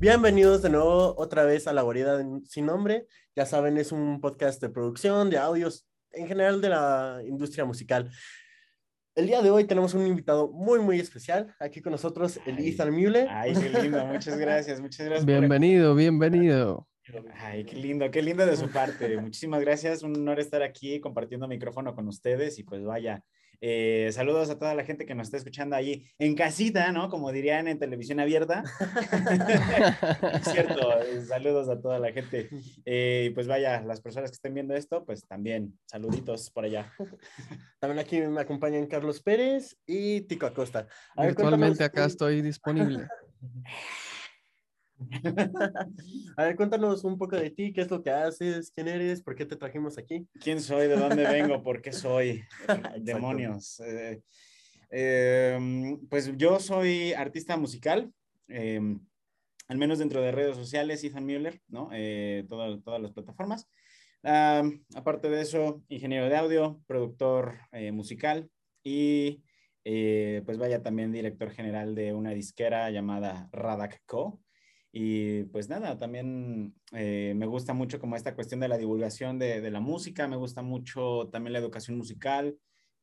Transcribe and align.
Bienvenidos 0.00 0.62
de 0.62 0.70
nuevo 0.70 1.14
otra 1.18 1.44
vez 1.44 1.68
a 1.68 1.74
La 1.74 1.82
Guarida 1.82 2.24
Sin 2.46 2.64
Nombre. 2.64 3.06
Ya 3.36 3.44
saben, 3.44 3.76
es 3.76 3.92
un 3.92 4.18
podcast 4.18 4.58
de 4.62 4.70
producción, 4.70 5.28
de 5.28 5.36
audios, 5.36 5.86
en 6.12 6.26
general 6.26 6.62
de 6.62 6.70
la 6.70 7.20
industria 7.26 7.66
musical. 7.66 8.10
El 9.14 9.26
día 9.26 9.42
de 9.42 9.50
hoy 9.50 9.64
tenemos 9.64 9.92
un 9.92 10.06
invitado 10.06 10.50
muy, 10.52 10.78
muy 10.78 10.98
especial. 10.98 11.54
Aquí 11.60 11.82
con 11.82 11.92
nosotros, 11.92 12.40
el 12.46 12.58
Ethan 12.60 12.94
Mule. 12.94 13.26
Ay, 13.28 13.52
qué 13.52 13.68
lindo. 13.68 14.06
Muchas 14.06 14.38
gracias, 14.38 14.80
muchas 14.80 15.04
gracias. 15.04 15.26
Bienvenido, 15.26 15.94
bienvenido. 15.94 16.88
Ay, 17.34 17.64
qué 17.64 17.76
lindo, 17.76 18.10
qué 18.10 18.22
lindo 18.22 18.46
de 18.46 18.56
su 18.56 18.70
parte. 18.70 19.18
Muchísimas 19.18 19.60
gracias. 19.60 20.02
Un 20.02 20.16
honor 20.16 20.40
estar 20.40 20.62
aquí 20.62 20.98
compartiendo 21.00 21.46
micrófono 21.46 21.94
con 21.94 22.08
ustedes 22.08 22.58
y 22.58 22.64
pues 22.64 22.82
vaya, 22.82 23.22
eh, 23.60 24.10
saludos 24.12 24.48
a 24.50 24.58
toda 24.58 24.74
la 24.74 24.84
gente 24.84 25.06
que 25.06 25.14
nos 25.14 25.28
está 25.28 25.36
escuchando 25.36 25.76
ahí 25.76 26.06
en 26.18 26.34
casita, 26.34 26.90
¿no? 26.92 27.10
Como 27.10 27.30
dirían 27.32 27.68
en 27.68 27.78
televisión 27.78 28.20
abierta. 28.20 28.62
es 30.34 30.44
cierto, 30.50 31.02
eh, 31.02 31.22
saludos 31.26 31.68
a 31.68 31.80
toda 31.80 31.98
la 31.98 32.12
gente. 32.12 32.48
Eh, 32.84 33.32
pues 33.34 33.46
vaya, 33.46 33.82
las 33.82 34.00
personas 34.00 34.30
que 34.30 34.36
estén 34.36 34.54
viendo 34.54 34.74
esto, 34.74 35.04
pues 35.04 35.26
también 35.26 35.78
saluditos 35.86 36.50
por 36.50 36.64
allá. 36.64 36.92
También 37.80 37.98
aquí 37.98 38.20
me 38.20 38.42
acompañan 38.42 38.86
Carlos 38.86 39.22
Pérez 39.22 39.76
y 39.86 40.20
Tico 40.22 40.44
Acosta. 40.46 40.86
Actualmente 41.16 41.82
acá 41.82 42.04
estoy 42.04 42.42
disponible. 42.42 43.08
A 46.36 46.44
ver, 46.44 46.56
cuéntanos 46.56 47.04
un 47.04 47.16
poco 47.16 47.36
de 47.36 47.50
ti, 47.50 47.72
qué 47.72 47.82
es 47.82 47.90
lo 47.90 48.02
que 48.02 48.10
haces, 48.10 48.70
quién 48.70 48.88
eres, 48.88 49.22
por 49.22 49.34
qué 49.34 49.46
te 49.46 49.56
trajimos 49.56 49.98
aquí. 49.98 50.26
¿Quién 50.40 50.60
soy? 50.60 50.88
¿De 50.88 50.96
dónde 50.96 51.24
vengo? 51.24 51.62
¿Por 51.62 51.80
qué 51.80 51.92
soy? 51.92 52.42
Demonios. 53.00 53.80
Eh, 53.80 54.20
em, 54.90 55.98
pues 56.08 56.36
yo 56.36 56.60
soy 56.60 57.12
artista 57.12 57.56
musical, 57.56 58.12
em, 58.48 59.00
al 59.68 59.78
menos 59.78 59.98
dentro 59.98 60.20
de 60.20 60.32
redes 60.32 60.56
sociales, 60.56 61.02
Ethan 61.02 61.24
Müller, 61.24 61.60
¿no? 61.68 61.88
Eh, 61.92 62.44
todas 62.48 63.00
las 63.00 63.12
plataformas. 63.12 63.68
aparte 64.22 65.30
de 65.30 65.40
eso, 65.40 65.82
ingeniero 65.88 66.28
de 66.28 66.36
audio, 66.36 66.82
productor 66.86 67.58
eh, 67.72 67.90
musical 67.92 68.50
y 68.82 69.42
pues 70.44 70.58
vaya 70.58 70.82
también 70.82 71.10
director 71.10 71.50
general 71.50 71.94
de 71.96 72.12
una 72.12 72.30
disquera 72.30 72.90
llamada 72.90 73.48
Radak 73.50 74.02
Co. 74.06 74.40
Y 74.92 75.44
pues 75.44 75.68
nada, 75.68 75.98
también 75.98 76.74
eh, 76.92 77.32
me 77.36 77.46
gusta 77.46 77.72
mucho 77.74 78.00
como 78.00 78.16
esta 78.16 78.34
cuestión 78.34 78.60
de 78.60 78.68
la 78.68 78.78
divulgación 78.78 79.38
de, 79.38 79.60
de 79.60 79.70
la 79.70 79.80
música, 79.80 80.26
me 80.26 80.36
gusta 80.36 80.62
mucho 80.62 81.28
también 81.30 81.52
la 81.52 81.60
educación 81.60 81.96
musical. 81.96 82.58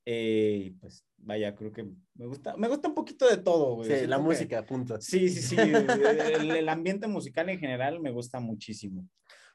Eh, 0.09 0.73
pues 0.79 1.05
vaya, 1.17 1.53
creo 1.53 1.73
que 1.73 1.85
me 2.15 2.27
gusta, 2.27 2.55
me 2.55 2.69
gusta 2.69 2.87
un 2.87 2.95
poquito 2.95 3.27
de 3.27 3.37
todo, 3.37 3.75
güey. 3.75 3.89
Sí, 3.89 4.07
la 4.07 4.19
música, 4.19 4.65
punto. 4.65 4.99
Sí, 5.01 5.27
sí, 5.27 5.41
sí. 5.41 5.55
el, 6.39 6.51
el, 6.51 6.69
ambiente 6.69 7.07
musical 7.07 7.49
en 7.49 7.59
general 7.59 7.99
me 7.99 8.11
gusta 8.11 8.39
muchísimo. 8.39 9.05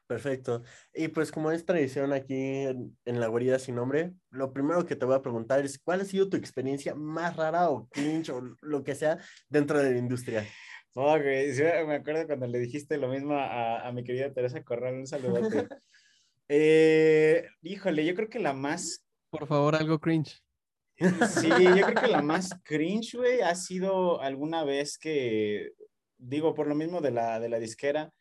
Perfecto. 0.05 0.61
Y 0.93 1.07
pues 1.07 1.31
como 1.31 1.51
es 1.51 1.65
tradición 1.65 2.13
aquí 2.13 2.35
en, 2.35 2.95
en, 3.05 3.19
La 3.19 3.27
Guarida 3.27 3.57
Sin 3.57 3.75
Nombre, 3.75 4.13
lo 4.29 4.53
primero 4.53 4.85
que 4.85 4.95
te 4.95 5.05
voy 5.05 5.15
a 5.15 5.23
preguntar 5.23 5.65
es, 5.65 5.79
¿cuál 5.79 6.01
ha 6.01 6.05
sido 6.05 6.29
tu 6.29 6.37
experiencia 6.37 6.93
más 6.93 7.35
rara 7.35 7.69
o 7.71 7.87
cringe 7.87 8.29
o 8.29 8.41
lo 8.61 8.83
que 8.83 8.93
sea 8.93 9.17
dentro 9.49 9.79
de 9.79 9.91
la 9.91 9.97
industria? 9.97 10.45
Oh, 10.95 11.17
me 11.17 11.95
acuerdo 11.95 12.27
cuando 12.27 12.45
le 12.47 12.59
dijiste 12.59 12.97
lo 12.97 13.07
mismo 13.07 13.33
a, 13.33 13.87
a 13.87 13.91
mi 13.91 14.03
querida 14.03 14.31
Teresa 14.31 14.63
Corral, 14.63 14.95
un 14.95 15.07
saludote. 15.07 15.67
eh, 16.47 17.47
híjole, 17.63 18.05
yo 18.05 18.13
creo 18.13 18.29
que 18.29 18.39
la 18.39 18.53
más... 18.53 19.03
Por 19.31 19.47
favor, 19.47 19.75
algo 19.75 19.99
cringe. 19.99 20.43
Sí, 20.95 21.49
yo 21.49 21.85
creo 21.87 22.01
que 22.01 22.07
la 22.07 22.21
más 22.21 22.51
cringe, 22.63 23.15
güey, 23.15 23.41
ha 23.41 23.55
sido 23.55 24.21
alguna 24.21 24.63
vez 24.63 24.99
que, 24.99 25.71
digo, 26.17 26.53
por 26.53 26.67
lo 26.67 26.75
mismo 26.75 27.01
de 27.01 27.11
la, 27.11 27.39
de 27.39 27.49
la 27.49 27.57
disquera, 27.57 28.13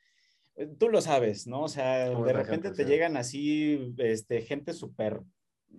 eh, 0.56 0.68
tú 0.78 0.88
lo 0.88 1.02
sabes, 1.02 1.46
¿no? 1.46 1.64
O 1.64 1.68
sea, 1.68 2.08
de 2.08 2.32
repente 2.32 2.70
te 2.72 2.86
llegan 2.86 3.18
así, 3.18 3.94
este, 3.98 4.40
gente 4.40 4.72
súper 4.72 5.20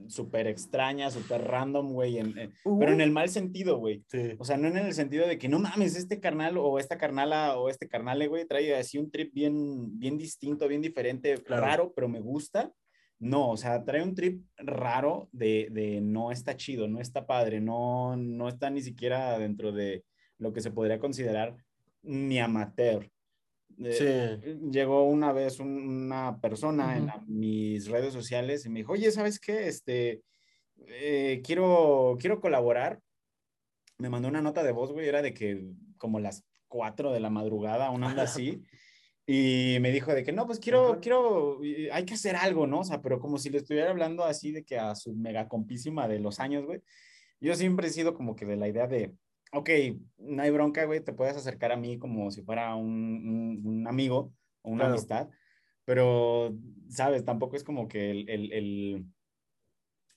súper 0.08 0.48
extraña, 0.48 1.10
súper 1.10 1.42
random, 1.44 1.94
güey, 1.94 2.20
pero 2.64 2.92
en 2.92 3.02
el 3.02 3.12
mal 3.12 3.30
sentido, 3.30 3.78
güey. 3.78 4.04
O 4.38 4.46
sea, 4.46 4.58
no 4.58 4.68
en 4.68 4.78
el 4.78 4.94
sentido 4.94 5.28
de 5.28 5.38
que 5.38 5.50
no 5.50 5.60
mames, 5.60 5.96
este 5.96 6.20
carnal 6.20 6.58
o 6.58 6.80
esta 6.80 6.98
carnala 6.98 7.58
o 7.58 7.70
este 7.70 7.88
carnal, 7.88 8.28
güey, 8.28 8.46
trae 8.46 8.76
así 8.76 8.98
un 8.98 9.12
trip 9.12 9.34
bien, 9.34 9.98
bien 10.00 10.18
distinto, 10.18 10.68
bien 10.68 10.82
diferente, 10.82 11.36
raro, 11.48 11.94
pero 11.96 12.08
me 12.08 12.20
gusta. 12.20 12.72
No, 13.20 13.52
o 13.52 13.58
sea, 13.58 13.84
trae 13.86 14.04
un 14.04 14.16
trip 14.16 14.44
raro 14.58 15.30
de, 15.32 15.70
de, 15.72 16.02
no 16.02 16.32
está 16.32 16.58
chido, 16.58 16.88
no 16.88 17.00
está 17.00 17.26
padre, 17.26 17.62
no, 17.62 18.18
no 18.18 18.50
está 18.50 18.70
ni 18.70 18.82
siquiera 18.82 19.40
dentro 19.40 19.72
de 19.72 20.04
lo 20.38 20.52
que 20.52 20.60
se 20.60 20.72
podría 20.72 21.00
considerar 21.00 21.56
ni 22.02 22.40
amateur. 22.40 23.10
Eh, 23.84 24.58
llegó 24.72 25.04
una 25.04 25.32
vez 25.32 25.60
una 25.60 26.40
persona 26.40 26.98
en 26.98 27.10
mis 27.28 27.88
redes 27.88 28.14
sociales 28.14 28.66
y 28.66 28.70
me 28.70 28.80
dijo, 28.80 28.94
oye, 28.94 29.12
¿sabes 29.12 29.40
qué? 29.40 29.68
Este, 29.68 30.22
eh, 30.88 31.42
quiero, 31.44 32.18
quiero 32.20 32.40
colaborar. 32.40 33.00
Me 33.98 34.10
mandó 34.10 34.28
una 34.28 34.42
nota 34.42 34.64
de 34.64 34.72
voz, 34.72 34.92
güey, 34.92 35.08
era 35.08 35.22
de 35.22 35.34
que 35.34 35.66
como 35.98 36.20
las 36.20 36.44
4 36.68 37.12
de 37.12 37.20
la 37.20 37.30
madrugada, 37.30 37.92
una 37.92 38.08
onda 38.08 38.24
así. 38.24 38.64
y 39.26 39.78
me 39.80 39.92
dijo 39.92 40.14
de 40.14 40.24
que 40.24 40.32
no, 40.32 40.46
pues 40.46 40.60
quiero, 40.60 41.00
quiero, 41.02 41.60
hay 41.92 42.06
que 42.06 42.16
hacer 42.16 42.36
algo, 42.36 42.68
¿no? 42.68 42.80
O 42.80 42.84
sea, 42.84 43.02
pero 43.02 43.20
como 43.20 43.38
si 43.38 43.50
le 43.50 43.60
estuviera 43.60 43.92
hablando 43.92 44.24
así 44.24 44.52
de 44.52 44.64
que 44.64 44.78
a 44.78 44.96
su 44.96 45.14
mega 45.14 45.48
compísima 45.48 46.08
de 46.08 46.20
los 46.20 46.40
años, 46.40 46.66
güey. 46.66 46.82
Yo 47.40 47.56
siempre 47.56 47.88
he 47.88 47.92
sido 47.92 48.14
como 48.14 48.36
que 48.36 48.46
de 48.46 48.56
la 48.56 48.70
idea 48.70 48.88
de, 48.88 49.14
ok, 49.54 49.70
no 50.18 50.42
hay 50.42 50.52
bronca, 50.52 50.86
güey, 50.86 51.00
te 51.00 51.14
puedes 51.14 51.38
acercar 51.38 51.72
a 51.72 51.78
mí 51.78 51.98
como 51.98 52.32
si 52.32 52.42
fuera 52.42 52.76
un, 52.76 53.62
un, 53.64 53.88
amigo 53.88 54.34
o 54.62 54.72
una 54.72 54.88
amistad, 54.88 55.30
pero, 55.86 56.56
sabes, 56.90 57.24
tampoco 57.24 57.56
es 57.56 57.64
como 57.64 57.88
que 57.88 58.12
el, 58.12 58.30
el, 58.30 58.54
el 58.54 59.06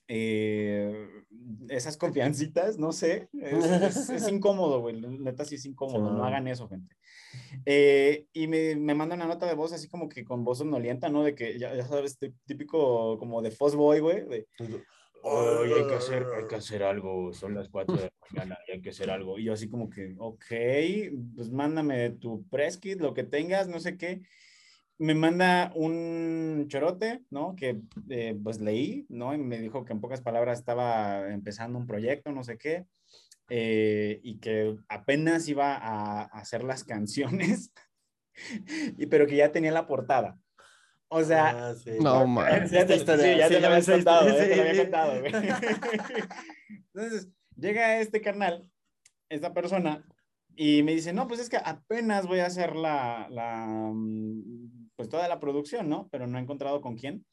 eh, 0.07 1.07
esas 1.69 1.97
confiancitas, 1.97 2.77
no 2.77 2.91
sé, 2.93 3.29
es, 3.33 4.09
es, 4.09 4.27
incómodo, 4.31 4.79
güey, 4.81 4.99
neta 5.01 5.45
sí 5.45 5.55
es 5.55 5.65
incómodo, 5.65 6.11
no 6.11 6.23
hagan 6.23 6.47
eso, 6.47 6.67
gente. 6.67 6.95
Eh, 7.65 8.25
y 8.33 8.47
me, 8.47 8.75
me 8.75 8.95
manda 8.95 9.15
una 9.15 9.27
nota 9.27 9.45
de 9.45 9.53
voz 9.53 9.73
así 9.73 9.89
como 9.89 10.07
que 10.07 10.23
con 10.23 10.43
voz 10.43 10.59
sonolienta, 10.59 11.09
¿no? 11.09 11.23
De 11.23 11.35
que, 11.35 11.59
ya, 11.59 11.75
ya 11.75 11.85
sabes, 11.85 12.17
típico 12.45 13.17
como 13.17 13.41
de 13.41 13.53
Boy, 13.59 13.99
güey, 13.99 14.25
de... 14.25 14.47
Oye, 15.23 15.73
hay 15.73 15.87
que 15.87 15.95
hacer, 15.95 16.25
hay 16.35 16.47
que 16.47 16.55
hacer 16.55 16.83
algo, 16.83 17.33
son 17.33 17.55
las 17.55 17.69
4 17.69 17.95
de 17.95 18.03
la 18.03 18.11
mañana 18.31 18.57
y 18.67 18.71
hay 18.73 18.81
que 18.81 18.89
hacer 18.91 19.09
algo. 19.09 19.37
Y 19.37 19.45
yo 19.45 19.53
así 19.53 19.69
como 19.69 19.89
que, 19.89 20.15
ok, 20.17 20.45
pues 21.35 21.51
mándame 21.51 22.11
tu 22.11 22.47
press 22.49 22.77
kit, 22.77 22.99
lo 22.99 23.13
que 23.13 23.23
tengas, 23.23 23.67
no 23.67 23.79
sé 23.79 23.97
qué. 23.97 24.21
Me 24.99 25.13
manda 25.13 25.71
un 25.75 26.65
chorote, 26.69 27.23
¿no? 27.29 27.55
Que 27.55 27.81
eh, 28.09 28.35
pues 28.43 28.59
leí, 28.59 29.05
¿no? 29.09 29.33
Y 29.33 29.37
me 29.37 29.59
dijo 29.59 29.85
que 29.85 29.93
en 29.93 30.01
pocas 30.01 30.21
palabras 30.21 30.59
estaba 30.59 31.31
empezando 31.31 31.77
un 31.77 31.85
proyecto, 31.85 32.31
no 32.31 32.43
sé 32.43 32.57
qué, 32.57 32.85
eh, 33.49 34.19
y 34.23 34.39
que 34.39 34.75
apenas 34.89 35.47
iba 35.47 35.75
a 35.75 36.23
hacer 36.23 36.63
las 36.63 36.83
canciones, 36.83 37.71
y, 38.97 39.05
pero 39.07 39.27
que 39.27 39.35
ya 39.35 39.51
tenía 39.51 39.71
la 39.71 39.87
portada. 39.87 40.39
O 41.09 41.23
sea, 41.23 41.69
ah, 41.69 41.75
no, 42.01 42.27
man. 42.27 42.67
Ya 42.69 42.85
te, 42.85 42.99
sí, 42.99 43.05
ya 43.05 43.47
te 43.47 43.61
lo 43.61 43.67
había 43.67 43.83
contado, 43.83 44.27
ya 44.27 44.35
te 44.35 44.55
lo 44.55 44.61
había 44.61 44.81
contado, 44.83 45.19
güey. 45.21 45.31
Entonces, 46.93 47.29
llega 47.55 47.99
este 48.01 48.21
carnal, 48.21 48.69
esta 49.29 49.53
persona, 49.53 50.05
y 50.55 50.83
me 50.83 50.93
dice, 50.93 51.13
no, 51.13 51.27
pues 51.27 51.39
es 51.39 51.49
que 51.49 51.57
apenas 51.57 52.27
voy 52.27 52.39
a 52.39 52.47
hacer 52.47 52.75
la, 52.75 53.27
la 53.29 53.67
mm, 53.93 54.89
pues 54.95 55.07
toda 55.07 55.27
la 55.27 55.39
producción, 55.39 55.87
¿no? 55.87 56.09
Pero 56.11 56.27
no 56.27 56.37
he 56.37 56.41
encontrado 56.41 56.81
con 56.81 56.97
quién. 56.97 57.25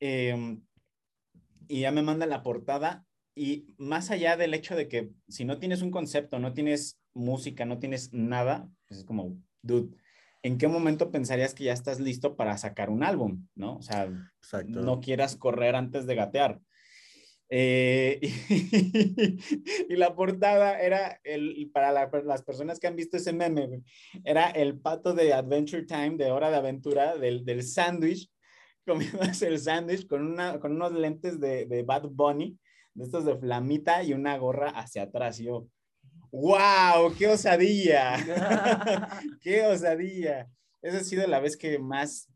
Eh, 0.00 0.58
y 1.68 1.80
ya 1.80 1.92
me 1.92 2.02
manda 2.02 2.26
la 2.26 2.42
portada 2.42 3.06
y 3.34 3.74
más 3.78 4.10
allá 4.10 4.36
del 4.36 4.54
hecho 4.54 4.74
de 4.74 4.88
que 4.88 5.12
si 5.28 5.44
no 5.44 5.58
tienes 5.58 5.82
un 5.82 5.92
concepto, 5.92 6.40
no 6.40 6.54
tienes 6.54 6.98
música, 7.14 7.64
no 7.64 7.78
tienes 7.78 8.12
nada, 8.12 8.68
pues 8.88 9.00
es 9.00 9.06
como, 9.06 9.36
dude, 9.62 9.96
¿en 10.42 10.58
qué 10.58 10.68
momento 10.68 11.10
pensarías 11.10 11.54
que 11.54 11.64
ya 11.64 11.72
estás 11.72 12.00
listo 12.00 12.36
para 12.36 12.56
sacar 12.58 12.90
un 12.90 13.02
álbum? 13.02 13.46
¿No? 13.54 13.76
O 13.76 13.82
sea, 13.82 14.10
no 14.66 15.00
quieras 15.00 15.36
correr 15.36 15.74
antes 15.74 16.06
de 16.06 16.14
gatear. 16.14 16.60
Eh, 17.50 18.20
y, 19.88 19.96
la 19.96 20.14
portada 20.14 20.80
era, 20.80 21.18
el, 21.24 21.70
para 21.72 22.08
las 22.22 22.42
personas 22.42 22.78
que 22.78 22.86
han 22.86 22.96
visto 22.96 23.16
ese 23.16 23.32
meme, 23.32 23.82
era 24.24 24.50
el 24.50 24.78
pato 24.78 25.14
de 25.14 25.32
Adventure 25.32 25.84
Time, 25.84 26.16
de 26.16 26.30
Hora 26.30 26.50
de 26.50 26.56
Aventura, 26.56 27.16
del, 27.16 27.44
del 27.44 27.62
sándwich, 27.62 28.30
comiéndose 28.86 29.48
el 29.48 29.58
sándwich 29.58 30.06
con, 30.06 30.36
con 30.60 30.72
unos 30.72 30.92
lentes 30.92 31.40
de, 31.40 31.66
de 31.66 31.82
Bad 31.82 32.08
Bunny, 32.10 32.58
de 32.94 33.04
estos 33.04 33.24
de 33.24 33.36
flamita 33.36 34.02
y 34.02 34.12
una 34.12 34.36
gorra 34.36 34.70
hacia 34.70 35.04
atrás. 35.04 35.40
Y 35.40 35.44
yo, 35.44 35.66
¡Wow! 36.30 37.14
¡Qué 37.16 37.26
osadía! 37.26 38.16
¡Qué 39.40 39.62
osadía! 39.62 40.48
Esa 40.82 40.98
ha 40.98 41.04
sido 41.04 41.26
la 41.26 41.40
vez 41.40 41.56
que 41.56 41.78
más, 41.78 42.28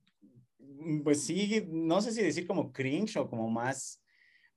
pues 1.04 1.24
sí, 1.24 1.66
no 1.68 2.00
sé 2.00 2.12
si 2.12 2.22
decir 2.22 2.46
como 2.46 2.72
cringe 2.72 3.16
o 3.16 3.28
como 3.28 3.48
más 3.48 4.02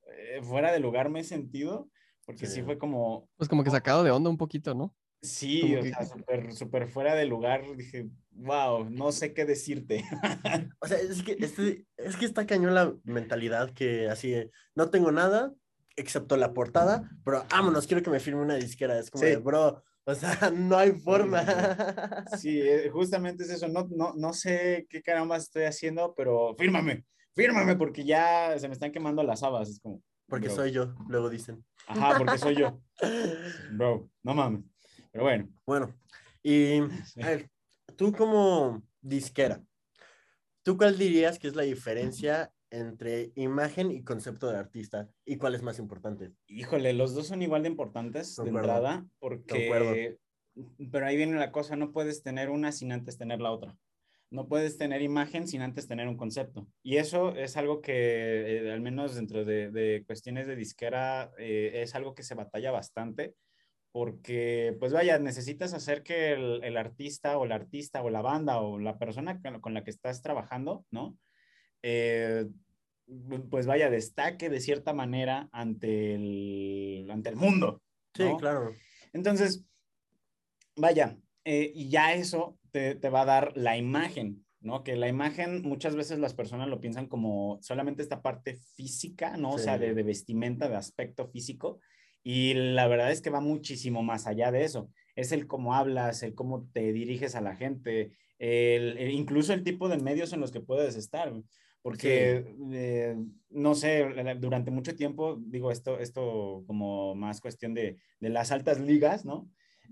eh, 0.07 0.41
fuera 0.41 0.71
de 0.71 0.79
lugar 0.79 1.09
me 1.09 1.19
he 1.19 1.23
sentido, 1.23 1.89
porque 2.25 2.47
sí. 2.47 2.63
fue 2.63 2.77
como... 2.77 3.29
Pues 3.37 3.49
como 3.49 3.63
que 3.63 3.69
sacado 3.69 4.03
de 4.03 4.11
onda 4.11 4.29
un 4.29 4.37
poquito, 4.37 4.73
¿no? 4.73 4.93
Sí, 5.21 5.75
o 5.75 5.81
sea, 5.81 6.05
súper, 6.05 6.53
súper 6.53 6.87
fuera 6.87 7.15
de 7.15 7.25
lugar. 7.25 7.63
Dije, 7.75 8.07
wow, 8.31 8.87
no 8.89 9.11
sé 9.11 9.33
qué 9.33 9.45
decirte. 9.45 10.03
o 10.79 10.87
sea, 10.87 10.97
es 10.97 11.23
que, 11.23 11.35
este, 11.39 11.85
es 11.97 12.15
que 12.15 12.25
está 12.25 12.45
cañón 12.45 12.75
la 12.75 12.93
mentalidad 13.03 13.71
que 13.71 14.07
así, 14.07 14.35
no 14.75 14.89
tengo 14.89 15.11
nada 15.11 15.51
excepto 15.95 16.37
la 16.37 16.53
portada, 16.53 17.09
pero 17.23 17.45
vámonos, 17.49 17.87
quiero 17.87 18.03
que 18.03 18.09
me 18.09 18.19
firme 18.19 18.41
una 18.41 18.55
disquera. 18.55 18.99
Es 18.99 19.09
como 19.09 19.23
de, 19.23 19.37
bro, 19.37 19.83
o 20.05 20.15
sea, 20.15 20.51
no 20.55 20.77
hay 20.77 20.91
forma. 20.93 21.43
Sí, 22.37 22.61
eh, 22.61 22.89
justamente 22.89 23.43
es 23.43 23.49
eso. 23.49 23.67
No, 23.67 23.87
no, 23.89 24.13
no 24.15 24.33
sé 24.33 24.87
qué 24.89 25.01
caramba 25.01 25.37
estoy 25.37 25.63
haciendo, 25.63 26.13
pero 26.15 26.55
fírmame, 26.57 27.05
fírmame, 27.33 27.75
porque 27.75 28.03
ya 28.03 28.57
se 28.59 28.67
me 28.67 28.73
están 28.73 28.91
quemando 28.91 29.23
las 29.23 29.43
habas. 29.43 29.69
Es 29.69 29.79
como. 29.79 30.01
Porque 30.27 30.49
soy 30.49 30.71
yo, 30.71 30.95
luego 31.07 31.29
dicen. 31.29 31.63
Ajá, 31.87 32.17
porque 32.17 32.37
soy 32.37 32.55
yo. 32.55 32.81
Bro, 33.73 34.09
no 34.23 34.33
mames. 34.33 34.63
Pero 35.11 35.23
bueno. 35.23 35.49
Bueno, 35.65 35.93
y 36.41 36.79
a 36.79 37.27
ver, 37.27 37.49
tú 37.95 38.11
como 38.11 38.83
disquera, 39.01 39.63
¿tú 40.63 40.77
cuál 40.77 40.97
dirías 40.97 41.37
que 41.37 41.47
es 41.47 41.55
la 41.55 41.63
diferencia 41.63 42.51
entre 42.77 43.31
imagen 43.35 43.91
y 43.91 44.03
concepto 44.03 44.49
de 44.49 44.57
artista 44.57 45.09
y 45.25 45.37
cuál 45.37 45.55
es 45.55 45.61
más 45.61 45.79
importante? 45.79 46.31
Híjole, 46.47 46.93
los 46.93 47.13
dos 47.13 47.27
son 47.27 47.41
igual 47.41 47.63
de 47.63 47.69
importantes 47.69 48.35
de 48.35 48.49
entrada 48.49 49.05
porque 49.19 50.17
pero 50.91 51.05
ahí 51.05 51.17
viene 51.17 51.37
la 51.37 51.51
cosa, 51.51 51.75
no 51.75 51.91
puedes 51.91 52.23
tener 52.23 52.49
una 52.49 52.71
sin 52.71 52.91
antes 52.91 53.17
tener 53.17 53.41
la 53.41 53.51
otra. 53.51 53.75
No 54.31 54.47
puedes 54.47 54.77
tener 54.77 55.01
imagen 55.01 55.47
sin 55.47 55.61
antes 55.61 55.87
tener 55.87 56.07
un 56.07 56.17
concepto. 56.17 56.67
Y 56.81 56.97
eso 56.97 57.35
es 57.35 57.57
algo 57.57 57.81
que, 57.81 58.65
eh, 58.65 58.71
al 58.71 58.81
menos 58.81 59.15
dentro 59.15 59.45
de, 59.45 60.03
cuestiones 60.07 60.47
de 60.47 60.55
disquera, 60.55 61.31
eh, 61.37 61.71
es 61.75 61.95
algo 61.95 62.15
que 62.15 62.23
se 62.23 62.35
batalla 62.35 62.71
bastante 62.71 63.35
porque, 63.91 64.75
pues 64.77 64.91
vaya, 64.91 65.19
necesitas 65.19 65.73
hacer 65.73 66.03
que 66.03 66.33
el, 66.33 66.75
artista 66.75 67.37
o 67.37 67.45
la 67.45 67.55
artista 67.55 68.01
o 68.01 68.09
la 68.09 68.21
banda 68.21 68.59
o 68.59 68.77
la 68.77 68.97
persona 68.97 69.39
con, 69.61 69.73
la 69.73 69.85
que 69.85 69.91
estás 69.91 70.21
trabajando, 70.21 70.85
¿no? 70.91 71.17
Eh, 71.81 72.45
pues 73.49 73.65
vaya, 73.65 73.89
destaque 73.89 74.49
de 74.49 74.59
cierta 74.59 74.93
manera 74.93 75.49
ante 75.51 76.15
el, 76.15 77.07
ante 77.09 77.29
el 77.29 77.35
mundo. 77.35 77.81
Sí, 78.13 78.25
claro. 78.39 78.71
Entonces, 79.13 79.63
vaya, 80.75 81.17
eh, 81.43 81.71
y 81.73 81.89
ya 81.89 82.13
eso 82.13 82.57
te, 82.71 82.95
te, 82.95 83.09
va 83.09 83.21
a 83.21 83.25
dar 83.25 83.53
la 83.55 83.77
imagen, 83.77 84.45
¿no? 84.59 84.83
Que 84.83 84.95
la 84.95 85.07
imagen 85.07 85.61
muchas 85.61 85.95
veces 85.95 86.19
las 86.19 86.33
personas 86.33 86.67
lo 86.67 86.81
piensan 86.81 87.07
como 87.07 87.59
solamente 87.61 88.01
esta 88.01 88.21
parte 88.21 88.55
física, 88.75 89.37
¿no? 89.37 89.51
O 89.51 89.57
sea, 89.57 89.77
de, 89.77 89.93
de, 89.93 90.03
vestimenta, 90.03 90.67
de 90.67 90.75
aspecto 90.75 91.27
físico, 91.27 91.79
y 92.27 92.55
la 92.55 92.87
verdad 92.87 93.11
es 93.11 93.21
que 93.21 93.29
va 93.29 93.39
muchísimo 93.39 94.01
más 94.01 94.25
allá 94.25 94.51
de 94.51 94.63
eso. 94.63 94.89
Es 95.15 95.31
el 95.31 95.45
cómo 95.45 95.75
hablas, 95.75 96.23
el 96.23 96.33
cómo 96.33 96.67
te 96.73 96.91
diriges 96.91 97.35
a 97.35 97.41
la 97.41 97.55
gente, 97.55 98.17
el, 98.39 99.11
incluso 99.11 99.53
el 99.53 99.63
tipo 99.63 99.89
de 99.89 99.97
medios 99.97 100.33
en 100.33 100.41
los 100.41 100.51
que 100.51 100.59
puedes 100.59 100.95
estar. 100.95 101.31
Porque, 101.85 102.55
eh, 102.71 103.15
no 103.51 103.75
sé, 103.75 104.07
durante 104.39 104.71
mucho 104.71 104.95
tiempo, 104.95 105.37
digo 105.39 105.69
esto, 105.69 105.99
esto 105.99 106.63
como 106.65 107.13
más 107.13 107.41
cuestión 107.41 107.75
de, 107.75 107.99
de 108.19 108.29
las 108.29 108.51
altas 108.51 108.79
ligas, 108.79 109.23
¿no? 109.23 109.47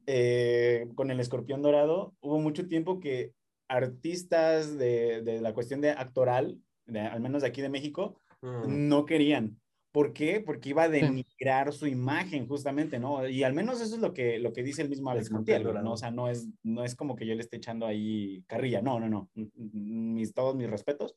Eh, 0.08 0.88
con 0.96 1.12
el 1.12 1.20
escorpión 1.20 1.62
dorado, 1.62 2.16
hubo 2.20 2.40
mucho 2.40 2.68
tiempo 2.68 3.00
que 3.00 3.36
artistas 3.68 4.76
de, 4.76 5.22
de 5.22 5.40
la 5.40 5.54
cuestión 5.54 5.82
de 5.82 5.92
actoral, 5.92 6.58
al 6.88 7.22
menos 7.22 7.44
de 7.44 7.50
aquí 7.50 7.62
de 7.62 7.70
México, 7.70 8.18
mm. 8.42 8.88
no 8.90 9.06
querían 9.06 9.62
¿Por 9.94 10.12
qué? 10.12 10.42
Porque 10.44 10.70
iba 10.70 10.84
a 10.84 10.90
denigrar 10.90 11.72
su 11.72 11.86
imagen, 11.86 12.48
justamente, 12.48 12.98
¿no? 12.98 13.28
Y 13.30 13.44
al 13.44 13.54
menos 13.54 13.80
eso 13.80 13.94
es 13.94 14.02
lo 14.02 14.12
que, 14.12 14.40
lo 14.40 14.52
que 14.52 14.64
dice 14.64 14.82
el 14.82 14.90
mismo 14.90 15.12
Alex 15.12 15.30
Montiel, 15.30 15.64
¿no? 15.64 15.92
O 15.94 15.98
sea, 15.98 16.10
no 16.10 16.30
es, 16.30 16.50
no 16.64 16.84
es 16.84 16.96
como 16.96 17.16
que 17.16 17.28
yo 17.28 17.36
le 17.36 17.42
esté 17.42 17.58
echando 17.58 17.86
ahí 17.86 18.44
carrilla, 18.48 18.82
no, 18.82 19.00
no, 19.00 19.08
no, 19.08 19.30
mis, 19.36 20.34
todos 20.34 20.56
mis 20.56 20.68
respetos. 20.68 21.16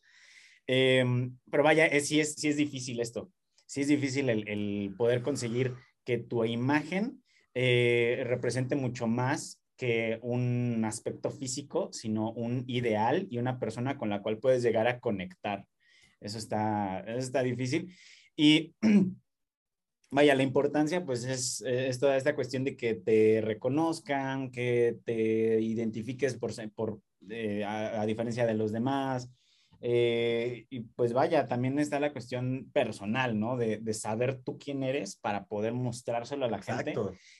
Em, 0.67 1.37
pero 1.51 1.63
vaya, 1.63 1.87
es, 1.87 2.09
sí, 2.09 2.21
es, 2.21 2.35
sí 2.35 2.49
es 2.49 2.57
difícil 2.57 3.01
esto, 3.01 3.31
sí 3.67 3.83
es 3.83 3.89
difícil 3.89 4.29
el, 4.29 4.49
el 4.49 4.95
poder 4.97 5.23
conseguir 5.23 5.75
que 6.05 6.19
tu 6.19 6.45
imagen 6.45 7.23
eh, 7.55 8.23
represente 8.27 8.77
mucho 8.77 9.07
más 9.07 9.63
que 9.77 10.19
un 10.23 10.85
aspecto 10.85 11.31
físico, 11.31 11.91
sino 11.93 12.33
un 12.33 12.65
ideal 12.67 13.27
y 13.31 13.39
una 13.39 13.59
persona 13.59 13.99
con 13.99 14.09
la 14.09 14.23
cual 14.23 14.39
puedes 14.39 14.63
llegar 14.63 14.87
a 14.89 15.01
conectar. 15.01 15.67
Eso 16.21 16.39
está, 16.39 17.01
eso 17.01 17.19
está 17.19 17.43
difícil. 17.43 17.95
Y 18.37 18.75
vaya, 20.11 20.35
la 20.35 20.43
importancia 20.43 21.05
pues 21.05 21.25
es, 21.25 21.63
es, 21.63 21.99
toda 21.99 22.17
esta 22.17 22.35
cuestión 22.35 22.65
de 22.65 22.77
que 22.77 22.95
te 22.95 23.41
reconozcan, 23.43 24.51
que 24.51 24.99
te 25.05 25.61
identifiques 25.61 26.37
por, 26.37 26.53
por 26.73 27.01
eh, 27.29 27.65
a, 27.65 28.05
diferencia 28.07 28.47
de 28.47 28.55
los 28.55 28.73
demás. 28.73 29.31
Eh, 29.81 30.67
y 30.71 30.81
pues 30.81 31.13
vaya, 31.13 31.47
también 31.47 31.79
está 31.79 32.01
la 32.01 32.13
cuestión 32.13 32.71
personal, 32.73 33.39
¿no? 33.39 33.57
De, 33.57 33.79
de, 33.79 33.95
saber 33.95 34.41
tú 34.43 34.59
quién 34.59 34.83
eres 34.83 35.17
para 35.17 35.47
poder 35.47 35.73
mostrárselo 35.73 36.47
a 36.47 36.51
la 36.51 36.63
gente 36.63 36.95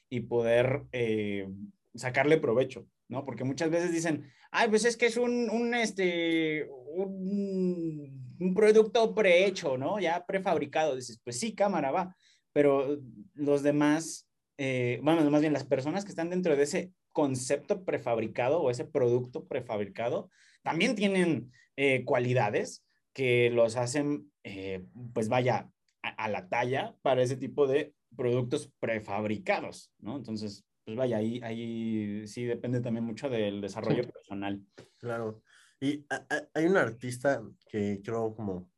y 0.09 0.21
poder 0.21 0.83
eh, 0.93 1.49
sacarle 1.95 2.39
provecho, 2.39 2.87
¿no? 3.09 3.25
Porque 3.25 3.45
muchas 3.45 3.71
veces 3.71 3.93
dicen, 3.93 4.31
ay, 4.51 4.69
pues 4.69 4.85
es 4.85 4.97
que 4.97 5.07
es 5.07 5.17
un, 5.17 5.51
un 5.51 5.75
este, 5.75 6.69
un 6.95 8.27
un 8.39 8.55
producto 8.55 9.15
prehecho, 9.15 9.77
¿no? 9.77 9.99
Ya 9.99 10.25
prefabricado. 10.27 10.97
Dices, 10.97 11.21
pues 11.23 11.39
sí, 11.39 11.55
cámara, 11.55 11.91
va. 11.91 12.17
Pero 12.53 12.99
los 13.35 13.63
demás, 13.63 14.29
eh, 14.59 15.01
bueno, 15.03 15.29
más 15.31 15.41
bien 15.41 15.53
las 15.53 15.65
personas 15.65 16.05
que 16.05 16.11
están 16.11 16.31
dentro 16.31 16.57
de 16.57 16.63
ese 16.63 16.93
concepto 17.13 17.85
prefabricado 17.85 18.61
o 18.61 18.71
ese 18.71 18.85
producto 18.85 19.47
prefabricado, 19.47 20.31
también 20.67 20.97
tienen 20.97 21.53
eh, 21.77 22.05
cualidades 22.05 22.85
que 23.13 23.51
los 23.51 23.77
hacen, 23.77 24.33
eh, 24.43 24.85
pues 25.15 25.29
vaya, 25.29 25.71
a, 26.03 26.29
la 26.29 26.49
talla 26.49 26.97
para 27.03 27.23
ese 27.23 27.37
tipo 27.37 27.69
de 27.69 27.95
productos 28.17 28.73
prefabricados, 28.81 29.93
¿no? 30.01 30.17
Entonces, 30.17 30.65
pues 30.85 30.97
vaya, 30.97 31.19
ahí, 31.19 31.41
ahí 31.45 32.27
sí 32.27 32.43
depende 32.43 32.81
también 32.81 33.05
mucho 33.05 33.31
del 33.31 33.61
desarrollo 33.61 34.11
personal. 34.11 34.61
Claro. 34.99 35.41
Y 35.81 36.05
hay 36.53 36.65
un 36.65 36.77
artista 36.77 37.41
que 37.71 38.01
quiero 38.03 38.35
como 38.35 38.69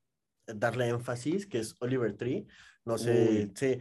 darle 0.47 0.89
énfasis, 0.89 1.47
que 1.47 1.61
es 1.61 1.75
Oliver 1.81 2.15
Tree. 2.19 2.47
No 2.85 2.99
sé, 2.99 3.51
sí. 3.55 3.79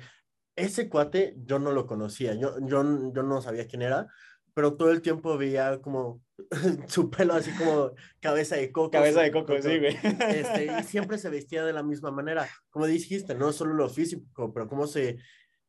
Ese 0.56 0.88
cuate 0.88 1.36
yo 1.46 1.60
no 1.60 1.74
lo 1.74 1.86
conocía, 1.86 2.36
yo, 2.36 2.58
yo, 2.62 3.12
yo 3.14 3.24
no 3.24 3.42
sabía 3.42 3.68
quién 3.68 3.82
era, 3.82 4.08
pero 4.54 4.78
todo 4.78 4.92
el 4.92 5.02
tiempo 5.02 5.38
veía 5.38 5.82
como 5.82 6.22
su 6.88 7.10
pelo 7.10 7.34
así 7.34 7.52
como 7.52 7.92
cabeza 8.20 8.56
de 8.56 8.72
coco. 8.72 8.92
Cabeza 8.92 9.22
de 9.22 9.32
coco, 9.32 9.54
sí, 9.62 9.80
güey. 9.80 9.98
Este, 10.04 10.66
y 10.66 10.84
siempre 10.84 11.18
se 11.18 11.30
vestía 11.30 11.66
de 11.66 11.74
la 11.74 11.84
misma 11.84 12.12
manera. 12.12 12.48
Como 12.70 12.86
dijiste, 12.86 13.36
no 13.36 13.52
solo 13.54 13.74
lo 13.74 13.90
físico, 13.90 14.54
pero 14.54 14.68
cómo 14.68 14.88
se, 14.88 15.18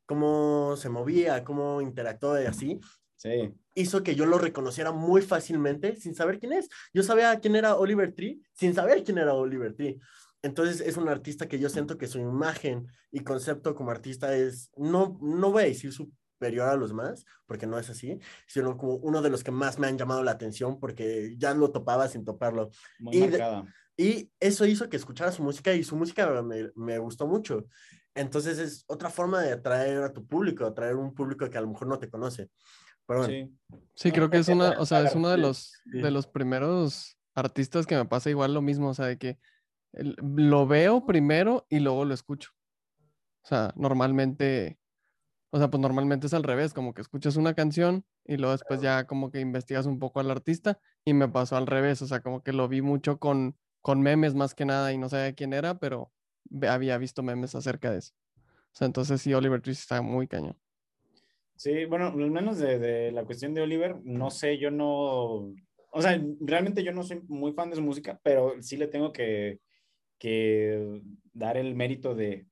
cómo 0.07 0.77
se 0.77 0.89
movía, 0.89 1.45
cómo 1.45 1.81
interactuaba 1.81 2.43
y 2.43 2.47
así. 2.47 2.81
Sí. 3.17 3.53
Hizo 3.75 4.03
que 4.03 4.15
yo 4.15 4.27
lo 4.27 4.39
reconociera 4.39 4.93
muy 4.93 5.23
fácilmente 5.23 5.97
sin 5.97 6.15
saber 6.15 6.39
quién 6.39 6.53
es. 6.53 6.69
Yo 6.93 7.03
sabía 7.03 7.39
quién 7.41 7.57
era 7.57 7.77
Oliver 7.77 8.15
Tree 8.15 8.41
sin 8.55 8.75
saber 8.75 9.03
quién 9.03 9.19
era 9.19 9.35
Oliver 9.35 9.75
Tree. 9.75 9.99
Entonces 10.43 10.81
es 10.81 10.97
un 10.97 11.09
artista 11.09 11.49
que 11.49 11.59
yo 11.59 11.69
siento 11.69 11.99
que 11.99 12.07
su 12.07 12.19
imagen 12.19 12.87
y 13.11 13.21
concepto 13.21 13.75
como 13.75 13.91
artista 13.91 14.37
es, 14.37 14.71
no, 14.77 15.19
no 15.21 15.51
voy 15.51 15.65
a 15.65 15.67
decir 15.67 15.93
superior 16.39 16.69
a 16.69 16.77
los 16.77 16.93
más, 16.93 17.25
porque 17.47 17.67
no 17.67 17.79
es 17.79 17.91
así, 17.91 18.19
sino 18.47 18.77
como 18.77 18.95
uno 18.95 19.21
de 19.23 19.31
los 19.31 19.43
que 19.43 19.51
más 19.51 19.79
me 19.79 19.89
han 19.89 19.99
llamado 19.99 20.23
la 20.23 20.31
atención 20.31 20.79
porque 20.79 21.35
ya 21.37 21.53
lo 21.53 21.73
topaba 21.73 22.07
sin 22.07 22.25
toparlo. 22.25 22.71
Muy 23.01 23.17
y, 23.17 24.03
y 24.03 24.31
eso 24.39 24.65
hizo 24.65 24.89
que 24.89 24.97
escuchara 24.97 25.33
su 25.33 25.43
música 25.43 25.75
y 25.75 25.83
su 25.83 25.97
música 25.97 26.43
me, 26.43 26.71
me 26.77 26.99
gustó 26.99 27.27
mucho. 27.27 27.67
Entonces 28.15 28.59
es 28.59 28.85
otra 28.87 29.11
forma 29.11 29.43
de 29.43 29.53
atraer 29.53 30.03
a 30.03 30.13
tu 30.13 30.25
público, 30.25 30.65
atraer 30.65 30.95
un 30.95 31.13
público 31.13 31.51
que 31.51 31.59
a 31.59 31.61
lo 31.61 31.69
mejor 31.69 31.89
no 31.89 31.99
te 31.99 32.09
conoce. 32.09 32.49
Sí, 33.27 33.51
sí 33.95 34.13
creo 34.13 34.29
que 34.29 34.39
es 34.39 34.49
una, 34.49 34.79
o 34.79 34.85
sea, 34.85 35.03
es 35.03 35.15
uno 35.15 35.31
de 35.31 35.39
los, 35.39 35.73
de 35.87 36.11
los 36.11 36.27
primeros 36.27 37.17
artistas 37.35 37.87
que 37.87 37.97
me 37.97 38.05
pasa 38.05 38.29
igual 38.29 38.53
lo 38.53 38.61
mismo, 38.61 38.91
o 38.91 38.95
sea, 38.95 39.07
de 39.07 39.19
que 39.19 39.39
lo 39.93 40.67
veo 40.67 41.07
primero 41.07 41.67
y 41.71 41.81
luego 41.81 42.05
lo 42.05 42.13
escucho. 42.13 42.51
O 43.43 43.49
sea, 43.49 43.73
normalmente, 43.77 44.78
o 45.51 45.59
sea, 45.59 45.71
pues 45.71 45.81
normalmente 45.81 46.27
es 46.27 46.35
al 46.35 46.43
revés, 46.43 46.75
como 46.75 46.93
que 46.93 47.01
escuchas 47.01 47.37
una 47.37 47.55
canción 47.55 48.05
y 48.25 48.37
luego 48.37 48.53
después 48.53 48.83
ya 48.83 49.07
como 49.07 49.31
que 49.31 49.41
investigas 49.41 49.87
un 49.87 49.99
poco 49.99 50.21
al 50.21 50.31
artista 50.31 50.79
y 51.05 51.15
me 51.15 51.29
pasó 51.29 51.57
al 51.57 51.67
revés, 51.67 52.03
o 52.03 52.07
sea, 52.07 52.21
como 52.21 52.43
que 52.43 52.53
lo 52.53 52.69
vi 52.69 52.83
mucho 52.83 53.19
con, 53.19 53.57
con 53.81 54.03
memes 54.03 54.35
más 54.35 54.55
que 54.55 54.67
nada 54.67 54.93
y 54.93 54.99
no 54.99 55.09
sabía 55.09 55.35
quién 55.35 55.55
era, 55.55 55.79
pero 55.79 56.13
había 56.69 56.99
visto 56.99 57.23
memes 57.23 57.55
acerca 57.55 57.91
de 57.91 57.99
eso. 57.99 58.15
O 58.37 58.77
sea, 58.79 58.87
entonces 58.87 59.21
sí, 59.23 59.33
Oliver 59.33 59.61
Twist 59.63 59.81
está 59.81 60.03
muy 60.03 60.29
cañón. 60.29 60.57
Sí, 61.57 61.87
bueno, 61.87 62.09
al 62.09 62.31
menos 62.31 62.59
de, 62.59 63.11
la 63.11 63.25
cuestión 63.25 63.55
de 63.55 63.63
Oliver, 63.63 63.97
no 64.05 64.31
sé, 64.31 64.59
yo 64.59 64.71
no, 64.71 65.55
o 65.91 66.03
sea, 66.03 66.23
realmente 66.41 66.85
yo 66.85 66.93
no 66.93 67.03
soy 67.03 67.21
muy 67.27 67.53
fan 67.53 67.71
de 67.71 67.77
su 67.77 67.83
música, 67.83 68.21
pero 68.23 68.63
sí 68.63 68.77
le 68.77 68.87
tengo 68.87 69.13
que, 69.13 69.59
que 70.19 71.03
dar 71.33 71.57
el 71.57 71.75
mérito 71.75 72.15
de 72.15 72.47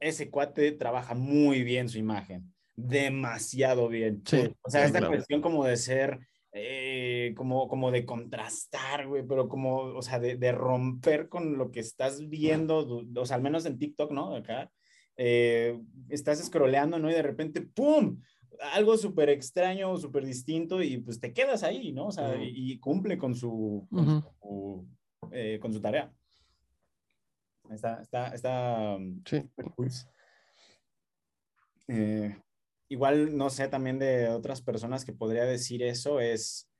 ese 0.00 0.30
cuate 0.30 0.72
trabaja 0.72 1.14
muy 1.14 1.62
bien 1.62 1.88
su 1.88 1.98
imagen, 1.98 2.52
demasiado 2.74 3.88
bien. 3.88 4.22
Sí. 4.26 4.50
O 4.62 4.70
sea, 4.70 4.84
esta 4.84 5.06
cuestión 5.06 5.40
como 5.40 5.64
de 5.64 5.76
ser, 5.76 6.18
eh, 6.52 7.34
como, 7.36 7.68
como 7.68 7.90
de 7.90 8.04
contrastar, 8.04 9.06
güey, 9.06 9.24
pero 9.26 9.48
como, 9.48 9.76
o 9.76 10.02
sea, 10.02 10.18
de, 10.18 10.36
de, 10.36 10.52
romper 10.52 11.28
con 11.28 11.58
lo 11.58 11.70
que 11.70 11.80
estás 11.80 12.28
viendo, 12.28 13.04
o 13.14 13.26
sea, 13.26 13.36
al 13.36 13.42
menos 13.42 13.66
en 13.66 13.78
TikTok, 13.78 14.10
¿no? 14.12 14.34
Acá, 14.34 14.70
eh, 15.16 15.80
estás 16.08 16.44
scrolleando, 16.44 16.98
¿no? 16.98 17.10
Y 17.10 17.14
de 17.14 17.22
repente, 17.22 17.62
¡pum! 17.62 18.20
Algo 18.72 18.96
súper 18.96 19.28
extraño, 19.30 19.96
súper 19.96 20.24
distinto 20.24 20.82
y 20.82 20.98
pues 20.98 21.20
te 21.20 21.32
quedas 21.32 21.62
ahí, 21.62 21.92
¿no? 21.92 22.06
O 22.06 22.12
sea, 22.12 22.36
y, 22.42 22.78
cumple 22.78 23.18
con 23.18 23.34
su, 23.34 23.86
con, 23.90 24.22
su, 24.22 24.88
eh, 25.30 25.58
con 25.60 25.72
su 25.72 25.80
tarea. 25.80 26.10
Está, 27.70 28.00
está, 28.00 28.28
está. 28.28 28.98
Sí. 29.24 29.50
Eh, 31.88 32.36
igual, 32.88 33.36
no 33.36 33.50
sé, 33.50 33.68
también 33.68 33.98
de 33.98 34.28
otras 34.28 34.62
personas 34.62 35.04
que 35.04 35.12
podría 35.12 35.44
decir 35.44 35.82
eso 35.82 36.20
es, 36.20 36.70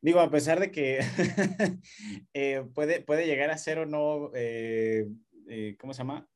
digo, 0.00 0.20
a 0.20 0.30
pesar 0.30 0.60
de 0.60 0.70
que 0.70 1.00
eh, 2.34 2.64
puede, 2.74 3.02
puede 3.02 3.26
llegar 3.26 3.50
a 3.50 3.58
ser 3.58 3.78
o 3.78 3.86
no, 3.86 4.30
eh, 4.34 5.08
¿cómo 5.78 5.94
se 5.94 5.98
llama? 5.98 6.28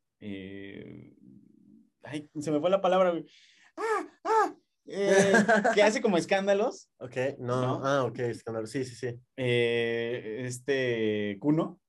ay, 2.02 2.30
se 2.40 2.50
me 2.50 2.60
fue 2.60 2.70
la 2.70 2.80
palabra. 2.80 3.14
¡Ah! 3.76 4.08
¡Ah! 4.24 4.56
que 4.86 5.82
hace 5.82 6.00
como 6.00 6.18
escándalos. 6.18 6.88
Ok, 6.98 7.16
no, 7.38 7.84
ah, 7.84 8.04
ok, 8.04 8.18
escándalos, 8.20 8.70
sí, 8.70 8.84
sí, 8.84 8.94
sí. 8.94 9.20
este, 9.36 11.36
Kuno. 11.40 11.80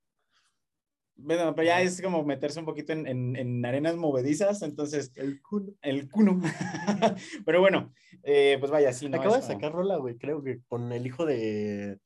Bueno, 1.18 1.54
pero 1.54 1.66
ya 1.66 1.80
es 1.80 2.00
como 2.02 2.24
meterse 2.24 2.60
un 2.60 2.66
poquito 2.66 2.92
en, 2.92 3.06
en, 3.06 3.36
en 3.36 3.64
arenas 3.64 3.96
movedizas, 3.96 4.62
entonces... 4.62 5.12
El 5.14 5.40
cuno. 5.40 5.72
El 5.80 6.10
cuno. 6.10 6.40
pero 7.46 7.60
bueno, 7.60 7.92
eh, 8.22 8.56
pues 8.60 8.70
vaya, 8.70 8.92
sí, 8.92 9.08
¿no? 9.08 9.18
Acaba 9.18 9.36
de 9.36 9.42
sacar 9.42 9.72
rola, 9.72 9.96
güey, 9.96 10.18
creo 10.18 10.42
que 10.42 10.60
con 10.68 10.92
el 10.92 11.06
hijo 11.06 11.24
de, 11.24 11.98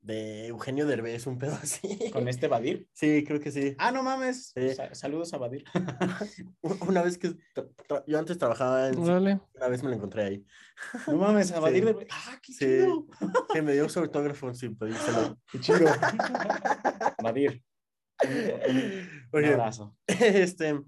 de 0.00 0.46
Eugenio 0.46 0.86
Derbez, 0.86 1.26
un 1.26 1.38
pedo 1.38 1.54
así. 1.62 2.10
¿Con 2.10 2.28
este 2.28 2.48
Badir? 2.48 2.88
Sí, 2.94 3.22
creo 3.24 3.40
que 3.40 3.52
sí. 3.52 3.74
Ah, 3.78 3.92
no 3.92 4.02
mames. 4.02 4.54
saludos 4.92 5.34
a 5.34 5.38
Badir. 5.38 5.64
una 6.88 7.02
vez 7.02 7.18
que 7.18 7.34
yo 8.06 8.18
antes 8.18 8.38
trabajaba 8.38 8.88
en... 8.88 8.98
Una 8.98 9.68
vez 9.68 9.82
me 9.82 9.90
lo 9.90 9.96
encontré 9.96 10.24
ahí. 10.24 10.46
No 11.06 11.16
mames, 11.16 11.52
a 11.52 11.60
Badir 11.60 11.86
sí. 11.86 12.06
Ah, 12.10 12.38
qué 12.42 12.52
chido. 12.54 13.06
Sí, 13.52 13.60
me 13.60 13.74
dio 13.74 13.88
su 13.88 14.00
autógrafo 14.00 14.54
sin 14.54 14.76
pedírselo. 14.76 15.38
Qué 15.52 15.60
chido. 15.60 15.86
Badir. 17.22 17.62
Un 19.32 19.44
abrazo. 19.44 19.96
Este, 20.06 20.80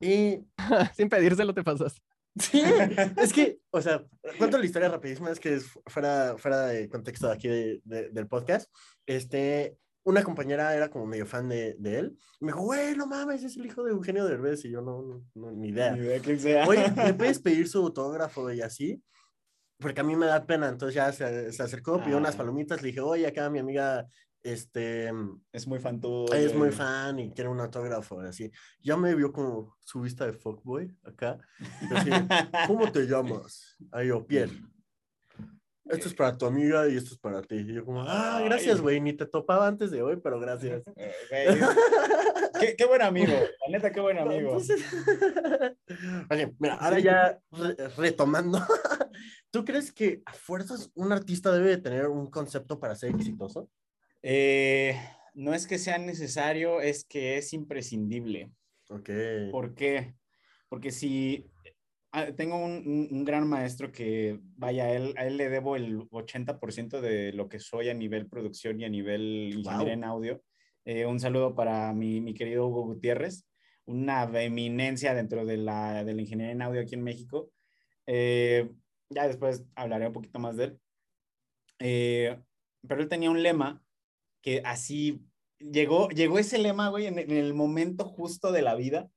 y... 0.00 0.38
Sin 0.96 1.08
pedírselo 1.08 1.54
te 1.54 1.64
pasas. 1.64 2.00
Sí, 2.38 2.62
es 3.16 3.32
que, 3.32 3.58
o 3.70 3.80
sea, 3.80 4.04
cuento 4.38 4.58
la 4.58 4.64
historia 4.64 4.88
rapidísima, 4.88 5.30
es 5.30 5.40
que 5.40 5.54
es 5.54 5.66
fuera, 5.86 6.36
fuera 6.38 6.66
de 6.66 6.88
contexto 6.88 7.30
aquí 7.30 7.48
de, 7.48 7.80
del 7.84 8.26
podcast. 8.28 8.70
Este, 9.06 9.76
una 10.04 10.22
compañera 10.22 10.74
era 10.74 10.88
como 10.88 11.06
medio 11.06 11.26
fan 11.26 11.48
de, 11.48 11.74
de, 11.78 11.98
él. 11.98 12.18
Me 12.40 12.48
dijo, 12.48 12.62
güey, 12.62 12.96
no 12.96 13.06
mames, 13.06 13.42
es 13.42 13.56
el 13.56 13.66
hijo 13.66 13.82
de 13.82 13.92
Eugenio 13.92 14.24
Derbez. 14.24 14.64
Y 14.64 14.70
yo, 14.70 14.80
no, 14.80 15.22
no, 15.34 15.50
ni 15.52 15.68
idea. 15.68 15.92
Ni 15.92 16.00
idea 16.00 16.20
quién 16.20 16.38
sea. 16.38 16.66
Oye, 16.66 16.92
¿le 17.04 17.14
puedes 17.14 17.40
pedir 17.40 17.68
su 17.68 17.78
autógrafo 17.78 18.50
y 18.52 18.60
así? 18.60 19.02
Porque 19.78 20.00
a 20.00 20.04
mí 20.04 20.16
me 20.16 20.26
da 20.26 20.46
pena. 20.46 20.68
Entonces 20.68 20.94
ya 20.94 21.12
se, 21.12 21.52
se 21.52 21.62
acercó, 21.62 22.02
pidió 22.02 22.16
unas 22.16 22.34
ah. 22.34 22.38
palomitas. 22.38 22.80
Le 22.82 22.88
dije, 22.88 23.00
oye, 23.00 23.26
acá 23.26 23.50
mi 23.50 23.58
amiga 23.58 24.06
este. 24.42 25.10
Es 25.52 25.66
muy 25.66 25.78
fan 25.78 26.00
tú. 26.00 26.26
Es 26.32 26.54
muy 26.54 26.70
fan 26.70 27.18
y 27.18 27.30
quiere 27.32 27.50
un 27.50 27.60
autógrafo, 27.60 28.20
así. 28.20 28.50
Ya 28.80 28.96
me 28.96 29.14
vio 29.14 29.32
como 29.32 29.76
su 29.80 30.00
vista 30.00 30.26
de 30.26 30.32
fuckboy 30.32 30.96
acá. 31.04 31.38
¿cómo 32.66 32.90
te 32.90 33.06
llamas? 33.06 33.76
Ahí 33.92 34.08
yo, 34.08 34.26
Pierre. 34.26 34.52
Esto 35.88 36.08
es 36.08 36.14
para 36.14 36.36
tu 36.36 36.44
amiga 36.44 36.86
y 36.86 36.96
esto 36.96 37.14
es 37.14 37.18
para 37.18 37.40
ti. 37.42 37.56
Y 37.56 37.72
yo 37.72 37.84
como, 37.84 38.02
ah, 38.02 38.42
gracias, 38.44 38.80
güey. 38.80 39.00
Ni 39.00 39.14
te 39.14 39.24
topaba 39.24 39.66
antes 39.66 39.90
de 39.90 40.02
hoy, 40.02 40.20
pero 40.22 40.38
gracias. 40.38 40.82
qué, 42.60 42.74
qué, 42.76 42.84
buen 42.84 43.00
amigo. 43.00 43.32
La 43.32 43.70
neta, 43.70 43.90
qué 43.90 44.00
buen 44.00 44.18
amigo. 44.18 44.58
Oye, 46.30 46.54
mira, 46.58 46.74
ahora 46.74 46.98
ya 46.98 47.40
retomando. 47.96 48.60
¿Tú 49.50 49.64
crees 49.64 49.90
que 49.90 50.22
a 50.26 50.34
fuerzas 50.34 50.90
un 50.94 51.10
artista 51.10 51.50
debe 51.52 51.70
de 51.70 51.78
tener 51.78 52.08
un 52.08 52.30
concepto 52.30 52.78
para 52.78 52.94
ser 52.94 53.14
exitoso? 53.14 53.70
Eh, 54.22 54.96
no 55.34 55.54
es 55.54 55.66
que 55.66 55.78
sea 55.78 55.98
necesario, 55.98 56.80
es 56.80 57.04
que 57.04 57.38
es 57.38 57.52
imprescindible. 57.52 58.50
Ok. 58.90 59.10
¿Por 59.50 59.74
qué? 59.74 60.14
Porque 60.68 60.90
si 60.90 61.50
ah, 62.12 62.32
tengo 62.32 62.56
un, 62.56 63.24
gran 63.24 63.46
maestro 63.46 63.92
que, 63.92 64.40
vaya, 64.56 64.84
a 64.84 64.92
él, 64.92 65.14
a 65.16 65.26
él 65.26 65.36
le 65.36 65.48
debo 65.48 65.76
el 65.76 66.08
80% 66.10 67.00
de 67.00 67.32
lo 67.32 67.48
que 67.48 67.60
soy 67.60 67.88
a 67.88 67.94
nivel 67.94 68.28
producción 68.28 68.80
y 68.80 68.84
a 68.84 68.88
nivel 68.88 69.52
ingeniería 69.54 69.94
en 69.94 70.04
audio. 70.04 70.42
Eh, 70.84 71.06
un 71.06 71.20
saludo 71.20 71.54
para 71.54 71.92
mi, 71.92 72.20
mi, 72.20 72.34
querido 72.34 72.66
Hugo 72.66 72.82
Gutiérrez, 72.84 73.46
una 73.84 74.24
eminencia 74.42 75.14
dentro 75.14 75.44
de 75.44 75.58
la, 75.58 76.02
de 76.02 76.14
la 76.14 76.22
ingeniería 76.22 76.52
en 76.52 76.62
audio 76.62 76.80
aquí 76.80 76.94
en 76.94 77.04
México. 77.04 77.52
Eh, 78.06 78.70
ya 79.10 79.28
después 79.28 79.64
hablaré 79.74 80.06
un 80.06 80.12
poquito 80.14 80.38
más 80.38 80.56
de 80.56 80.64
él. 80.64 82.44
pero 82.88 83.02
él 83.02 83.08
tenía 83.08 83.30
un 83.30 83.42
lema 83.42 83.82
que 84.42 84.62
así 84.64 85.22
llegó, 85.58 86.08
llegó 86.08 86.38
ese 86.38 86.58
lema, 86.58 86.88
güey, 86.88 87.06
en, 87.06 87.18
el 87.18 87.54
momento 87.54 88.04
justo 88.04 88.52
de 88.52 88.62
la 88.62 88.74
vida. 88.74 89.10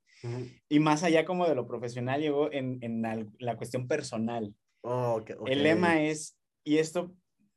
Y 0.69 0.79
más 0.79 1.01
allá 1.01 1.25
como 1.25 1.47
de 1.47 1.55
lo 1.55 1.65
profesional, 1.67 2.21
llegó 2.21 2.51
en, 2.51 2.77
en 2.81 3.01
la, 3.39 3.57
cuestión 3.57 3.87
personal. 3.87 4.53
Oh, 4.81 5.19
el 5.47 5.63
lema 5.63 5.99
es, 6.01 6.37
y 6.63 6.77
esto 6.77 7.15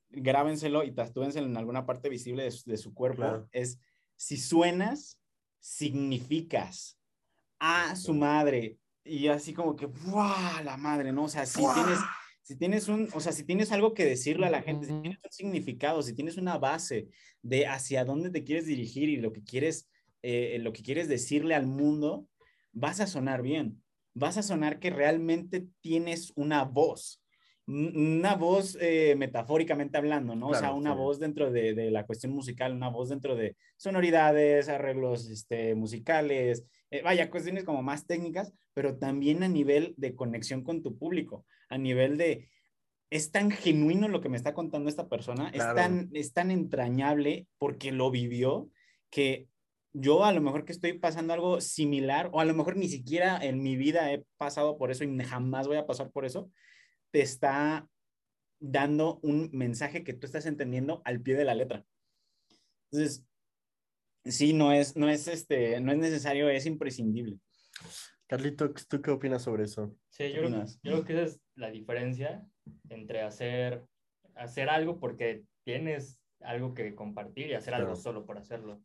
grábenselo 0.09 0.85
y 0.85 0.93
tatúenselo 0.93 1.47
en 1.47 1.57
alguna 1.57 1.85
parte 1.85 2.09
visible 2.09 2.45
de 2.45 2.77
su, 2.79 2.95
cuerpo, 2.95 3.47
es, 3.53 3.79
si 4.17 4.37
suenas, 4.37 5.21
significas. 5.61 6.99
A 7.59 7.97
su 7.97 8.13
madre. 8.15 8.79
Y 9.05 9.29
así 9.29 9.53
como 9.55 9.77
que, 9.77 9.87
¡buah! 9.87 10.63
La 10.63 10.77
madre, 10.77 11.13
¿no? 11.13 11.25
O 11.25 11.29
sea, 11.29 11.47
si 11.47 11.61
tienes 11.61 11.99
si 12.45 12.57
tienes 12.57 12.89
un, 12.89 13.09
o 13.15 13.21
sea, 13.21 13.33
si 13.33 13.43
tienes 13.43 13.73
algo 13.73 13.95
que 13.95 14.05
decirle 14.05 14.47
a 14.47 14.51
la 14.51 14.61
gente, 14.61 14.87
si 14.87 15.01
tienes 15.01 15.19
un 15.25 15.31
significado, 15.31 16.03
si 16.03 16.15
tienes 16.15 16.37
una 16.37 16.59
base 16.59 17.09
de 17.41 17.67
hacia 17.67 18.05
dónde 18.05 18.31
te 18.31 18.45
quieres 18.45 18.67
dirigir 18.67 19.09
y 19.09 19.17
lo 19.17 19.33
que 19.33 19.43
quieres, 19.43 19.91
eh, 20.23 20.59
lo 20.61 20.75
que 20.75 20.83
quieres 20.83 21.09
decirle 21.09 21.55
al 21.55 21.67
mundo, 21.67 22.29
vas 22.73 23.01
a 23.01 23.07
sonar 23.07 23.41
bien. 23.41 23.83
Vas 24.13 24.37
a 24.37 24.43
sonar 24.43 24.79
que 24.79 24.91
realmente 24.91 25.67
tienes 25.81 26.33
una 26.37 26.65
voz, 26.65 27.25
una 27.67 28.35
voz 28.35 28.77
eh, 28.79 29.15
metafóricamente 29.17 29.97
hablando, 29.97 30.37
¿no? 30.37 30.49
o 30.49 30.55
sea, 30.55 30.75
una 30.75 30.93
voz 30.93 31.19
dentro 31.19 31.51
de, 31.51 31.73
de, 31.73 31.91
la 31.91 32.05
cuestión 32.05 32.33
musical, 32.33 32.75
una 32.75 32.91
voz 32.91 33.09
dentro 33.09 33.37
de 33.37 33.57
sonoridades, 33.79 34.69
arreglos 34.69 35.31
este, 35.31 35.75
musicales, 35.75 36.67
eh, 36.95 37.03
vaya, 37.03 37.29
cuestiones 37.29 37.65
como 37.65 37.83
más 37.83 38.07
técnicas, 38.07 38.55
pero 38.73 38.99
también 38.99 39.43
a 39.43 39.49
nivel 39.49 39.95
de 39.97 40.15
conexión 40.15 40.63
con 40.63 40.81
tu 40.81 40.97
público, 40.97 41.45
a 41.69 41.77
nivel 41.77 42.17
de, 42.17 42.49
es 43.11 43.33
tan 43.33 43.51
genuino 43.51 44.07
lo 44.07 44.21
que 44.21 44.29
me 44.29 44.37
está 44.37 44.55
contando 44.55 44.89
esta 44.89 45.09
persona, 45.09 45.49
es, 45.49 45.59
tan, 45.59 46.09
es 46.13 46.33
tan 46.33 46.53
entrañable 46.53 47.49
porque 47.59 47.91
lo 47.91 48.13
vivió, 48.13 48.71
que 49.11 49.49
yo 49.93 50.25
a 50.25 50.33
lo 50.33 50.41
mejor 50.41 50.65
que 50.65 50.71
estoy 50.71 50.93
pasando 50.93 51.33
algo 51.33 51.61
similar, 51.61 52.31
o 52.33 52.39
a 52.39 52.45
lo 52.45 52.55
mejor 52.55 52.77
ni 52.77 52.87
siquiera 52.87 53.45
en 53.45 53.61
mi 53.61 53.75
vida 53.75 54.13
he 54.13 54.25
pasado 54.37 54.79
por 54.79 54.93
eso 54.93 55.03
y 55.03 55.19
jamás 55.25 55.67
voy 55.67 55.79
a 55.79 55.87
pasar 55.87 56.13
por 56.13 56.25
eso, 56.25 56.49
te 57.11 57.23
está 57.23 57.89
dando 58.61 59.19
un 59.25 59.51
mensaje 59.53 60.05
que 60.05 60.13
tú 60.15 60.27
estás 60.27 60.47
entendiendo 60.47 61.03
al 61.05 61.21
pie 61.21 61.35
de 61.35 61.45
la 61.45 61.57
letra. 61.57 61.85
Entonces, 62.93 63.25
sí, 64.25 64.53
no 64.53 64.73
es, 64.73 64.97
no 64.97 65.09
es, 65.09 65.29
este, 65.29 65.81
no 65.81 65.93
es 65.93 65.99
necesario, 65.99 66.49
es 66.49 66.67
imprescindible. 66.67 67.39
Carlito, 68.27 68.73
¿tú 68.89 69.03
qué 69.03 69.11
opinas 69.11 69.43
sobre 69.43 69.65
eso? 69.65 69.97
Sí, 70.09 70.33
yo 70.33 70.43
creo, 70.43 70.65
yo 70.65 70.81
creo, 70.83 71.05
que 71.05 71.13
esa 71.13 71.23
es 71.25 71.41
la 71.55 71.71
diferencia 71.71 72.47
entre 72.89 73.23
hacer, 73.23 73.85
hacer 74.35 74.71
algo 74.71 74.99
porque 74.99 75.45
tienes 75.65 76.21
algo 76.41 76.75
que 76.75 76.95
compartir 76.95 77.49
y 77.49 77.55
hacer 77.55 77.75
algo 77.75 77.97
solo 77.97 78.25
por 78.25 78.39
hacerlo. 78.39 78.81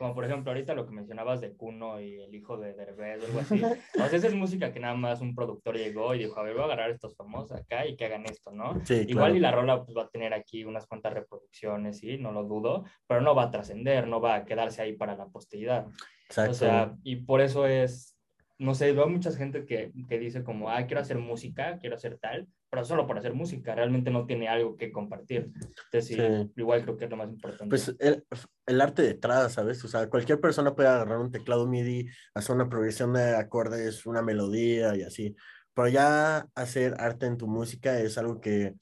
Como 0.00 0.14
por 0.14 0.24
ejemplo, 0.24 0.50
ahorita 0.50 0.72
lo 0.72 0.86
que 0.86 0.92
mencionabas 0.92 1.42
de 1.42 1.52
Kuno 1.52 2.00
y 2.00 2.22
el 2.22 2.34
hijo 2.34 2.56
de 2.56 2.72
Derbez 2.72 3.22
o 3.22 3.26
algo 3.26 3.40
así. 3.40 3.56
Entonces, 3.92 4.14
esa 4.14 4.28
es 4.28 4.34
música 4.34 4.72
que 4.72 4.80
nada 4.80 4.94
más 4.94 5.20
un 5.20 5.34
productor 5.34 5.76
llegó 5.76 6.14
y 6.14 6.20
dijo, 6.20 6.40
a 6.40 6.42
ver, 6.42 6.54
voy 6.54 6.62
a 6.62 6.64
agarrar 6.64 6.90
estos 6.90 7.14
famosos 7.14 7.52
acá 7.52 7.86
y 7.86 7.96
que 7.96 8.06
hagan 8.06 8.24
esto, 8.24 8.50
¿no? 8.50 8.80
Sí, 8.86 9.04
Igual 9.06 9.36
y 9.36 9.40
la 9.40 9.52
rola 9.52 9.84
pues, 9.84 9.94
va 9.94 10.04
a 10.04 10.08
tener 10.08 10.32
aquí 10.32 10.64
unas 10.64 10.86
cuantas 10.86 11.12
reproducciones, 11.12 11.98
sí, 11.98 12.16
no 12.16 12.32
lo 12.32 12.44
dudo, 12.44 12.86
pero 13.06 13.20
no 13.20 13.34
va 13.34 13.42
a 13.42 13.50
trascender, 13.50 14.08
no 14.08 14.22
va 14.22 14.36
a 14.36 14.44
quedarse 14.46 14.80
ahí 14.80 14.94
para 14.94 15.16
la 15.16 15.26
posteridad. 15.26 15.86
Exacto. 16.24 16.52
O 16.52 16.54
sea, 16.54 16.96
y 17.02 17.16
por 17.16 17.42
eso 17.42 17.66
es, 17.66 18.16
no 18.56 18.74
sé, 18.74 18.94
veo 18.94 19.06
mucha 19.06 19.30
gente 19.32 19.66
que, 19.66 19.92
que 20.08 20.18
dice 20.18 20.42
como, 20.42 20.70
ah, 20.70 20.86
quiero 20.86 21.02
hacer 21.02 21.18
música, 21.18 21.76
quiero 21.78 21.96
hacer 21.96 22.16
tal, 22.16 22.48
pero 22.70 22.84
solo 22.84 23.06
por 23.06 23.18
hacer 23.18 23.34
música, 23.34 23.74
realmente 23.74 24.12
no 24.12 24.26
tiene 24.26 24.48
algo 24.48 24.76
que 24.76 24.92
compartir. 24.92 25.50
Entonces, 25.92 26.48
igual 26.56 26.82
creo 26.82 26.96
que 26.96 27.06
es 27.06 27.10
lo 27.10 27.16
más 27.16 27.28
importante. 27.28 27.68
Pues 27.68 27.94
el, 27.98 28.24
el, 28.66 28.80
arte 28.80 29.02
detrás, 29.02 29.54
¿sabes? 29.54 29.84
O 29.84 29.88
sea, 29.88 30.08
cualquier 30.08 30.40
persona 30.40 30.74
puede 30.74 30.88
agarrar 30.88 31.18
un 31.18 31.32
teclado 31.32 31.66
MIDI, 31.66 32.08
hacer 32.32 32.54
una 32.54 32.68
progresión 32.68 33.12
de 33.12 33.34
acordes, 33.34 34.06
una 34.06 34.22
melodía 34.22 34.94
y 34.96 35.02
así. 35.02 35.34
pero 35.74 35.88
ya 35.88 36.46
hacer 36.54 36.94
arte 36.98 37.26
en 37.26 37.36
tu 37.36 37.48
música 37.48 37.98
es 37.98 38.16
algo 38.16 38.40
que 38.40 38.76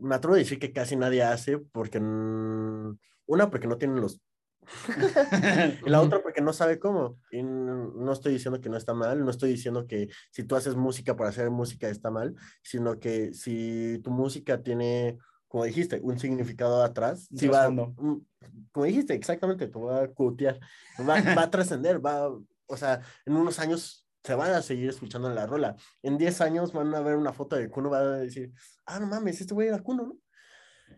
me 0.00 0.14
atrevo 0.14 0.34
a 0.34 0.38
decir 0.38 0.58
que 0.58 0.72
casi 0.72 0.94
nadie 0.94 1.22
hace 1.22 1.58
porque, 1.58 1.98
una, 1.98 3.50
porque 3.50 3.66
no 3.66 3.78
tienen 3.78 4.00
los... 4.00 4.20
y 5.86 5.90
la 5.90 6.00
otra 6.00 6.22
porque 6.22 6.40
no 6.40 6.52
sabe 6.52 6.78
cómo. 6.78 7.18
Y 7.30 7.42
no 7.42 8.12
estoy 8.12 8.32
diciendo 8.34 8.60
que 8.60 8.68
no 8.68 8.76
está 8.76 8.94
mal, 8.94 9.24
no 9.24 9.30
estoy 9.30 9.50
diciendo 9.50 9.86
que 9.86 10.08
si 10.30 10.44
tú 10.44 10.56
haces 10.56 10.76
música 10.76 11.16
por 11.16 11.26
hacer 11.26 11.50
música 11.50 11.88
está 11.88 12.10
mal, 12.10 12.34
sino 12.62 12.98
que 12.98 13.34
si 13.34 14.00
tu 14.02 14.10
música 14.10 14.62
tiene 14.62 15.18
como 15.52 15.64
dijiste, 15.64 16.00
un 16.02 16.18
significado 16.18 16.82
atrás, 16.82 17.28
si 17.36 17.46
va, 17.46 17.66
como 17.66 18.86
dijiste, 18.86 19.12
exactamente, 19.12 19.68
te 19.68 19.78
va 19.78 20.04
a 20.04 20.08
cutear, 20.08 20.58
va, 21.06 21.20
va 21.20 21.42
a 21.42 21.50
trascender, 21.50 22.04
va, 22.04 22.30
o 22.66 22.76
sea, 22.78 23.02
en 23.26 23.36
unos 23.36 23.58
años 23.58 24.08
se 24.24 24.34
van 24.34 24.52
a 24.52 24.62
seguir 24.62 24.88
escuchando 24.88 25.28
la 25.28 25.46
rola. 25.46 25.76
En 26.02 26.16
10 26.16 26.40
años 26.40 26.72
van 26.72 26.94
a 26.94 27.00
ver 27.00 27.16
una 27.16 27.34
foto 27.34 27.56
de 27.56 27.68
Kuno, 27.68 27.90
van 27.90 28.02
a 28.02 28.16
decir, 28.16 28.52
ah, 28.86 28.98
no 28.98 29.06
mames, 29.06 29.42
este 29.42 29.52
güey 29.52 29.68
era 29.68 29.82
Kuno, 29.82 30.06
¿no? 30.06 30.16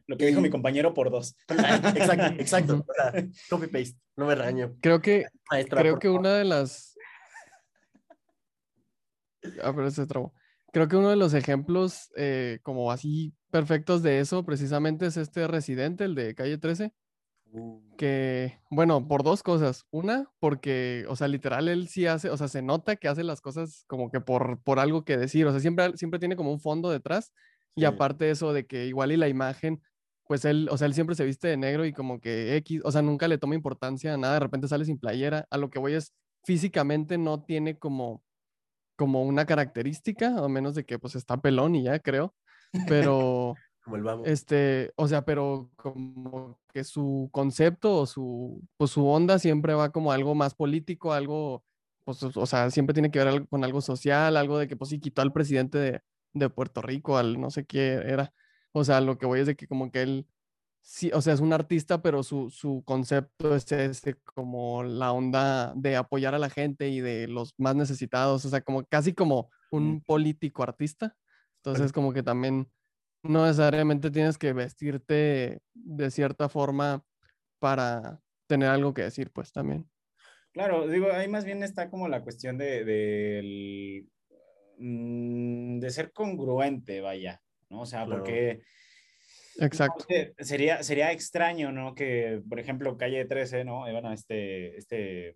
Lo 0.06 0.16
que 0.16 0.26
dijo 0.26 0.40
mi 0.40 0.50
compañero 0.50 0.94
por 0.94 1.10
dos. 1.10 1.36
Exacto, 1.48 2.28
exacto. 2.38 2.86
copy 3.48 3.66
paste, 3.66 3.98
no 4.16 4.26
me 4.26 4.34
raño. 4.34 4.76
Creo 4.80 5.00
que, 5.00 5.26
creo 5.68 5.98
que 5.98 6.08
una 6.08 6.34
de 6.34 6.44
las. 6.44 6.96
Ah, 9.62 9.72
pero 9.74 9.90
se 9.90 10.06
trabó. 10.06 10.32
Creo 10.72 10.88
que 10.88 10.96
uno 10.96 11.10
de 11.10 11.16
los 11.16 11.34
ejemplos 11.34 12.10
eh, 12.16 12.58
como 12.62 12.90
así 12.90 13.32
perfectos 13.50 14.02
de 14.02 14.18
eso 14.18 14.44
precisamente 14.44 15.06
es 15.06 15.16
este 15.16 15.46
residente, 15.46 16.04
el 16.04 16.16
de 16.16 16.34
calle 16.34 16.58
13. 16.58 16.92
Uh. 17.52 17.80
Que, 17.96 18.58
bueno, 18.68 19.06
por 19.06 19.22
dos 19.22 19.44
cosas. 19.44 19.84
Una, 19.92 20.28
porque, 20.40 21.04
o 21.08 21.14
sea, 21.14 21.28
literal, 21.28 21.68
él 21.68 21.86
sí 21.86 22.06
hace, 22.06 22.28
o 22.30 22.36
sea, 22.36 22.48
se 22.48 22.62
nota 22.62 22.96
que 22.96 23.06
hace 23.06 23.22
las 23.22 23.40
cosas 23.40 23.84
como 23.86 24.10
que 24.10 24.20
por, 24.20 24.60
por 24.64 24.80
algo 24.80 25.04
que 25.04 25.16
decir, 25.16 25.46
o 25.46 25.52
sea, 25.52 25.60
siempre, 25.60 25.96
siempre 25.96 26.18
tiene 26.18 26.34
como 26.34 26.50
un 26.50 26.58
fondo 26.58 26.90
detrás. 26.90 27.32
Y 27.76 27.84
aparte 27.84 28.30
eso 28.30 28.52
de 28.52 28.66
que 28.66 28.86
igual 28.86 29.12
y 29.12 29.16
la 29.16 29.28
imagen, 29.28 29.82
pues 30.26 30.44
él, 30.44 30.68
o 30.70 30.78
sea, 30.78 30.86
él 30.86 30.94
siempre 30.94 31.16
se 31.16 31.24
viste 31.24 31.48
de 31.48 31.56
negro 31.56 31.84
y 31.84 31.92
como 31.92 32.20
que 32.20 32.56
X, 32.56 32.80
o 32.84 32.92
sea, 32.92 33.02
nunca 33.02 33.28
le 33.28 33.38
toma 33.38 33.54
importancia 33.54 34.14
a 34.14 34.16
nada, 34.16 34.34
de 34.34 34.40
repente 34.40 34.68
sale 34.68 34.84
sin 34.84 34.98
playera. 34.98 35.46
A 35.50 35.58
lo 35.58 35.70
que 35.70 35.78
voy 35.78 35.94
es, 35.94 36.14
físicamente 36.44 37.18
no 37.18 37.42
tiene 37.42 37.78
como 37.78 38.22
como 38.96 39.22
una 39.22 39.44
característica, 39.44 40.38
a 40.38 40.48
menos 40.48 40.74
de 40.74 40.84
que 40.84 40.98
pues 40.98 41.14
está 41.16 41.40
pelón 41.40 41.74
y 41.74 41.84
ya 41.84 41.98
creo, 41.98 42.34
pero... 42.88 43.54
Este, 44.24 44.94
o 44.96 45.06
sea, 45.06 45.26
pero 45.26 45.70
como 45.76 46.58
que 46.72 46.84
su 46.84 47.28
concepto 47.30 47.98
o 47.98 48.06
su, 48.06 48.66
pues 48.78 48.92
su 48.92 49.06
onda 49.06 49.38
siempre 49.38 49.74
va 49.74 49.92
como 49.92 50.10
algo 50.10 50.34
más 50.34 50.54
político, 50.54 51.12
algo, 51.12 51.62
pues, 52.02 52.22
o 52.22 52.46
sea, 52.46 52.70
siempre 52.70 52.94
tiene 52.94 53.10
que 53.10 53.22
ver 53.22 53.46
con 53.46 53.62
algo 53.62 53.82
social, 53.82 54.38
algo 54.38 54.56
de 54.56 54.68
que 54.68 54.76
pues 54.76 54.88
sí 54.88 55.00
quitó 55.00 55.20
al 55.20 55.34
presidente 55.34 55.76
de, 55.76 56.00
de 56.34 56.50
Puerto 56.50 56.82
Rico, 56.82 57.16
al 57.16 57.40
no 57.40 57.50
sé 57.50 57.64
qué 57.64 57.94
era. 57.94 58.32
O 58.72 58.84
sea, 58.84 59.00
lo 59.00 59.18
que 59.18 59.26
voy 59.26 59.40
es 59.40 59.46
de 59.46 59.56
que 59.56 59.66
como 59.66 59.90
que 59.90 60.02
él 60.02 60.26
sí, 60.84 61.10
o 61.14 61.20
sea, 61.20 61.32
es 61.34 61.40
un 61.40 61.52
artista, 61.52 62.02
pero 62.02 62.22
su, 62.22 62.50
su 62.50 62.82
concepto 62.84 63.56
es 63.56 63.70
ese, 63.72 64.16
como 64.34 64.84
la 64.84 65.12
onda 65.12 65.72
de 65.74 65.96
apoyar 65.96 66.34
a 66.34 66.38
la 66.38 66.50
gente 66.50 66.88
y 66.90 67.00
de 67.00 67.26
los 67.26 67.54
más 67.58 67.74
necesitados, 67.74 68.44
o 68.44 68.48
sea, 68.50 68.60
como 68.60 68.84
casi 68.84 69.14
como 69.14 69.50
un 69.70 70.02
político 70.02 70.62
artista. 70.62 71.16
Entonces, 71.56 71.92
como 71.92 72.12
que 72.12 72.22
también 72.22 72.70
no 73.22 73.46
necesariamente 73.46 74.10
tienes 74.10 74.36
que 74.36 74.52
vestirte 74.52 75.60
de 75.72 76.10
cierta 76.10 76.48
forma 76.50 77.02
para 77.58 78.20
tener 78.46 78.68
algo 78.68 78.92
que 78.92 79.02
decir, 79.02 79.32
pues 79.32 79.50
también. 79.50 79.88
Claro, 80.52 80.86
digo, 80.86 81.10
ahí 81.10 81.26
más 81.26 81.44
bien 81.44 81.62
está 81.62 81.90
como 81.90 82.06
la 82.06 82.22
cuestión 82.22 82.58
de, 82.58 82.84
de, 82.84 84.06
de 84.78 85.90
ser 85.90 86.12
congruente, 86.12 87.00
vaya, 87.00 87.40
¿no? 87.68 87.82
O 87.82 87.86
sea, 87.86 88.06
porque 88.06 88.62
Exacto. 89.58 90.06
Sería, 90.38 90.82
sería 90.82 91.12
extraño, 91.12 91.72
¿no? 91.72 91.94
Que, 91.94 92.42
por 92.48 92.58
ejemplo, 92.58 92.96
calle 92.96 93.24
13, 93.24 93.64
¿no? 93.64 93.80
Bueno, 93.80 94.12
este, 94.12 94.76
este 94.76 95.34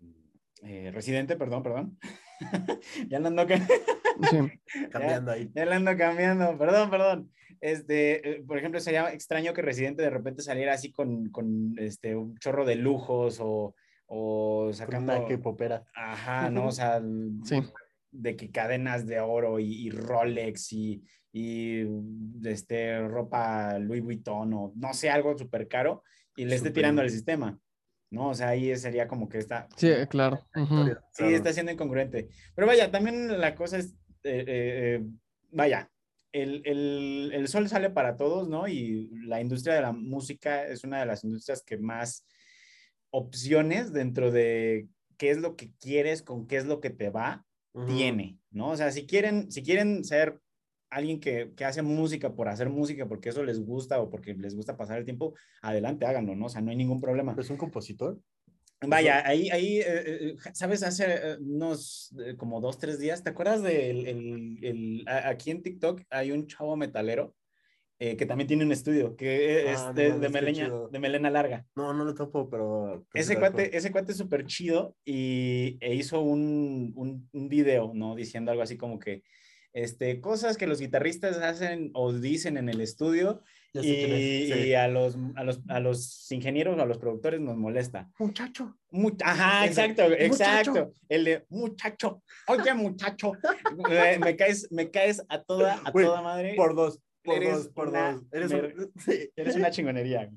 eh, 0.63 0.91
residente, 0.93 1.37
perdón, 1.37 1.63
perdón. 1.63 1.97
ya 3.09 3.17
ando 3.17 3.47
cambiando 4.91 5.31
ahí. 5.31 5.49
Ya 5.53 5.63
ando 5.63 5.97
cambiando, 5.97 6.57
perdón, 6.57 6.89
perdón. 6.89 7.31
Este, 7.61 8.29
eh, 8.29 8.43
por 8.45 8.57
ejemplo, 8.57 8.79
sería 8.79 9.11
extraño 9.11 9.53
que 9.53 9.61
Residente 9.61 10.01
de 10.01 10.09
repente 10.09 10.41
saliera 10.41 10.73
así 10.73 10.91
con, 10.91 11.29
con 11.29 11.75
este, 11.77 12.15
un 12.15 12.37
chorro 12.37 12.65
de 12.65 12.75
lujos 12.75 13.39
o, 13.41 13.75
o 14.05 14.71
sacando... 14.73 15.25
que 15.27 15.37
popera. 15.37 15.83
Ajá, 15.93 16.49
¿no? 16.49 16.67
O 16.67 16.71
sea, 16.71 17.01
sí. 17.43 17.61
De 18.11 18.35
que 18.35 18.51
cadenas 18.51 19.05
de 19.05 19.19
oro 19.19 19.59
y, 19.59 19.87
y 19.87 19.89
Rolex 19.91 20.73
y, 20.73 21.03
y 21.31 21.85
este, 22.43 23.07
ropa 23.07 23.77
Louis 23.79 24.03
Vuitton 24.03 24.53
o 24.53 24.73
no 24.75 24.93
sé, 24.93 25.09
algo 25.09 25.37
súper 25.37 25.67
caro 25.67 26.03
y 26.35 26.45
le 26.45 26.55
esté 26.55 26.71
tirando 26.71 27.01
al 27.01 27.09
sistema. 27.09 27.59
¿no? 28.11 28.29
O 28.29 28.33
sea, 28.33 28.49
ahí 28.49 28.75
sería 28.77 29.07
como 29.07 29.29
que 29.29 29.37
está... 29.37 29.67
Sí, 29.77 29.91
claro. 30.09 30.47
Sí, 31.13 31.25
está 31.25 31.53
siendo 31.53 31.71
incongruente. 31.71 32.29
Pero 32.55 32.67
vaya, 32.67 32.91
también 32.91 33.39
la 33.39 33.55
cosa 33.55 33.77
es, 33.77 33.93
eh, 34.23 34.43
eh, 34.45 34.45
eh, 34.47 35.05
vaya, 35.51 35.91
el, 36.31 36.61
el, 36.65 37.31
el, 37.33 37.47
sol 37.47 37.67
sale 37.69 37.89
para 37.89 38.15
todos, 38.17 38.49
¿no? 38.49 38.67
Y 38.67 39.09
la 39.25 39.41
industria 39.41 39.75
de 39.75 39.81
la 39.81 39.91
música 39.91 40.65
es 40.65 40.83
una 40.83 40.99
de 40.99 41.05
las 41.05 41.23
industrias 41.23 41.63
que 41.63 41.77
más 41.77 42.25
opciones 43.11 43.93
dentro 43.93 44.31
de 44.31 44.87
qué 45.17 45.31
es 45.31 45.37
lo 45.37 45.55
que 45.55 45.73
quieres, 45.79 46.21
con 46.21 46.47
qué 46.47 46.57
es 46.57 46.65
lo 46.65 46.79
que 46.79 46.89
te 46.89 47.09
va, 47.09 47.45
tiene, 47.87 48.39
¿no? 48.51 48.69
O 48.69 48.77
sea, 48.77 48.91
si 48.91 49.05
quieren, 49.05 49.51
si 49.51 49.63
quieren 49.63 50.03
ser 50.03 50.39
alguien 50.89 51.19
que, 51.19 51.53
que, 51.55 51.65
hace 51.65 51.81
música 51.81 52.33
por 52.33 52.47
hacer 52.47 52.69
música, 52.69 53.07
porque 53.07 53.29
eso 53.29 53.43
les 53.43 53.63
gusta 53.63 54.01
o 54.01 54.09
porque 54.09 54.33
les 54.33 54.55
gusta 54.55 54.75
pasar 54.75 54.97
el 54.97 55.05
tiempo, 55.05 55.35
adelante, 55.61 56.05
háganlo, 56.05 56.35
¿no? 56.35 56.47
O 56.47 56.49
sea, 56.49 56.61
no 56.61 56.71
hay 56.71 56.77
ningún 56.77 56.99
problema. 56.99 57.35
¿Es 57.37 57.49
un 57.49 57.57
compositor? 57.57 58.19
Vaya, 58.81 59.27
ahí, 59.27 59.49
ahí, 59.49 59.79
eh, 59.79 59.85
eh, 59.85 60.35
¿sabes? 60.53 60.83
Hace 60.83 61.05
eh, 61.05 61.37
unos 61.39 62.15
como 62.37 62.61
dos, 62.61 62.79
tres 62.79 62.97
días, 62.97 63.23
¿te 63.23 63.29
acuerdas 63.29 63.61
de 63.61 63.89
el, 63.89 64.57
el, 64.63 65.05
aquí 65.07 65.51
en 65.51 65.61
TikTok 65.61 66.01
hay 66.09 66.31
un 66.31 66.47
chavo 66.47 66.77
metalero 66.77 67.35
que 67.99 68.25
también 68.25 68.47
tiene 68.47 68.63
un 68.63 68.71
estudio, 68.71 69.15
que 69.17 69.71
es 69.71 69.79
ah, 69.79 69.93
de, 69.93 70.17
de, 70.17 70.29
melena, 70.29 70.71
de, 70.89 70.99
melena, 70.99 71.29
larga. 71.29 71.65
No, 71.75 71.93
no 71.93 72.05
lo 72.05 72.13
topo, 72.15 72.49
pero... 72.49 73.05
Ese 73.13 73.37
cuate, 73.37 73.75
ese 73.75 73.91
cuate 73.91 74.13
es 74.13 74.17
súper 74.17 74.45
chido 74.45 74.95
y 75.03 75.77
e 75.81 75.95
hizo 75.95 76.21
un, 76.21 76.93
un, 76.95 77.29
un 77.33 77.49
video, 77.49 77.91
¿no? 77.93 78.15
Diciendo 78.15 78.51
algo 78.51 78.63
así 78.63 78.77
como 78.77 78.99
que 78.99 79.23
este, 79.73 80.19
cosas 80.19 80.57
que 80.57 80.67
los 80.67 80.79
guitarristas 80.79 81.37
hacen 81.37 81.91
o 81.93 82.11
dicen 82.11 82.57
en 82.57 82.69
el 82.69 82.81
estudio 82.81 83.43
y, 83.73 84.73
a, 84.73 84.87
los, 84.87 85.15
a, 85.35 85.43
los, 85.43 85.59
a 85.67 85.79
los 85.79 86.31
ingenieros 86.31 86.77
o 86.77 86.81
a 86.81 86.85
los 86.85 86.97
productores 86.97 87.39
nos 87.39 87.55
molesta. 87.55 88.09
Muchacho. 88.17 88.75
Ajá, 89.23 89.67
exacto, 89.67 90.03
exacto. 90.11 90.91
El 91.07 91.23
de 91.25 91.45
muchacho, 91.49 92.23
oye 92.47 92.73
muchacho, 92.73 93.33
me, 94.19 94.35
caes, 94.35 94.71
me 94.71 94.89
caes 94.89 95.23
a 95.29 95.43
toda, 95.43 95.79
a 95.83 95.91
toda 95.91 96.21
madre. 96.21 96.55
Por 96.55 96.75
dos. 96.75 96.99
Por 97.23 97.43
dos, 97.43 97.67
por 97.69 97.91
dos. 97.91 98.23
Eres, 98.31 98.51
eres, 99.35 99.55
una 99.55 99.71
chingonería. 99.71 100.29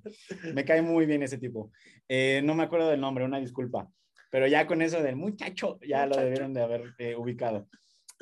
Me 0.54 0.64
cae 0.64 0.82
muy 0.82 1.06
bien 1.06 1.22
ese 1.22 1.38
tipo. 1.38 1.70
Eh, 2.08 2.40
no 2.44 2.54
me 2.54 2.64
acuerdo 2.64 2.88
del 2.88 3.00
nombre, 3.00 3.24
una 3.24 3.38
disculpa. 3.38 3.88
Pero 4.30 4.46
ya 4.46 4.66
con 4.66 4.82
eso 4.82 5.02
del 5.02 5.16
muchacho, 5.16 5.78
ya 5.86 6.06
lo 6.06 6.16
debieron 6.16 6.54
de 6.54 6.62
haber 6.62 6.94
eh, 6.98 7.14
ubicado 7.14 7.68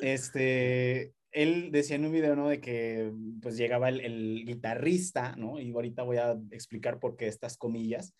este, 0.01 1.13
él 1.31 1.69
decía 1.71 1.95
en 1.95 2.05
un 2.05 2.11
video, 2.11 2.35
¿no? 2.35 2.49
De 2.49 2.59
que 2.59 3.11
pues 3.41 3.55
llegaba 3.55 3.89
el, 3.89 4.43
guitarrista, 4.45 5.35
¿no? 5.37 5.59
Y 5.59 5.71
ahorita 5.71 6.03
voy 6.03 6.17
a 6.17 6.37
explicar 6.51 6.99
por 6.99 7.15
qué 7.15 7.27
estas 7.27 7.57
comillas. 7.57 8.13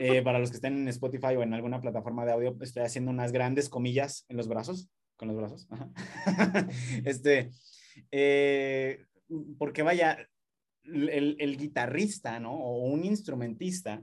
Eh, 0.00 0.22
para 0.24 0.38
los 0.38 0.50
que 0.50 0.56
estén 0.56 0.76
en 0.76 0.88
Spotify 0.88 1.36
o 1.36 1.42
en 1.42 1.52
alguna 1.52 1.80
plataforma 1.80 2.24
de 2.24 2.32
audio, 2.32 2.56
estoy 2.60 2.82
haciendo 2.82 3.10
unas 3.10 3.32
grandes 3.32 3.68
comillas 3.68 4.24
en 4.28 4.36
los 4.36 4.48
brazos, 4.48 4.88
con 5.16 5.28
los 5.28 5.36
brazos. 5.36 5.68
este, 7.04 7.50
eh, 8.10 9.04
porque 9.58 9.82
vaya, 9.82 10.28
el, 10.84 11.36
el, 11.38 11.56
guitarrista, 11.56 12.38
¿no? 12.40 12.54
O 12.54 12.84
un 12.84 13.04
instrumentista 13.04 14.02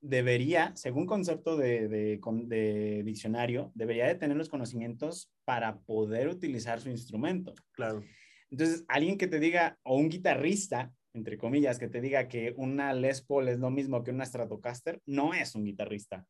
debería, 0.00 0.72
según 0.76 1.06
concepto 1.06 1.56
de, 1.56 1.88
de, 1.88 3.02
diccionario, 3.04 3.70
debería 3.74 4.06
de 4.06 4.14
tener 4.14 4.36
los 4.36 4.48
conocimientos 4.48 5.30
para 5.44 5.78
poder 5.80 6.28
utilizar 6.28 6.80
su 6.80 6.90
instrumento. 6.90 7.54
Claro. 7.72 8.02
Entonces, 8.50 8.84
alguien 8.88 9.18
que 9.18 9.28
te 9.28 9.38
diga, 9.38 9.78
o 9.82 9.96
un 9.96 10.08
guitarrista, 10.08 10.92
entre 11.12 11.38
comillas, 11.38 11.78
que 11.78 11.88
te 11.88 12.00
diga 12.00 12.28
que 12.28 12.54
una 12.56 12.92
Les 12.92 13.22
Paul 13.22 13.48
es 13.48 13.58
lo 13.58 13.70
mismo 13.70 14.02
que 14.02 14.10
una 14.10 14.24
Stratocaster, 14.26 15.00
no 15.06 15.34
es 15.34 15.54
un 15.54 15.64
guitarrista. 15.64 16.26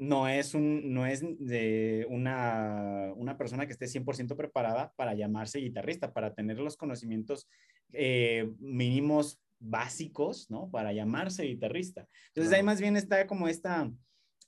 No 0.00 0.28
es, 0.28 0.54
un, 0.54 0.94
no 0.94 1.04
es 1.04 1.22
de 1.22 2.06
una, 2.08 3.12
una 3.16 3.36
persona 3.36 3.66
que 3.66 3.72
esté 3.72 3.84
100% 3.84 4.34
preparada 4.34 4.94
para 4.96 5.14
llamarse 5.14 5.58
guitarrista, 5.58 6.14
para 6.14 6.32
tener 6.32 6.58
los 6.58 6.78
conocimientos 6.78 7.46
eh, 7.92 8.50
mínimos 8.58 9.42
básicos, 9.58 10.50
¿no? 10.50 10.70
Para 10.70 10.94
llamarse 10.94 11.44
guitarrista. 11.44 12.08
Entonces 12.28 12.52
ahí 12.52 12.62
más 12.62 12.80
bien 12.80 12.96
está 12.96 13.26
como 13.26 13.46
esta 13.46 13.90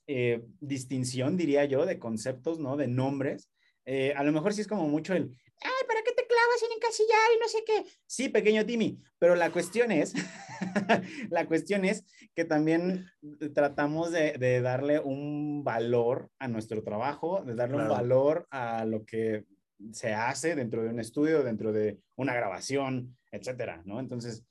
eh, 0.07 0.43
distinción, 0.61 1.37
diría 1.37 1.65
yo, 1.67 1.87
de 1.87 1.99
conceptos, 1.99 2.59
¿no? 2.59 2.77
De 2.77 2.89
nombres. 2.89 3.51
Eh, 3.85 4.15
a 4.17 4.25
lo 4.25 4.33
mejor 4.33 4.55
sí 4.55 4.63
es 4.63 4.67
como 4.67 4.89
mucho 4.89 5.13
el, 5.13 5.37
ay, 5.63 5.87
¿para 5.87 6.02
clavas 6.43 6.63
en 6.63 6.77
encasillar 6.77 7.31
y 7.37 7.41
no 7.41 7.49
sé 7.49 7.59
qué? 7.67 7.85
Sí, 8.07 8.29
pequeño 8.29 8.67
Timmy, 8.67 9.01
pero 9.19 9.35
la 9.35 9.51
cuestión 9.51 9.93
es, 9.93 10.15
la 11.31 11.47
cuestión 11.47 11.85
es 11.85 12.05
que 12.35 12.45
también 12.45 13.07
tratamos 13.55 14.11
de, 14.13 14.33
de, 14.33 14.61
darle 14.61 15.01
un 15.01 15.63
valor 15.65 16.31
a 16.39 16.49
nuestro 16.49 16.83
trabajo, 16.83 17.43
de 17.45 17.55
darle 17.55 17.77
un 17.77 17.89
valor 17.89 18.47
a 18.51 18.85
lo 18.85 19.05
que 19.05 19.45
se 19.93 20.15
hace 20.15 20.55
dentro 20.55 20.83
de 20.83 20.91
un 20.91 21.01
estudio, 21.01 21.43
dentro 21.43 21.73
de 21.73 21.99
una 22.17 22.35
grabación, 22.35 23.17
etcétera, 23.31 23.83
¿no? 23.85 24.01
Entonces, 24.01 24.45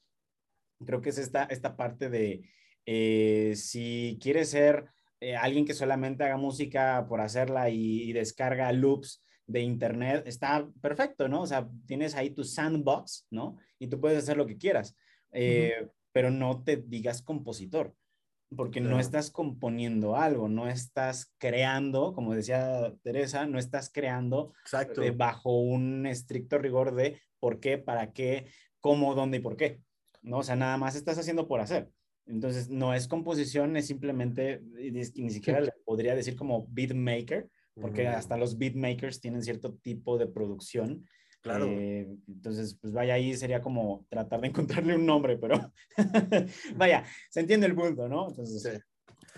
creo 0.85 1.01
que 1.01 1.09
es 1.09 1.17
esta, 1.17 1.43
esta 1.45 1.75
parte 1.75 2.09
de 2.09 2.49
eh, 2.85 3.53
si 3.55 4.17
quieres 4.21 4.49
ser 4.49 4.85
eh, 5.19 5.35
alguien 5.35 5.65
que 5.65 5.73
solamente 5.73 6.23
haga 6.23 6.37
música 6.37 7.05
por 7.07 7.21
hacerla 7.21 7.69
y, 7.69 8.11
descarga 8.13 8.71
loops 8.71 9.23
de 9.51 9.61
internet, 9.61 10.23
está 10.25 10.67
perfecto, 10.81 11.27
¿no? 11.27 11.41
O 11.41 11.47
sea, 11.47 11.69
tienes 11.85 12.15
ahí 12.15 12.29
tu 12.31 12.43
sandbox, 12.43 13.27
¿no? 13.29 13.57
Y 13.79 13.87
tú 13.87 13.99
puedes 13.99 14.19
hacer 14.19 14.37
lo 14.37 14.47
que 14.47 14.57
quieras, 14.57 14.95
eh, 15.31 15.87
pero 16.11 16.31
no 16.31 16.63
te 16.63 16.77
digas 16.77 17.21
compositor, 17.21 17.95
porque 18.55 18.81
no 18.81 18.99
estás 18.99 19.31
componiendo 19.31 20.15
algo, 20.15 20.49
no 20.49 20.67
estás 20.67 21.33
creando, 21.37 22.13
como 22.13 22.35
decía 22.35 22.93
Teresa, 23.03 23.45
no 23.45 23.59
estás 23.59 23.89
creando 23.91 24.53
bajo 25.15 25.59
un 25.59 26.05
estricto 26.05 26.57
rigor 26.57 26.93
de 26.95 27.21
por 27.39 27.59
qué, 27.59 27.77
para 27.77 28.11
qué, 28.11 28.47
cómo, 28.79 29.15
dónde 29.15 29.37
y 29.37 29.41
por 29.41 29.55
qué. 29.55 29.81
¿no? 30.21 30.39
O 30.39 30.43
sea, 30.43 30.55
nada 30.55 30.77
más 30.77 30.95
estás 30.95 31.17
haciendo 31.17 31.47
por 31.47 31.61
hacer. 31.61 31.89
Entonces, 32.25 32.69
no 32.69 32.93
es 32.93 33.07
composición, 33.07 33.75
es 33.77 33.87
simplemente, 33.87 34.61
ni 34.61 35.29
siquiera 35.31 35.59
le 35.59 35.71
podría 35.85 36.15
decir 36.15 36.35
como 36.35 36.67
beatmaker, 36.69 37.49
porque 37.75 38.05
mm. 38.05 38.13
hasta 38.13 38.37
los 38.37 38.57
beatmakers 38.57 39.19
tienen 39.19 39.43
cierto 39.43 39.73
tipo 39.75 40.17
de 40.17 40.27
producción. 40.27 41.05
Claro. 41.41 41.65
Eh, 41.65 42.07
entonces, 42.27 42.77
pues 42.79 42.93
vaya, 42.93 43.15
ahí 43.15 43.35
sería 43.35 43.61
como 43.61 44.05
tratar 44.09 44.41
de 44.41 44.47
encontrarle 44.85 44.95
un 44.95 45.05
nombre, 45.05 45.37
pero 45.37 45.71
vaya, 46.75 47.03
se 47.29 47.39
entiende 47.39 47.67
el 47.67 47.75
punto, 47.75 48.07
¿no? 48.07 48.29
Entonces, 48.29 48.81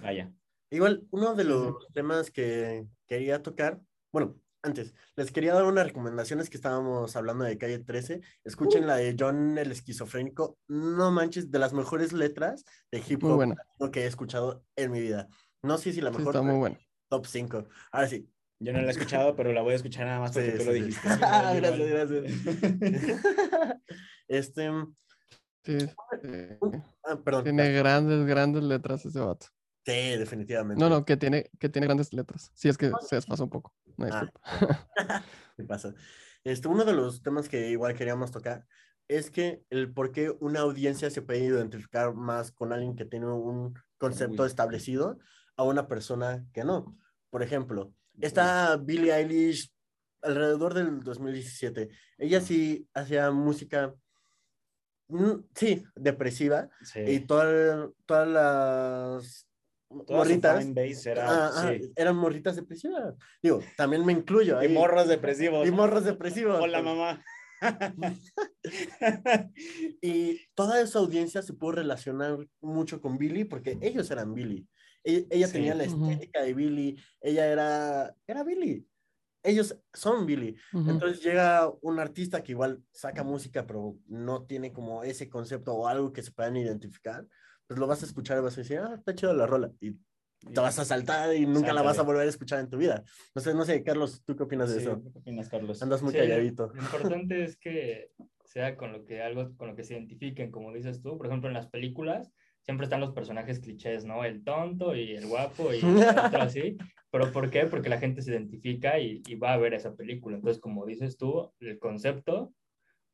vaya. 0.01 0.31
Igual, 0.69 1.05
uno 1.11 1.35
de 1.35 1.43
los 1.43 1.87
temas 1.93 2.31
que 2.31 2.87
quería 3.07 3.43
tocar, 3.43 3.79
bueno, 4.11 4.35
antes, 4.63 4.95
les 5.17 5.31
quería 5.31 5.53
dar 5.53 5.65
unas 5.65 5.85
recomendaciones 5.85 6.49
que 6.49 6.55
estábamos 6.55 7.15
hablando 7.15 7.43
de 7.43 7.57
Calle 7.57 7.79
13. 7.79 8.21
Escuchen 8.45 8.85
uh. 8.85 8.87
la 8.87 8.95
de 8.95 9.15
John 9.19 9.57
el 9.57 9.71
Esquizofrénico. 9.71 10.57
No 10.67 11.11
manches, 11.11 11.51
de 11.51 11.59
las 11.59 11.73
mejores 11.73 12.13
letras 12.13 12.63
de 12.89 13.03
hip 13.07 13.23
hop 13.23 13.91
que 13.91 14.03
he 14.03 14.07
escuchado 14.07 14.63
en 14.77 14.91
mi 14.91 15.01
vida. 15.01 15.27
No 15.61 15.77
sé 15.77 15.91
si 15.91 16.01
la 16.01 16.11
mejor. 16.11 16.33
está 16.33 16.41
muy 16.41 16.57
buena. 16.57 16.79
Top 17.13 17.27
5. 17.27 17.67
Ahora 17.91 18.07
sí. 18.07 18.27
Yo 18.57 18.73
no 18.73 18.81
la 18.81 18.87
he 18.87 18.89
escuchado, 18.89 19.35
pero 19.35 19.53
la 19.53 19.61
voy 19.61 19.73
a 19.73 19.75
escuchar 19.75 20.07
nada 20.07 20.19
más 20.19 20.31
porque 20.31 20.51
tú 20.53 20.63
lo 20.63 20.73
dijiste. 20.73 21.07
gracias, 21.19 21.89
gracias. 21.89 22.23
este. 24.27 24.71
Sí, 25.63 25.77
ah, 27.03 27.17
perdón. 27.23 27.43
Tiene 27.43 27.71
grandes, 27.71 28.25
grandes 28.25 28.63
letras 28.63 29.05
ese 29.05 29.19
vato. 29.19 29.45
Sí, 29.85 30.17
definitivamente. 30.17 30.81
No, 30.81 30.89
no, 30.89 31.05
que 31.05 31.15
tiene, 31.15 31.51
que 31.59 31.69
tiene 31.69 31.85
grandes 31.85 32.13
letras. 32.13 32.51
Sí, 32.55 32.67
es 32.67 32.79
que 32.79 32.91
se 33.01 33.17
desfasa 33.17 33.43
un 33.43 33.51
poco. 33.51 33.75
No 33.95 34.07
ah. 34.09 34.31
¿Qué 35.55 35.63
pasa? 35.67 35.93
Este, 36.43 36.67
uno 36.67 36.83
de 36.83 36.93
los 36.93 37.21
temas 37.21 37.47
que 37.47 37.69
igual 37.69 37.93
queríamos 37.93 38.31
tocar 38.31 38.65
es 39.07 39.29
que 39.29 39.63
el 39.69 39.93
por 39.93 40.11
qué 40.11 40.35
una 40.39 40.61
audiencia 40.61 41.11
se 41.11 41.21
puede 41.21 41.43
identificar 41.43 42.15
más 42.15 42.51
con 42.51 42.73
alguien 42.73 42.95
que 42.95 43.05
tiene 43.05 43.27
un 43.27 43.75
concepto 43.99 44.47
establecido 44.47 45.19
a 45.57 45.63
una 45.63 45.87
persona 45.87 46.43
que 46.53 46.63
no. 46.63 46.97
Por 47.33 47.41
ejemplo, 47.41 47.91
esta 48.21 48.77
Billie 48.77 49.11
Eilish 49.11 49.73
alrededor 50.21 50.75
del 50.75 50.99
2017, 50.99 51.89
ella 52.19 52.39
sí 52.39 52.87
hacía 52.93 53.31
música, 53.31 53.95
mm, 55.07 55.39
sí, 55.55 55.83
depresiva, 55.95 56.69
y 56.95 57.21
todas 57.21 57.89
las 58.07 59.47
morritas. 59.89 60.63
Eran 61.95 62.15
morritas 62.17 62.55
depresivas. 62.55 63.15
Digo, 63.41 63.61
también 63.77 64.05
me 64.05 64.13
incluyo. 64.13 64.61
Y 64.61 64.67
morros 64.67 65.07
depresivos. 65.07 65.67
Y 65.67 65.71
morros 65.71 66.03
depresivos. 66.03 66.59
Hola, 66.61 66.83
mamá. 66.83 67.25
y 70.01 70.39
toda 70.53 70.81
esa 70.81 70.99
audiencia 70.99 71.41
se 71.41 71.53
pudo 71.53 71.73
relacionar 71.73 72.37
mucho 72.61 73.01
con 73.01 73.17
Billy 73.17 73.45
porque 73.45 73.77
ellos 73.81 74.09
eran 74.11 74.33
Billy. 74.33 74.67
E-, 75.03 75.27
ella, 75.29 75.51
tenía 75.51 75.75
la 75.75 75.83
estética 75.83 76.41
de 76.41 76.53
Billy, 76.53 76.97
ella 77.21 77.47
era, 77.47 78.15
era 78.27 78.43
Billy. 78.43 78.87
Ellos 79.45 79.77
son 79.93 80.25
Billy. 80.25 80.55
Entonces 80.71 81.21
llega 81.21 81.69
un 81.81 81.99
artista 81.99 82.41
que 82.41 82.53
igual 82.53 82.81
saca 82.91 83.23
música, 83.23 83.67
pero 83.67 83.97
no 84.07 84.43
tiene 84.43 84.71
como 84.71 85.03
ese 85.03 85.29
concepto 85.29 85.73
o 85.73 85.87
algo 85.87 86.13
que 86.13 86.23
se 86.23 86.31
puedan 86.31 86.55
identificar 86.55 87.27
pues 87.67 87.79
lo 87.79 87.87
vas 87.87 88.03
a 88.03 88.05
escuchar 88.05 88.37
y 88.37 88.41
vas 88.41 88.57
a 88.57 88.61
decir, 88.61 88.79
ah, 88.79 88.95
está 88.95 89.15
chido 89.15 89.33
la 89.33 89.47
rola. 89.47 89.71
Y 89.79 89.95
te 90.51 90.59
vas 90.59 90.79
a 90.79 90.85
saltar 90.85 91.35
y 91.35 91.45
nunca 91.45 91.73
la 91.73 91.81
vas 91.81 91.99
a 91.99 92.03
volver 92.03 92.25
a 92.25 92.29
escuchar 92.29 92.59
en 92.59 92.69
tu 92.69 92.77
vida. 92.77 93.03
No 93.35 93.41
sé, 93.41 93.53
no 93.53 93.65
sé, 93.65 93.83
Carlos, 93.83 94.23
¿tú 94.25 94.35
qué 94.35 94.43
opinas 94.43 94.73
de 94.73 94.81
eso? 94.81 95.01
¿Qué 95.01 95.19
opinas, 95.19 95.49
Carlos? 95.49 95.81
Andas 95.81 96.01
muy 96.01 96.13
calladito. 96.13 96.71
Lo 96.73 96.81
importante 96.81 97.43
es 97.43 97.57
que 97.57 98.11
sea 98.45 98.75
con 98.75 98.91
lo 98.91 99.05
que 99.05 99.21
algo 99.21 99.55
con 99.57 99.69
lo 99.69 99.75
que 99.75 99.83
se 99.83 99.93
identifiquen, 99.93 100.51
como 100.51 100.73
dices 100.73 101.01
tú. 101.01 101.17
Por 101.17 101.27
ejemplo, 101.27 101.49
en 101.49 101.55
las 101.55 101.67
películas 101.67 102.31
siempre 102.61 102.85
están 102.85 103.01
los 103.01 103.11
personajes 103.11 103.59
clichés, 103.59 104.05
¿no? 104.05 104.23
El 104.23 104.43
tonto 104.43 104.95
y 104.95 105.13
el 105.13 105.27
guapo 105.27 105.73
y 105.73 105.83
otro 105.83 106.41
así. 106.41 106.77
¿Pero 107.11 107.31
por 107.31 107.49
qué? 107.49 107.65
Porque 107.65 107.89
la 107.89 107.99
gente 107.99 108.21
se 108.21 108.31
identifica 108.31 108.99
y, 108.99 109.21
y 109.27 109.35
va 109.35 109.53
a 109.53 109.57
ver 109.57 109.73
esa 109.73 109.95
película. 109.95 110.37
Entonces, 110.37 110.61
como 110.61 110.85
dices 110.85 111.17
tú, 111.17 111.51
el 111.59 111.77
concepto 111.77 112.53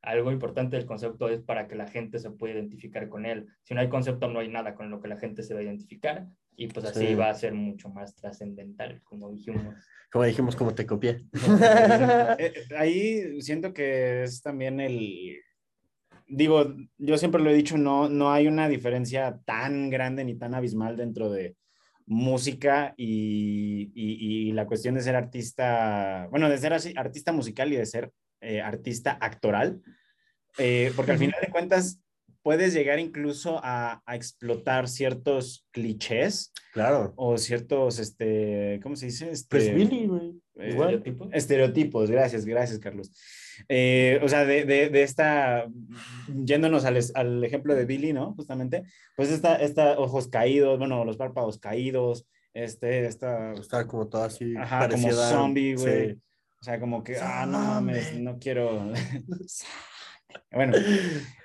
algo 0.02 0.32
importante 0.32 0.76
del 0.76 0.86
concepto 0.86 1.28
es 1.28 1.40
para 1.40 1.68
que 1.68 1.74
la 1.74 1.86
gente 1.86 2.18
se 2.18 2.30
pueda 2.30 2.54
identificar 2.54 3.08
con 3.08 3.26
él. 3.26 3.48
Si 3.62 3.74
no 3.74 3.80
hay 3.80 3.88
concepto, 3.88 4.28
no 4.28 4.40
hay 4.40 4.48
nada 4.48 4.74
con 4.74 4.90
lo 4.90 5.00
que 5.00 5.08
la 5.08 5.18
gente 5.18 5.42
se 5.42 5.54
va 5.54 5.60
a 5.60 5.64
identificar 5.64 6.26
y 6.56 6.68
pues 6.68 6.86
así 6.86 7.14
va 7.14 7.30
a 7.30 7.34
ser 7.34 7.54
mucho 7.54 7.88
más 7.88 8.14
trascendental, 8.14 9.00
como 9.02 9.30
dijimos. 9.30 9.74
Como 10.12 10.24
dijimos, 10.24 10.56
como 10.56 10.74
te 10.74 10.86
copié. 10.86 11.24
Eh, 12.38 12.52
ahí 12.76 13.40
siento 13.42 13.72
que 13.72 14.24
es 14.24 14.42
también 14.42 14.80
el... 14.80 15.36
Digo, 16.26 16.74
yo 16.98 17.16
siempre 17.16 17.40
lo 17.40 17.48
he 17.48 17.54
dicho, 17.54 17.78
no, 17.78 18.08
no 18.08 18.32
hay 18.32 18.48
una 18.48 18.68
diferencia 18.68 19.38
tan 19.44 19.88
grande 19.88 20.24
ni 20.24 20.34
tan 20.34 20.54
abismal 20.54 20.96
dentro 20.96 21.30
de 21.30 21.54
música 22.06 22.92
y, 22.96 23.92
y, 23.94 24.50
la 24.50 24.66
cuestión 24.66 24.96
de 24.96 25.02
ser 25.02 25.14
artista, 25.14 26.26
bueno, 26.30 26.48
de 26.48 26.58
ser 26.58 26.72
artista 26.72 27.30
musical 27.30 27.72
y 27.72 27.76
de 27.76 27.86
ser 27.86 28.12
eh, 28.40 28.60
artista 28.60 29.18
actoral, 29.20 29.82
eh, 30.58 30.92
porque 30.96 31.12
al 31.12 31.18
final 31.18 31.38
de 31.40 31.50
cuentas 31.50 32.00
puedes 32.42 32.72
llegar 32.72 32.98
incluso 32.98 33.60
a, 33.62 34.02
explotar 34.08 34.88
ciertos 34.88 35.66
clichés. 35.70 36.52
Claro. 36.72 37.12
O 37.16 37.36
ciertos, 37.36 37.98
este, 37.98 38.80
¿cómo 38.82 38.96
se 38.96 39.06
dice? 39.06 39.30
Este, 39.30 39.48
pues 39.50 39.74
Billy, 39.74 40.06
güey. 40.06 40.30
Eh, 40.58 40.70
¿Estereotipos? 40.70 41.28
Estereotipos, 41.32 42.10
gracias, 42.10 42.44
gracias, 42.46 42.78
Carlos. 42.78 43.10
o 43.58 44.28
sea, 44.28 44.46
de, 44.46 44.64
de, 44.64 45.02
esta, 45.02 45.66
yéndonos 46.34 46.86
al, 46.86 46.98
al, 47.14 47.44
ejemplo 47.44 47.74
de 47.74 47.84
Billy, 47.84 48.12
¿no? 48.14 48.32
Justamente, 48.34 48.84
pues 49.16 49.30
esta, 49.30 49.56
esta 49.56 49.98
ojos 49.98 50.28
caídos, 50.28 50.78
bueno, 50.78 51.04
los 51.04 51.18
párpados 51.18 51.58
caídos, 51.58 52.26
este, 52.54 53.04
esta... 53.04 53.52
Está 53.52 53.86
como 53.86 54.08
todo 54.08 54.24
así, 54.24 54.56
ajá, 54.56 54.88
como 54.88 55.12
zombie, 55.12 55.74
güey. 55.74 56.18
O 56.60 56.64
sea, 56.64 56.78
como 56.78 57.02
que, 57.02 57.16
ah, 57.16 57.46
no 57.46 57.58
mames, 57.58 58.18
no 58.20 58.38
quiero. 58.38 58.92
bueno, 60.52 60.76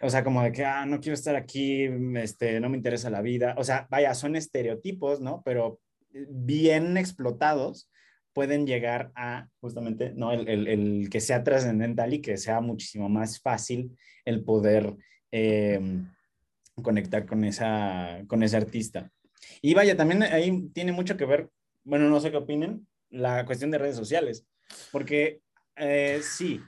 o 0.02 0.10
sea, 0.10 0.24
como 0.24 0.44
de 0.44 0.52
que, 0.52 0.66
ah, 0.66 0.86
no 0.86 1.00
quiero 1.00 1.14
estar 1.14 1.36
aquí, 1.36 1.84
este, 2.16 2.60
no 2.60 2.70
me 2.70 2.78
interesa 2.78 3.10
la 3.10 3.22
vida. 3.22 3.56
O 3.58 3.64
sea, 3.64 3.88
vaya, 3.90 4.14
son 4.14 4.36
estereotipos, 4.36 5.22
¿no? 5.22 5.42
Pero 5.46 5.80
bien 6.12 6.98
explotados 6.98 7.90
pueden 8.34 8.68
llegar 8.68 9.12
a 9.16 9.48
justamente, 9.62 10.14
¿no? 10.14 10.32
El, 10.32 10.48
el, 10.48 10.68
el 10.68 11.10
que 11.10 11.22
sea 11.22 11.44
trascendental 11.44 12.14
y 12.14 12.22
que 12.22 12.38
sea 12.38 12.60
muchísimo 12.60 13.08
más 13.08 13.40
fácil 13.40 13.98
el 14.26 14.44
poder 14.44 14.96
em, 15.32 16.12
conectar 16.82 17.26
con, 17.26 17.46
esa, 17.46 18.24
con 18.28 18.44
ese 18.44 18.58
artista. 18.58 19.10
Y 19.62 19.74
vaya, 19.74 19.96
también 19.96 20.24
ahí 20.24 20.70
tiene 20.74 20.92
mucho 20.92 21.16
que 21.16 21.26
ver, 21.26 21.50
bueno, 21.84 22.10
no 22.10 22.20
sé 22.20 22.32
qué 22.32 22.38
opinen, 22.38 22.88
la 23.10 23.46
cuestión 23.46 23.72
de 23.72 23.78
redes 23.78 23.96
sociales. 23.96 24.46
Porque 24.92 25.42
eh, 25.76 26.22
sí, 26.24 26.62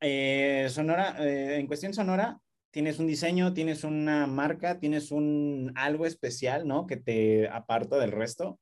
eh, 0.00 0.66
Sonora, 0.70 1.16
eh, 1.18 1.58
en 1.58 1.66
cuestión 1.66 1.94
Sonora, 1.94 2.40
tienes 2.70 2.98
un 2.98 3.06
diseño, 3.06 3.52
tienes 3.52 3.84
una 3.84 4.26
marca, 4.26 4.78
tienes 4.78 5.10
un 5.10 5.72
algo 5.74 6.06
especial, 6.06 6.66
¿no? 6.66 6.86
Que 6.86 6.96
te 6.96 7.48
aparta 7.48 7.98
del 7.98 8.12
resto. 8.12 8.58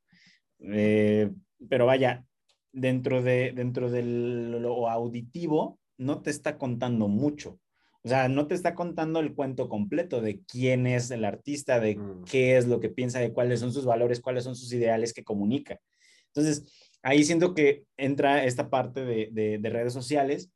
pero 0.58 1.86
vaya, 1.86 2.24
dentro 2.72 3.22
de, 3.22 3.52
dentro 3.54 3.90
de 3.90 4.02
lo 4.02 4.88
auditivo, 4.88 5.78
no 5.98 6.22
te 6.22 6.30
está 6.30 6.58
contando 6.58 7.08
mucho. 7.08 7.58
O 8.02 8.08
sea, 8.08 8.28
no 8.28 8.46
te 8.46 8.54
está 8.54 8.74
contando 8.74 9.20
el 9.20 9.34
cuento 9.34 9.68
completo 9.68 10.20
de 10.20 10.40
quién 10.44 10.86
es 10.86 11.10
el 11.10 11.24
artista, 11.24 11.80
de 11.80 11.96
mm. 11.96 12.24
qué 12.24 12.56
es 12.56 12.66
lo 12.66 12.80
que 12.80 12.88
piensa, 12.88 13.18
de 13.18 13.32
cuáles 13.32 13.60
son 13.60 13.72
sus 13.72 13.84
valores, 13.84 14.20
cuáles 14.20 14.44
son 14.44 14.54
sus 14.54 14.72
ideales 14.72 15.12
que 15.12 15.24
comunica. 15.24 15.80
Entonces, 16.28 16.88
ahí 17.02 17.24
siento 17.24 17.54
que 17.54 17.84
entra 17.96 18.44
esta 18.44 18.70
parte 18.70 19.04
de, 19.04 19.61
redes 19.62 19.92
sociales 19.92 20.50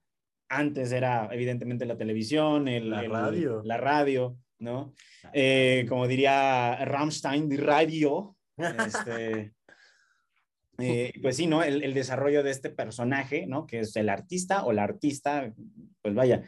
Antes 0.49 0.93
era 0.93 1.29
evidentemente 1.33 1.87
la 1.87 1.97
televisión, 1.97 2.69
el, 2.69 2.91
la, 2.91 3.03
radio. 3.03 3.63
la 3.65 3.77
radio, 3.77 4.37
¿no? 4.59 4.93
Eh, 5.33 5.87
como 5.89 6.07
diría 6.07 6.85
Rammstein, 6.85 7.49
de 7.49 7.57
radio. 7.57 8.37
Este, 8.57 9.55
eh, 10.79 11.13
pues 11.23 11.37
sí, 11.37 11.47
¿no? 11.47 11.63
El, 11.63 11.95
desarrollo 11.95 12.43
de 12.43 12.51
este 12.51 12.71
personaje, 12.71 13.47
¿no? 13.47 13.67
Que 13.67 13.81
es 13.81 13.97
el 13.97 14.09
artista 14.09 14.65
o 14.65 14.73
la 14.73 14.85
artista, 14.85 15.53
pues 16.01 16.15
vaya. 16.15 16.43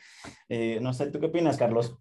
Eh, 0.49 0.79
no 0.81 0.93
sé, 0.93 1.11
¿tú 1.11 1.21
qué 1.21 1.27
opinas, 1.27 1.57
Carlos? 1.57 1.97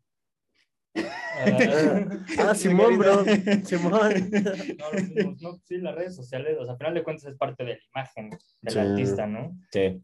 Ah, 0.95 2.55
Simón, 2.55 2.97
bro. 2.97 3.23
Simón. 3.65 4.31
No, 5.41 5.59
sí, 5.63 5.77
las 5.77 5.95
redes 5.95 6.15
sociales, 6.15 6.57
o 6.59 6.63
sea, 6.63 6.73
al 6.73 6.77
final 6.77 6.93
de 6.93 7.03
cuentas 7.03 7.25
es 7.25 7.37
parte 7.37 7.63
de 7.63 7.73
la 7.73 7.79
imagen 7.93 8.29
del 8.61 8.77
artista, 8.77 9.27
¿no? 9.27 9.57
Sí. 9.71 10.01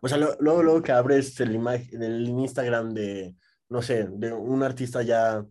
O 0.00 0.08
sea, 0.08 0.18
luego, 0.18 0.62
luego 0.62 0.82
que 0.82 0.92
abres 0.92 1.38
el, 1.40 1.54
imagen, 1.54 2.02
el 2.02 2.28
Instagram 2.28 2.94
de, 2.94 3.34
no 3.68 3.82
sé, 3.82 4.06
de 4.10 4.32
un 4.32 4.62
artista 4.62 5.02
ya, 5.02 5.44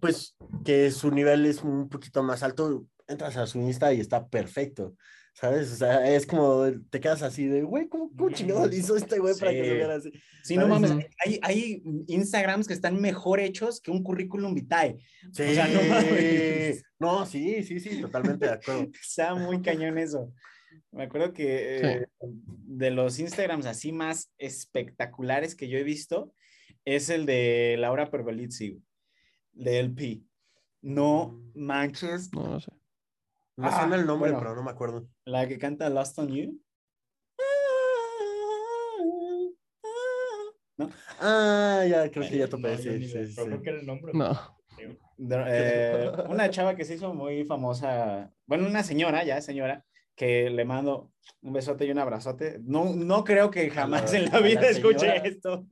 pues, 0.00 0.36
que 0.64 0.90
su 0.90 1.10
nivel 1.10 1.46
es 1.46 1.62
un 1.62 1.88
poquito 1.88 2.22
más 2.22 2.42
alto, 2.42 2.86
entras 3.06 3.36
a 3.36 3.46
su 3.46 3.60
Insta 3.60 3.92
y 3.92 4.00
está 4.00 4.26
perfecto. 4.26 4.96
¿Sabes? 5.34 5.72
O 5.72 5.76
sea, 5.76 6.14
es 6.14 6.26
como 6.26 6.66
te 6.90 7.00
quedas 7.00 7.22
así 7.22 7.46
de, 7.46 7.62
güey, 7.62 7.88
¿cómo, 7.88 8.10
cómo 8.14 8.30
chingado 8.30 8.70
hizo 8.70 8.96
este 8.96 9.18
güey 9.18 9.34
para 9.38 9.52
que 9.52 9.64
se 9.64 9.74
vea 9.74 9.94
así? 9.94 10.12
Sí, 10.44 10.56
no 10.56 10.68
mames, 10.68 10.92
hay, 11.24 11.40
hay, 11.42 11.82
Instagrams 12.08 12.68
que 12.68 12.74
están 12.74 13.00
mejor 13.00 13.40
hechos 13.40 13.80
que 13.80 13.90
un 13.90 14.02
currículum 14.02 14.54
vitae. 14.54 14.98
Sí, 15.32 15.42
o 15.42 15.54
sea, 15.54 15.68
no 15.68 15.82
mames. 15.82 16.84
No, 16.98 17.24
sí, 17.24 17.62
sí, 17.62 17.80
sí, 17.80 18.00
totalmente 18.00 18.46
de 18.46 18.52
acuerdo. 18.52 18.88
Está 19.02 19.34
muy 19.34 19.62
cañón 19.62 19.98
eso. 19.98 20.32
Me 20.90 21.04
acuerdo 21.04 21.32
que 21.32 21.78
eh, 21.80 22.06
de 22.20 22.90
los 22.90 23.18
Instagrams 23.18 23.66
así 23.66 23.92
más 23.92 24.30
espectaculares 24.36 25.54
que 25.54 25.68
yo 25.68 25.78
he 25.78 25.82
visto 25.82 26.34
es 26.84 27.08
el 27.08 27.24
de 27.24 27.76
Laura 27.78 28.10
Pergolizzi, 28.10 28.82
de 29.52 29.80
LP. 29.80 30.22
No 30.82 31.40
mm. 31.54 31.64
manches. 31.64 32.32
No, 32.32 32.48
no 32.48 32.60
sé. 32.60 32.70
Me 33.56 33.68
ah, 33.68 33.80
suena 33.80 33.96
el 33.96 34.06
nombre, 34.06 34.32
pero 34.32 34.54
no 34.54 34.62
me 34.62 34.70
acuerdo. 34.70 35.06
La 35.26 35.46
que 35.46 35.58
canta 35.58 35.90
Lost 35.90 36.18
on 36.18 36.28
You. 36.28 36.60
¿No? 40.78 40.90
Ah, 41.20 41.84
ya, 41.88 42.10
creo 42.10 42.28
que 42.28 42.38
ya 42.38 42.48
topé. 42.48 42.78
sí, 42.78 43.06
sí, 43.06 43.26
sí, 43.26 43.36
Creo 43.36 43.62
que 43.62 43.70
era 43.70 43.80
el 43.80 43.86
nombre. 43.86 44.12
No. 44.14 44.32
Eh, 45.46 46.10
una 46.28 46.50
chava 46.50 46.74
que 46.74 46.84
se 46.84 46.94
hizo 46.94 47.14
muy 47.14 47.44
famosa, 47.44 48.32
bueno, 48.46 48.66
una 48.66 48.82
señora, 48.82 49.22
ya 49.22 49.40
señora, 49.40 49.84
que 50.16 50.50
le 50.50 50.64
mando 50.64 51.12
un 51.42 51.52
besote 51.52 51.86
y 51.86 51.90
un 51.90 51.98
abrazote. 51.98 52.58
No, 52.62 52.94
no 52.94 53.22
creo 53.22 53.50
que 53.50 53.70
jamás 53.70 54.12
en 54.14 54.30
la 54.30 54.40
vida 54.40 54.62
escuche 54.62 55.26
esto. 55.26 55.66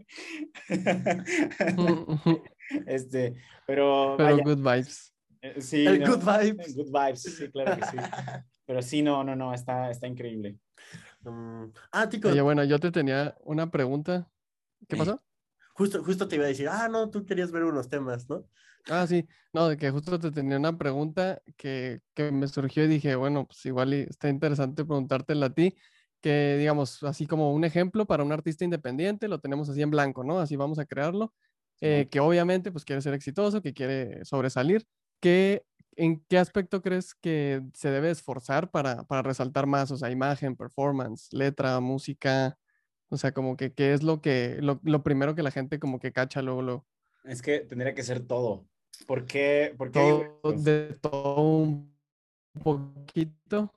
este, 2.87 3.35
pero. 3.66 4.14
Pero 4.16 4.38
good 4.38 4.59
vibes. 4.59 5.10
Eh, 5.42 5.61
sí, 5.61 5.87
el 5.87 6.07
Good 6.07 6.20
Vibes. 6.20 6.76
Good 6.76 6.90
Vibes, 6.90 7.22
sí, 7.22 7.50
claro 7.50 7.76
que 7.76 7.87
sí. 7.87 7.96
Pero 8.66 8.83
sí, 8.83 9.03
no, 9.03 9.24
no, 9.24 9.35
no, 9.35 9.55
está, 9.55 9.90
está 9.90 10.07
increíble. 10.07 10.59
Mm, 11.22 11.64
ah, 11.92 12.09
Tico. 12.09 12.29
Oye, 12.29 12.40
bueno, 12.40 12.64
yo 12.64 12.79
te 12.79 12.90
tenía 12.90 13.37
una 13.40 13.70
pregunta. 13.70 14.31
¿Qué 14.88 14.96
pasó? 14.96 15.22
Justo, 15.74 16.05
justo 16.05 16.29
te 16.29 16.37
iba 16.37 16.44
a 16.44 16.48
decir, 16.48 16.68
ah, 16.68 16.88
no, 16.88 17.11
tú 17.11 17.24
querías 17.24 17.50
ver 17.50 17.64
unos 17.64 17.88
temas, 17.88 18.29
¿no? 18.29 18.44
Ah, 18.88 19.07
sí, 19.07 19.26
no, 19.53 19.68
de 19.68 19.76
que 19.76 19.90
justo 19.90 20.18
te 20.18 20.31
tenía 20.31 20.59
una 20.59 20.76
pregunta 20.76 21.40
que, 21.57 22.00
que 22.14 22.31
me 22.33 22.48
surgió 22.48 22.85
y 22.85 22.88
dije, 22.88 23.14
bueno, 23.14 23.46
pues 23.46 23.64
igual 23.66 23.92
está 23.92 24.29
interesante 24.29 24.85
preguntártela 24.85 25.46
a 25.46 25.55
ti, 25.55 25.76
que 26.20 26.57
digamos, 26.59 27.03
así 27.03 27.26
como 27.26 27.53
un 27.53 27.64
ejemplo 27.64 28.07
para 28.07 28.22
un 28.22 28.33
artista 28.33 28.64
independiente, 28.64 29.29
lo 29.29 29.38
tenemos 29.38 29.68
así 29.68 29.83
en 29.83 29.90
blanco, 29.90 30.24
¿no? 30.24 30.38
Así 30.38 30.57
vamos 30.57 30.79
a 30.79 30.87
crearlo, 30.87 31.35
eh, 31.81 32.09
que 32.11 32.20
obviamente 32.20 32.72
pues 32.72 32.85
quiere 32.85 33.03
ser 33.03 33.14
exitoso, 33.14 33.62
que 33.62 33.72
quiere 33.74 34.24
sobresalir, 34.24 34.87
¿qué, 35.20 35.64
¿en 35.96 36.24
qué 36.28 36.38
aspecto 36.38 36.83
crees 36.83 37.14
que 37.14 37.62
se 37.74 37.90
debe 37.90 38.11
esforzar 38.11 38.70
para, 38.70 39.04
para 39.04 39.22
resaltar 39.22 39.66
más? 39.66 39.90
O 39.90 39.96
sea, 39.96 40.11
imagen, 40.11 40.56
performance, 40.56 41.33
letra, 41.33 41.80
música, 41.80 42.59
o 43.09 43.16
sea, 43.16 43.33
como 43.33 43.56
que 43.56 43.72
qué 43.72 43.92
es 43.92 44.02
lo 44.02 44.20
que, 44.20 44.59
lo, 44.61 44.80
lo 44.85 45.02
primero 45.02 45.35
que 45.35 45.42
la 45.42 45.50
gente 45.50 45.78
como 45.78 45.98
que 45.98 46.12
cacha 46.12 46.42
luego, 46.42 46.62
luego. 46.62 46.87
Es 47.24 47.42
que 47.42 47.61
tendría 47.61 47.94
que 47.94 48.02
ser 48.02 48.20
todo. 48.20 48.66
¿Por 49.06 49.26
qué? 49.26 49.74
todo, 49.92 50.52
de 50.52 50.98
todo 51.00 51.59
un 51.59 51.94
poquito. 52.62 53.72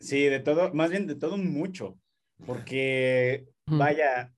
Sí, 0.00 0.24
de 0.24 0.40
todo, 0.40 0.72
más 0.74 0.90
bien 0.90 1.06
de 1.06 1.14
todo 1.14 1.36
mucho. 1.36 1.98
Porque, 2.44 3.48
vaya, 3.66 4.34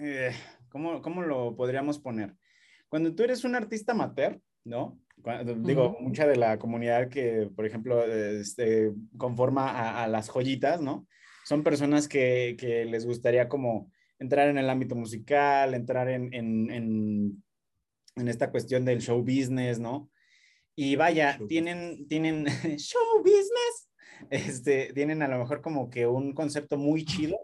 eh, 0.00 0.32
¿cómo, 0.68 1.00
¿cómo, 1.00 1.22
lo 1.22 1.56
podríamos 1.56 1.98
poner? 1.98 2.36
Cuando 2.88 3.14
tú 3.14 3.22
eres 3.22 3.44
un 3.44 3.54
artista 3.54 3.92
amateur, 3.92 4.40
¿no? 4.64 5.00
Digo, 5.58 5.96
mucha 6.00 6.26
de 6.26 6.36
la 6.36 6.58
comunidad 6.58 7.08
que, 7.08 7.48
por 7.54 7.66
ejemplo, 7.66 8.04
este, 8.04 8.92
conforma 9.16 10.02
a, 10.02 10.08
las 10.08 10.28
joyitas, 10.28 10.80
¿no? 10.80 11.06
Son 11.44 11.62
personas 11.62 12.08
que, 12.08 12.56
que, 12.58 12.84
les 12.84 13.06
gustaría 13.06 13.48
como 13.48 13.90
entrar 14.18 14.48
en 14.48 14.58
el 14.58 14.68
ámbito 14.68 14.94
musical, 14.94 15.74
entrar 15.74 16.08
en, 16.08 16.32
en, 16.34 16.70
en, 16.70 17.44
en 18.16 18.28
esta 18.28 18.50
cuestión 18.50 18.84
del 18.84 19.00
show 19.00 19.20
business, 19.20 19.78
¿no? 19.78 20.10
Y 20.74 20.96
vaya, 20.96 21.38
tienen, 21.48 22.06
tienen 22.08 22.46
show 22.78 23.18
business, 23.18 23.90
este, 24.30 24.92
tienen 24.92 25.22
a 25.22 25.28
lo 25.28 25.38
mejor 25.38 25.60
como 25.60 25.90
que 25.90 26.06
un 26.06 26.32
concepto 26.32 26.76
muy 26.76 27.04
chido, 27.04 27.38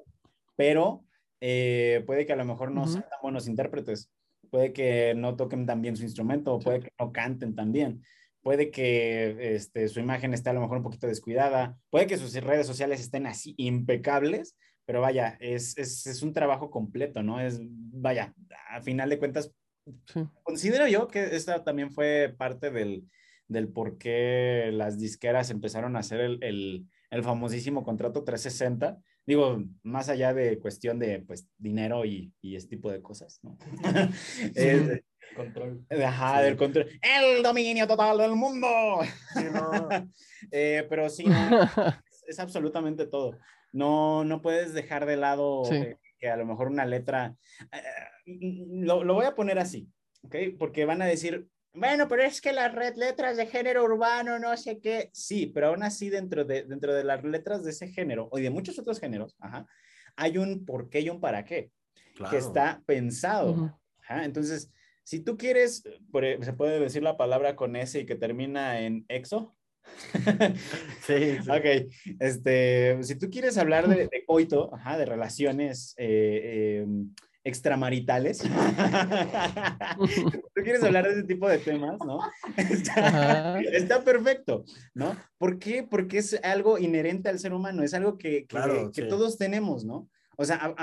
pero 0.57 1.05
eh, 1.41 2.03
puede 2.07 2.27
que 2.27 2.33
a 2.33 2.37
lo 2.37 2.45
mejor 2.45 2.71
no 2.71 2.87
sean 2.87 3.09
tan 3.09 3.21
buenos 3.23 3.49
intérpretes 3.49 4.11
puede 4.55 4.73
que 4.73 5.14
no 5.17 5.35
toquen 5.35 5.67
tan 5.67 5.83
bien 5.83 5.97
su 5.97 6.05
instrumento, 6.05 6.61
puede 6.61 6.79
que 6.79 6.93
no 7.01 7.11
canten 7.11 7.57
tan 7.57 7.73
bien, 7.73 8.05
puede 8.40 8.71
que 8.71 9.57
este, 9.57 9.88
su 9.88 9.99
imagen 9.99 10.33
esté 10.33 10.51
a 10.51 10.53
lo 10.53 10.61
mejor 10.61 10.77
un 10.77 10.85
poquito 10.85 11.09
descuidada, 11.09 11.77
puede 11.90 12.07
que 12.07 12.19
sus 12.19 12.33
redes 12.35 12.64
sociales 12.64 13.01
estén 13.01 13.27
así 13.27 13.57
impecables, 13.57 14.57
pero 14.87 15.01
vaya, 15.01 15.37
es, 15.40 15.77
es, 15.77 16.07
es 16.07 16.23
un 16.23 16.33
trabajo 16.33 16.71
completo, 16.71 17.25
¿no? 17.25 17.40
Es, 17.40 17.59
vaya, 17.64 18.33
a 18.71 18.81
final 18.81 19.11
de 19.11 19.19
cuentas, 19.19 19.53
considero 20.45 20.87
yo 20.87 21.09
que 21.09 21.35
esta 21.35 21.64
también 21.64 21.90
fue 21.90 22.33
parte 22.38 22.71
del, 22.71 23.11
del 23.49 23.67
por 23.67 23.99
qué 23.99 24.71
las 24.73 25.01
disqueras 25.01 25.51
empezaron 25.51 25.97
a 25.97 25.99
hacer 25.99 26.21
el, 26.21 26.38
el, 26.45 26.87
el 27.11 27.25
famosísimo 27.25 27.83
contrato 27.83 28.23
360, 28.23 29.01
Digo, 29.27 29.63
más 29.83 30.09
allá 30.09 30.35
de 30.35 30.59
cuestión 30.59 30.99
de 30.99 31.21
pues 31.21 31.49
dinero 31.57 32.05
y, 32.05 32.33
y 32.43 32.57
este 32.57 32.77
tipo 32.77 32.91
de 32.91 33.01
cosas, 33.01 33.41
¿no? 33.43 33.57
el 34.55 35.05
control. 35.35 35.87
Ajá, 36.05 36.43
del 36.43 36.57
control. 36.57 36.89
El 37.01 37.43
dominio 37.43 37.87
total 37.87 38.19
del 38.19 38.33
mundo. 38.33 38.69
Eh, 40.51 40.87
pero 40.91 41.09
sí, 41.09 41.25
es, 42.29 42.39
absolutamente 42.39 43.07
todo. 43.07 43.39
No, 43.73 44.25
no 44.25 44.43
puedes 44.43 44.75
dejar 44.75 45.07
de 45.07 45.17
lado 45.17 45.63
que 46.19 46.29
a 46.29 46.37
lo 46.37 46.45
mejor 46.45 46.69
una 46.69 46.85
letra, 46.85 47.35
eh, 47.73 47.83
lo, 48.27 49.03
lo 49.05 49.15
voy 49.15 49.25
a 49.25 49.35
poner 49.35 49.59
así, 49.59 49.89
¿ok? 50.23 50.37
Porque 50.59 50.85
van 50.85 51.01
a 51.01 51.07
decir, 51.07 51.49
bueno, 51.75 52.09
pero 52.09 52.23
es 52.23 52.41
que 52.41 52.53
las 52.53 52.75
red 52.75 52.97
letras 52.97 53.37
de 53.37 53.47
género 53.47 53.85
urbano, 53.85 54.39
no 54.39 54.57
sé 54.57 54.81
qué. 54.81 55.11
Sí, 55.13 55.47
pero 55.47 55.69
aún 55.69 55.83
así 55.83 56.09
dentro 56.09 56.45
de, 56.45 56.65
dentro 56.65 56.95
de 56.95 57.05
las 57.05 57.23
letras 57.25 57.65
de 57.65 57.71
ese 57.71 57.89
género 57.89 58.31
y 58.33 58.43
de 58.43 58.51
muchos 58.51 58.79
otros 58.79 59.01
géneros, 59.01 59.37
ajá, 59.41 59.67
hay 60.17 60.39
un 60.39 60.65
por 60.65 60.89
qué 60.89 61.01
y 61.01 61.11
un 61.11 61.21
para 61.21 61.45
qué 61.45 61.71
que 62.31 62.39
está 62.39 62.83
pensado. 62.87 63.79
entonces, 64.09 64.71
si 65.03 65.21
tú 65.21 65.37
quieres, 65.37 65.85
e, 65.85 66.39
se 66.43 66.53
puede 66.53 66.81
decir 66.81 67.03
la 67.03 67.17
palabra 67.17 67.57
con 67.57 67.77
S 67.77 67.99
y 67.99 68.07
que 68.07 68.15
termina 68.15 68.81
en 68.81 69.05
exo. 69.09 69.57
sí, 71.07 71.37
Ok, 71.51 71.91
este, 72.21 73.03
si 73.03 73.17
tú 73.17 73.29
quieres 73.29 73.59
hablar 73.59 73.87
de, 73.87 74.09
de 74.09 74.25
coito, 74.25 74.75
ajá, 74.75 74.97
de 74.97 75.05
relaciones 75.05 75.95
eh, 75.99 76.81
em, 76.83 77.15
extramaritales. 77.45 78.39
Tú 78.39 78.49
quieres 80.63 80.83
hablar 80.83 81.05
de 81.05 81.13
ese 81.13 81.23
tipo 81.25 81.47
de 81.49 81.59
temas, 81.59 81.99
¿no? 82.05 82.21
Está, 82.57 84.03
perfecto, 84.03 84.65
¿no? 84.95 85.15
¿Por 85.39 85.59
qué? 85.59 85.83
Porque 85.83 86.19
es 86.19 86.41
algo 86.43 86.79
inherente 86.79 87.29
al 87.29 87.39
ser 87.39 87.53
humano, 87.53 87.83
es 87.83 87.93
algo 87.95 88.17
que, 88.17 88.47
que, 88.47 89.03
todos 89.03 89.37
tenemos, 89.37 89.85
¿no? 89.85 90.09
O 90.37 90.45
sea, 90.45 90.75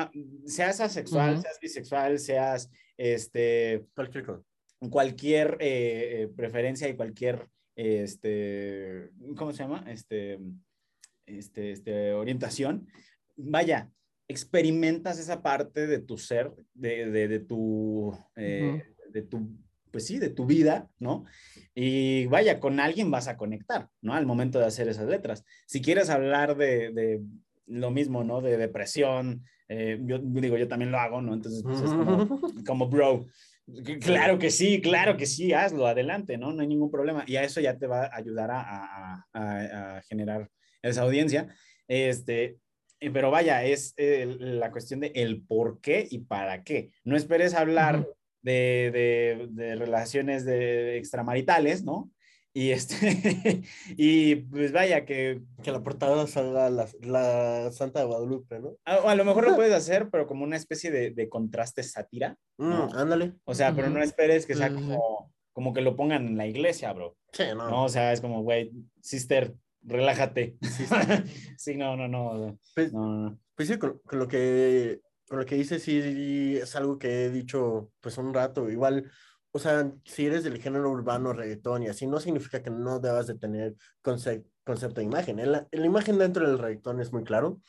seas 0.46 0.80
asexual, 0.80 1.42
seas 1.42 1.60
bisexual, 1.60 2.20
seas 2.20 2.70
este, 2.96 3.84
cualquier, 3.96 4.26
cualquier 4.90 5.58
eh, 5.60 6.22
eh, 6.22 6.30
preferencia 6.36 6.88
y 6.88 6.96
cualquier, 6.96 7.48
este, 7.76 9.10
¿cómo 9.36 9.52
se 9.52 9.64
llama? 9.64 9.84
Este, 9.88 10.40
este, 11.26 11.72
este, 11.72 12.14
orientación. 12.14 12.88
Vaya, 13.36 13.90
experimentas 14.28 15.20
esa 15.20 15.42
parte 15.42 15.88
de 15.88 16.00
tu 16.00 16.18
ser, 16.18 16.52
de, 16.74 17.10
de, 17.10 17.40
tu, 17.40 18.18
eh, 18.36 18.84
de 19.12 19.22
tu, 19.22 19.50
pues 19.92 20.06
sí, 20.06 20.20
de 20.20 20.30
tu 20.30 20.46
vida, 20.46 20.90
¿no? 21.00 21.26
Y 21.76 22.26
vaya, 22.28 22.60
con 22.60 22.80
alguien 22.80 23.12
vas 23.12 23.28
a 23.28 23.38
conectar, 23.38 23.90
¿no? 24.02 24.14
Al 24.14 24.26
momento 24.26 24.60
de 24.60 24.66
hacer 24.66 24.88
esas 24.88 25.08
letras. 25.08 25.44
Si 25.68 25.82
quieres 25.82 26.10
hablar 26.10 26.56
de, 26.56 26.92
de 26.92 27.22
lo 27.68 27.92
mismo, 27.92 28.24
¿no? 28.24 28.42
De 28.42 28.58
depresión, 28.58 29.44
Eh, 29.74 29.98
yo 30.04 30.20
digo, 30.20 30.58
yo 30.58 30.68
también 30.68 30.92
lo 30.92 31.00
hago, 31.00 31.22
¿no? 31.22 31.34
Entonces, 31.34 31.64
pues, 31.64 31.80
es 31.80 31.90
como, 31.90 32.28
como 32.68 32.90
bro. 32.90 33.26
Claro 34.02 34.38
que 34.38 34.50
sí, 34.50 34.82
claro 34.82 35.16
que 35.16 35.26
sí, 35.26 35.54
hazlo, 35.54 35.88
adelante, 35.88 36.38
¿no? 36.38 36.52
No 36.52 36.62
hay 36.62 36.68
ningún 36.68 36.92
problema. 36.92 37.24
Y 37.26 37.38
a 37.38 37.44
eso 37.46 37.62
ya 37.62 37.78
te 37.78 37.88
va 37.88 38.04
a 38.08 38.18
ayudar 38.18 38.52
a, 38.52 38.60
a, 38.60 39.26
a, 39.32 39.98
a 39.98 40.02
generar 40.02 40.50
esa 40.82 41.04
audiencia. 41.04 41.48
Este, 41.88 42.58
pero 43.10 43.32
vaya, 43.32 43.64
es 43.64 43.96
la 43.98 44.72
cuestión 44.72 45.00
de 45.00 45.12
el 45.16 45.42
por 45.42 45.82
qué 45.82 46.08
y 46.10 46.20
para 46.20 46.64
qué. 46.64 46.92
No 47.04 47.18
esperes 47.18 47.56
hablar 47.56 48.08
de, 48.42 48.92
de, 48.94 49.48
de, 49.52 49.76
relaciones 49.76 50.46
de 50.46 50.98
extramaritales, 50.98 51.84
¿no? 51.84 52.12
Y, 52.54 52.72
este, 52.72 53.64
y 53.98 54.36
pues 54.36 54.72
vaya, 54.72 55.06
que... 55.06 55.42
Que 55.64 55.72
la 55.72 55.84
portada 55.84 56.28
salga 56.28 56.70
la, 56.70 56.88
la 57.02 57.72
Santa 57.72 58.02
de 58.02 58.06
Guadalupe, 58.06 58.60
¿no? 58.60 58.76
A, 58.86 58.96
a, 58.96 59.16
lo 59.16 59.26
mejor 59.26 59.48
lo 59.48 59.56
puedes 59.56 59.74
hacer, 59.74 60.10
pero 60.10 60.28
como 60.28 60.44
una 60.44 60.58
especie 60.58 60.92
de, 60.92 61.12
de 61.12 61.30
contraste 61.30 61.84
sátira. 61.84 62.38
¿no? 62.58 62.88
Mm, 62.88 62.96
ándale. 62.96 63.34
O 63.46 63.56
sea, 63.56 63.74
pero 63.74 63.90
no 63.90 64.04
esperes 64.04 64.46
que 64.46 64.56
sea 64.56 64.74
como, 64.74 65.32
como 65.54 65.74
que 65.74 65.82
lo 65.82 65.96
pongan 65.96 66.28
en 66.28 66.38
la 66.38 66.48
iglesia, 66.48 66.92
bro. 66.94 67.16
Sí, 67.32 67.44
no. 67.56 67.70
No, 67.70 67.84
o 67.86 67.90
sea, 67.90 68.12
es 68.12 68.20
como, 68.20 68.44
güey, 68.44 68.72
sister, 69.02 69.56
relájate. 69.84 70.58
Sí, 71.58 71.76
no, 71.76 71.96
no, 71.96 72.08
no. 72.08 72.58
Pues, 72.74 72.92
no, 72.92 73.08
no. 73.08 73.40
pues 73.56 73.68
sí, 73.68 73.78
con, 73.78 74.00
con, 74.00 74.20
lo 74.20 74.28
que, 74.28 75.02
con 75.28 75.40
lo 75.40 75.46
que 75.46 75.56
dices, 75.56 75.84
sí, 75.84 76.58
es 76.58 76.76
algo 76.76 76.98
que 76.98 77.26
he 77.26 77.30
dicho 77.30 77.92
pues 78.02 78.18
un 78.18 78.34
rato. 78.34 78.70
Igual 78.70 79.12
o 79.54 79.60
sea, 79.60 79.92
si 80.06 80.26
eres 80.26 80.44
del 80.44 80.62
género 80.62 80.90
urbano, 80.90 81.34
reggaetón 81.34 81.84
y 81.84 81.88
así, 81.88 82.08
no 82.08 82.20
significa 82.20 82.64
que 82.64 82.70
no 82.70 83.00
debas 83.00 83.28
de 83.28 83.36
tener 83.36 83.76
concepto, 84.02 84.50
concepto 84.64 85.02
de 85.02 85.06
imagen. 85.06 85.38
La, 85.52 85.68
la, 85.70 85.86
imagen 85.86 86.18
dentro 86.18 86.48
del 86.48 86.58
reggaetón 86.58 87.02
es 87.02 87.12
muy 87.12 87.24
claro, 87.24 87.60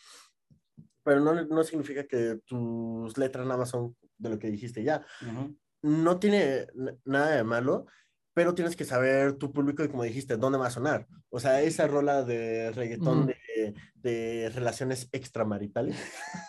pero 1.02 1.20
no, 1.20 1.34
no 1.44 1.64
significa 1.64 2.04
que 2.04 2.38
tus 2.46 3.18
letras 3.18 3.46
nada 3.46 3.58
más 3.58 3.70
son 3.70 3.96
de 4.16 4.30
lo 4.30 4.38
que 4.38 4.50
dijiste 4.50 4.84
ya. 4.84 5.04
Uh 5.22 5.24
-huh. 5.24 5.56
No 5.82 6.20
tiene 6.20 6.68
nada 7.04 7.36
de 7.36 7.42
malo, 7.42 7.86
pero 8.34 8.54
tienes 8.54 8.76
que 8.76 8.84
saber 8.84 9.34
tu 9.34 9.52
público 9.52 9.84
y 9.84 9.88
como 9.88 10.04
dijiste, 10.04 10.36
dónde 10.36 10.58
va 10.58 10.66
a 10.68 10.70
sonar. 10.70 11.08
O 11.30 11.40
sea, 11.40 11.62
esa 11.62 11.86
rola 11.86 12.22
de 12.24 12.70
reggaetón 12.72 13.26
-huh. 13.28 13.36
De, 13.62 13.74
de, 13.94 14.50
relaciones 14.50 15.08
extramaritales, 15.12 15.96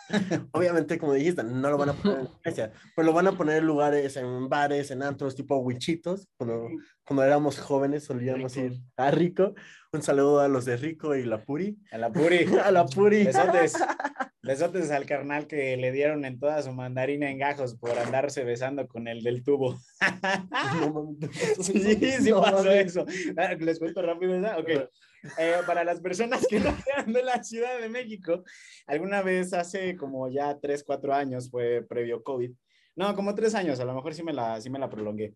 obviamente, 0.52 0.98
como 0.98 1.12
dijiste, 1.14 1.44
no 1.44 1.70
lo 1.70 1.78
van 1.78 1.90
a 1.90 1.92
poner 1.94 2.20
en 2.20 2.28
iglesia, 2.40 2.72
pero 2.94 3.06
lo 3.06 3.12
van 3.12 3.26
a 3.26 3.36
poner 3.36 3.58
en 3.58 3.66
lugares, 3.66 4.16
en 4.16 4.48
bares, 4.48 4.90
en 4.90 5.02
antros, 5.02 5.34
tipo 5.34 5.56
huichitos. 5.56 6.28
Cuando, 6.36 6.68
cuando 7.04 7.24
éramos 7.24 7.58
jóvenes 7.58 8.04
solíamos 8.04 8.54
Rico. 8.56 8.66
ir 8.66 8.80
a 8.96 9.10
Rico. 9.10 9.54
Un 9.92 10.02
saludo 10.02 10.40
a 10.40 10.48
los 10.48 10.64
de 10.64 10.76
Rico 10.76 11.14
y 11.14 11.24
la 11.24 11.44
Puri. 11.44 11.78
A 11.92 11.98
la 11.98 12.10
Puri. 12.10 12.46
a 12.64 12.70
la 12.72 12.84
Puri. 12.84 13.24
Besotes. 13.24 13.74
Besotes 14.42 14.90
al 14.90 15.06
carnal 15.06 15.46
que 15.46 15.76
le 15.76 15.92
dieron 15.92 16.24
en 16.24 16.38
toda 16.38 16.60
su 16.62 16.72
mandarina 16.72 17.30
en 17.30 17.38
gajos 17.38 17.76
por 17.76 17.96
andarse 17.98 18.44
besando 18.44 18.86
con 18.88 19.08
el 19.08 19.22
del 19.22 19.42
tubo. 19.42 19.78
No, 20.80 21.16
sí, 21.60 21.96
sí 22.20 22.30
no, 22.30 22.42
pasó 22.42 22.70
eso. 22.70 23.06
Ah, 23.36 23.54
Les 23.54 23.78
cuento 23.78 24.02
rápido, 24.02 24.32
¿verdad? 24.32 24.58
Ok. 24.58 24.90
Eh, 25.38 25.56
para 25.66 25.84
las 25.84 26.00
personas 26.00 26.46
que 26.46 26.60
no 26.60 26.76
sean 26.84 27.12
de 27.12 27.22
la 27.22 27.42
Ciudad 27.42 27.80
de 27.80 27.88
México, 27.88 28.44
alguna 28.86 29.22
vez 29.22 29.52
hace 29.52 29.96
como 29.96 30.28
ya 30.28 30.58
3, 30.58 30.84
4 30.84 31.14
años, 31.14 31.50
fue 31.50 31.82
previo 31.82 32.22
COVID. 32.22 32.52
No, 32.96 33.14
como 33.14 33.34
3 33.34 33.54
años, 33.54 33.80
a 33.80 33.84
lo 33.84 33.94
mejor 33.94 34.14
sí 34.14 34.22
me 34.22 34.32
la, 34.32 34.60
sí 34.60 34.70
me 34.70 34.78
la 34.78 34.90
prolongué. 34.90 35.34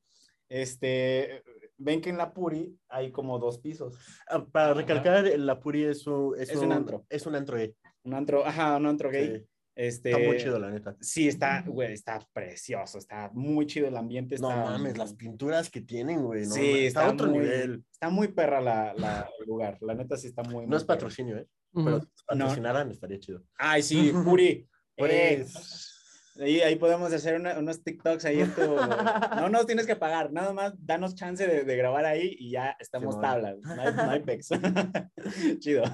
Este, 0.48 1.42
ven 1.76 2.00
que 2.00 2.10
en 2.10 2.18
la 2.18 2.32
Puri 2.32 2.78
hay 2.88 3.10
como 3.12 3.38
dos 3.38 3.58
pisos. 3.58 3.98
Ah, 4.28 4.44
para 4.44 4.74
recalcar, 4.74 5.24
la 5.38 5.60
Puri 5.60 5.84
es 5.84 6.06
un, 6.06 6.34
es, 6.38 6.50
es 6.50 6.56
un, 6.56 6.66
un, 6.66 6.72
antro. 6.72 7.06
Es 7.08 7.26
un 7.26 7.34
antro 7.34 7.56
gay. 7.56 7.74
Un 8.04 8.14
antro, 8.14 8.46
ajá, 8.46 8.76
un 8.76 8.86
antro 8.86 9.10
gay. 9.10 9.38
Sí. 9.38 9.46
Este, 9.78 10.10
está 10.10 10.20
muy 10.20 10.36
chido, 10.38 10.58
la 10.58 10.72
neta. 10.72 10.96
Sí, 11.00 11.28
está, 11.28 11.62
güey, 11.64 11.92
está 11.92 12.18
precioso, 12.32 12.98
está 12.98 13.30
muy 13.32 13.64
chido 13.64 13.86
el 13.86 13.96
ambiente. 13.96 14.34
Está, 14.34 14.48
no 14.48 14.64
mames, 14.64 14.98
las 14.98 15.14
pinturas 15.14 15.70
que 15.70 15.82
tienen, 15.82 16.20
güey. 16.24 16.46
No, 16.46 16.54
sí, 16.56 16.86
está, 16.86 17.02
está, 17.02 17.06
a 17.06 17.12
otro 17.12 17.28
muy, 17.28 17.38
nivel. 17.38 17.84
Está 17.92 18.08
muy 18.08 18.26
perra 18.26 18.60
la, 18.60 18.92
la, 18.94 19.30
el 19.40 19.46
lugar, 19.46 19.78
la 19.80 19.94
neta 19.94 20.16
sí 20.16 20.26
está 20.26 20.42
muy. 20.42 20.64
No 20.64 20.70
muy 20.70 20.78
es 20.78 20.84
patrocinio, 20.84 21.36
¿eh? 21.38 21.46
Uh 21.74 21.80
-huh. 21.80 21.84
Pero 21.84 22.00
si 22.00 22.24
patrocinaran, 22.26 22.88
no. 22.88 22.92
estaría 22.92 23.20
chido. 23.20 23.44
Ay, 23.56 23.84
sí, 23.84 24.12
Puri. 24.24 24.68
pues. 24.96 26.34
Eh, 26.36 26.42
ahí, 26.44 26.60
ahí 26.60 26.74
podemos 26.74 27.12
hacer 27.12 27.36
una, 27.36 27.56
unos 27.56 27.84
TikToks 27.84 28.24
ahí 28.24 28.40
en 28.40 28.52
tu. 28.56 28.62
no 29.40 29.48
nos 29.48 29.64
tienes 29.64 29.86
que 29.86 29.94
pagar, 29.94 30.32
nada 30.32 30.52
más 30.52 30.74
danos 30.84 31.14
chance 31.14 31.46
de, 31.46 31.62
de 31.62 31.76
grabar 31.76 32.04
ahí 32.04 32.34
y 32.36 32.50
ya 32.50 32.76
estamos 32.80 33.14
sí, 33.14 33.20
tablas. 33.20 33.58
No 33.60 33.80
hay, 33.80 33.94
no 33.94 34.10
hay 34.10 34.20
pex. 34.24 34.48
chido. 35.60 35.84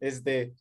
este. 0.00 0.52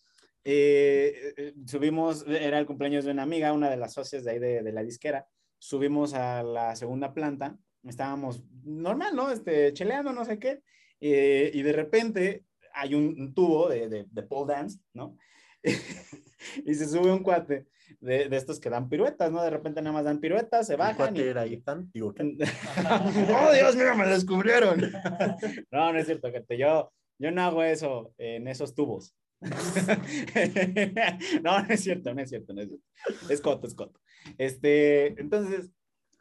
Eh, 0.43 1.53
subimos, 1.67 2.25
era 2.27 2.57
el 2.57 2.65
cumpleaños 2.65 3.05
de 3.05 3.11
una 3.11 3.23
amiga, 3.23 3.53
una 3.53 3.69
de 3.69 3.77
las 3.77 3.93
socias 3.93 4.23
de 4.23 4.31
ahí 4.31 4.39
de, 4.39 4.63
de, 4.63 4.71
la 4.71 4.83
disquera, 4.83 5.27
subimos 5.59 6.13
a 6.13 6.41
la 6.41 6.75
segunda 6.75 7.13
planta, 7.13 7.57
estábamos 7.83 8.43
normal, 8.63 9.15
¿no? 9.15 9.31
Este, 9.31 9.73
cheleando, 9.73 10.13
no 10.13 10.25
sé 10.25 10.39
qué, 10.39 10.61
eh, 10.99 11.51
y 11.53 11.61
de 11.61 11.73
repente 11.73 12.45
hay 12.73 12.95
un, 12.95 13.33
tubo 13.33 13.69
de, 13.69 13.89
de, 13.89 14.05
de, 14.09 14.23
pole 14.23 14.53
dance, 14.53 14.79
¿no? 14.93 15.17
y 16.65 16.73
se 16.73 16.87
sube 16.87 17.11
un 17.11 17.21
cuate 17.21 17.67
de, 17.99 18.29
de, 18.29 18.37
estos 18.37 18.59
que 18.59 18.69
dan 18.69 18.89
piruetas, 18.89 19.31
¿no? 19.31 19.43
De 19.43 19.49
repente 19.49 19.81
nada 19.81 19.93
más 19.93 20.05
dan 20.05 20.19
piruetas, 20.19 20.65
se 20.65 20.75
bajan. 20.75 20.95
¿Cuate 20.95 21.19
y... 21.19 21.27
era 21.27 21.45
Ethan? 21.45 21.91
Digo, 21.93 22.13
¡Oh, 22.19 23.53
Dios 23.53 23.75
mío, 23.75 23.95
me 23.95 24.07
descubrieron! 24.07 24.81
no, 25.71 25.93
no 25.93 25.99
es 25.99 26.05
cierto, 26.05 26.29
que 26.31 26.57
yo, 26.57 26.91
yo 27.19 27.31
no 27.31 27.41
hago 27.43 27.63
eso 27.63 28.13
en 28.17 28.47
esos 28.47 28.73
tubos. 28.73 29.15
no, 31.43 31.63
no 31.63 31.69
es 31.69 31.81
cierto, 31.81 32.13
no 32.13 32.21
es 32.21 32.29
cierto, 32.29 32.53
no 32.53 32.61
es 32.61 32.69
cierto. 32.69 32.85
Es 33.29 33.41
coto, 33.41 33.67
es 33.67 33.75
coto. 33.75 33.99
Este, 34.37 35.19
entonces, 35.19 35.71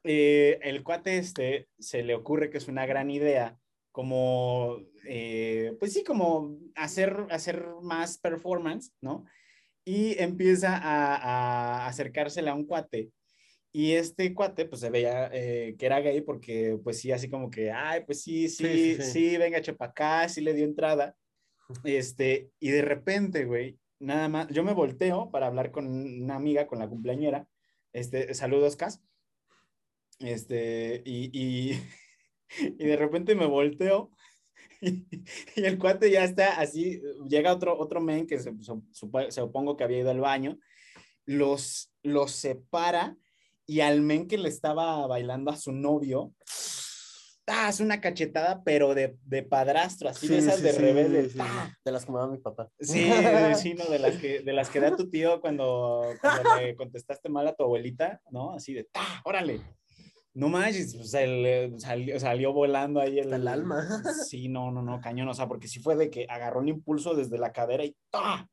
eh, 0.05 0.59
el 0.63 0.83
cuate 0.83 1.19
este 1.19 1.69
se 1.79 2.03
le 2.03 2.15
ocurre 2.15 2.51
que 2.51 2.59
es 2.59 2.69
una 2.69 2.87
gran 2.87 3.11
idea 3.11 3.59
como, 3.93 4.79
eh, 5.07 5.77
pues 5.79 5.93
sí, 5.93 6.05
como 6.05 6.59
hacer, 6.75 7.27
hacer 7.31 7.67
más 7.83 8.19
performance, 8.19 8.93
¿no? 9.01 9.25
Y 9.85 10.21
empieza 10.23 10.77
a, 10.77 11.17
a 11.17 11.87
acercársele 11.87 12.51
a 12.51 12.55
un 12.55 12.67
cuate 12.67 13.11
y 13.73 13.93
este 13.93 14.35
cuate, 14.35 14.65
pues 14.65 14.81
se 14.81 14.91
veía 14.91 15.31
eh, 15.33 15.77
que 15.79 15.87
era 15.87 16.01
gay 16.01 16.21
porque, 16.23 16.79
pues 16.83 17.01
sí, 17.01 17.13
así 17.13 17.31
como 17.31 17.51
que, 17.51 17.71
ay, 17.71 18.03
pues 18.05 18.23
sí, 18.23 18.49
sí, 18.49 18.65
sí, 18.65 18.95
sí, 18.97 19.03
sí 19.03 19.37
venga, 19.37 19.61
chepa 19.61 19.87
acá, 19.87 20.29
sí 20.29 20.41
le 20.41 20.55
dio 20.55 20.65
entrada. 20.65 21.15
Este, 21.85 22.51
y 22.61 22.71
de 22.71 22.83
repente, 22.83 23.45
güey, 23.45 23.79
nada 23.99 24.29
más, 24.29 24.49
yo 24.49 24.65
me 24.65 24.73
volteo 24.73 25.31
para 25.31 25.47
hablar 25.47 25.71
con 25.71 25.87
una 25.87 26.37
amiga, 26.37 26.67
con 26.67 26.79
la 26.79 26.89
cumpleañera, 26.89 27.47
este, 27.93 28.35
saludos, 28.35 28.77
Cas, 28.77 29.01
este, 30.19 31.03
y, 31.05 31.31
y, 31.33 31.81
y 32.79 32.85
de 32.85 32.97
repente 32.97 33.35
me 33.35 33.47
volteo 33.47 34.11
y, 34.81 35.07
el 35.57 35.79
cuate 35.79 36.11
ya 36.11 36.25
está 36.25 36.61
así, 36.61 37.03
llega 37.29 37.55
otro, 37.55 37.79
otro 37.79 38.01
men 38.01 38.27
que 38.27 38.39
se, 38.39 38.53
se, 38.63 39.31
supongo 39.31 39.77
que 39.77 39.85
había 39.85 40.01
ido 40.01 40.11
al 40.11 40.21
baño, 40.21 40.59
los, 41.27 41.93
los 42.03 42.33
separa 42.33 43.17
y 43.67 43.81
al 43.81 44.01
men 44.01 44.27
que 44.27 44.39
le 44.39 44.49
estaba 44.49 45.07
bailando 45.07 45.51
a 45.51 45.57
su 45.57 45.73
novio, 45.73 46.35
es 47.69 47.81
una 47.81 48.01
cachetada, 48.01 48.63
pero 48.65 48.95
de, 48.95 49.17
de 49.25 49.43
padrastro, 49.43 50.09
así 50.09 50.27
sí, 50.27 50.33
de 50.33 50.39
esas 50.39 50.57
sí, 50.57 50.63
de 50.63 50.73
sí, 50.73 50.79
rebelde. 50.79 51.31
De 51.85 51.93
las 51.93 52.05
que 52.05 52.13
me 52.13 52.19
da 52.19 52.27
mi 52.27 52.39
papá. 52.39 52.69
Sí, 52.79 53.11
sí, 53.57 53.75
no, 53.75 53.87
de 53.87 53.99
las 53.99 54.17
que, 54.17 54.41
de 54.41 54.53
las 54.53 54.71
que 54.71 54.81
da 54.81 54.97
tu 54.97 55.11
tío 55.11 55.41
cuando, 55.41 56.05
cuando 56.21 56.57
le 56.57 56.77
contestaste 56.77 57.29
mal 57.29 57.47
a 57.49 57.55
tu 57.55 57.65
abuelita, 57.65 58.21
¿no? 58.31 58.53
Así 58.53 58.75
de, 58.75 58.89
¡ah, 58.95 59.21
órale! 59.25 59.61
No 60.33 60.49
manches, 60.49 60.95
o 60.95 61.03
sea, 61.03 61.23
salió, 61.79 62.21
salió, 62.21 62.53
volando 62.53 63.01
ahí 63.01 63.19
el, 63.19 63.33
el, 63.33 63.49
alma. 63.49 63.85
Sí, 64.29 64.49
no, 64.49 64.71
no, 64.71 64.81
no, 64.81 65.01
cañón, 65.01 65.29
o 65.29 65.35
sea, 65.35 65.49
porque 65.49 65.67
sí 65.67 65.81
fue 65.81 65.97
de 65.97 66.09
que 66.09 66.27
agarró 66.29 66.61
un 66.61 66.69
impulso 66.69 67.15
desde 67.15 67.37
la 67.37 67.53
cadera 67.53 67.85
y 67.85 67.97
¡ah! 68.13 68.47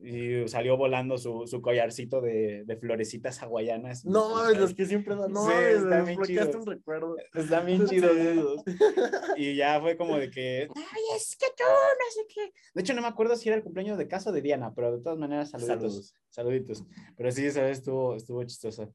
Y 0.00 0.46
salió 0.48 0.76
volando 0.76 1.18
su, 1.18 1.46
su 1.46 1.60
collarcito 1.60 2.20
de, 2.20 2.64
de, 2.64 2.76
florecitas 2.76 3.42
hawaianas. 3.42 4.04
No, 4.04 4.50
los 4.52 4.74
que 4.74 4.86
siempre 4.86 5.16
dan. 5.16 5.32
No, 5.32 5.46
sí, 5.46 5.52
está 5.52 6.02
bien 6.02 6.22
chido. 6.22 6.58
un 6.58 6.66
recuerdo. 6.66 7.16
Está 7.34 7.60
bien 7.60 7.86
chido 7.86 8.10
esos. 8.10 8.62
Y 9.36 9.56
ya 9.56 9.80
fue 9.80 9.96
como 9.96 10.16
de 10.16 10.30
que, 10.30 10.68
ay, 10.74 11.02
es 11.16 11.36
que 11.36 11.46
tú, 11.56 11.64
no 11.64 12.10
sé 12.10 12.20
qué. 12.32 12.52
De 12.74 12.82
hecho, 12.82 12.94
no 12.94 13.02
me 13.02 13.08
acuerdo 13.08 13.36
si 13.36 13.48
era 13.48 13.56
el 13.56 13.62
cumpleaños 13.62 13.98
de 13.98 14.08
casa 14.08 14.32
de 14.32 14.40
Diana, 14.40 14.72
pero 14.74 14.96
de 14.96 15.02
todas 15.02 15.18
maneras, 15.18 15.50
saluditos. 15.50 15.78
Saludos. 15.78 16.14
Saluditos. 16.28 16.84
Pero 17.16 17.30
sí, 17.32 17.46
esa 17.46 17.62
vez 17.62 17.78
estuvo, 17.78 18.14
estuvo 18.14 18.42
chistoso. 18.44 18.94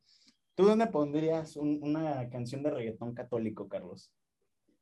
¿Tú 0.55 0.65
dónde 0.65 0.87
pondrías 0.87 1.57
un, 1.57 1.79
una 1.81 2.29
canción 2.29 2.63
de 2.63 2.71
reggaetón 2.71 3.13
católico, 3.13 3.67
Carlos? 3.67 4.11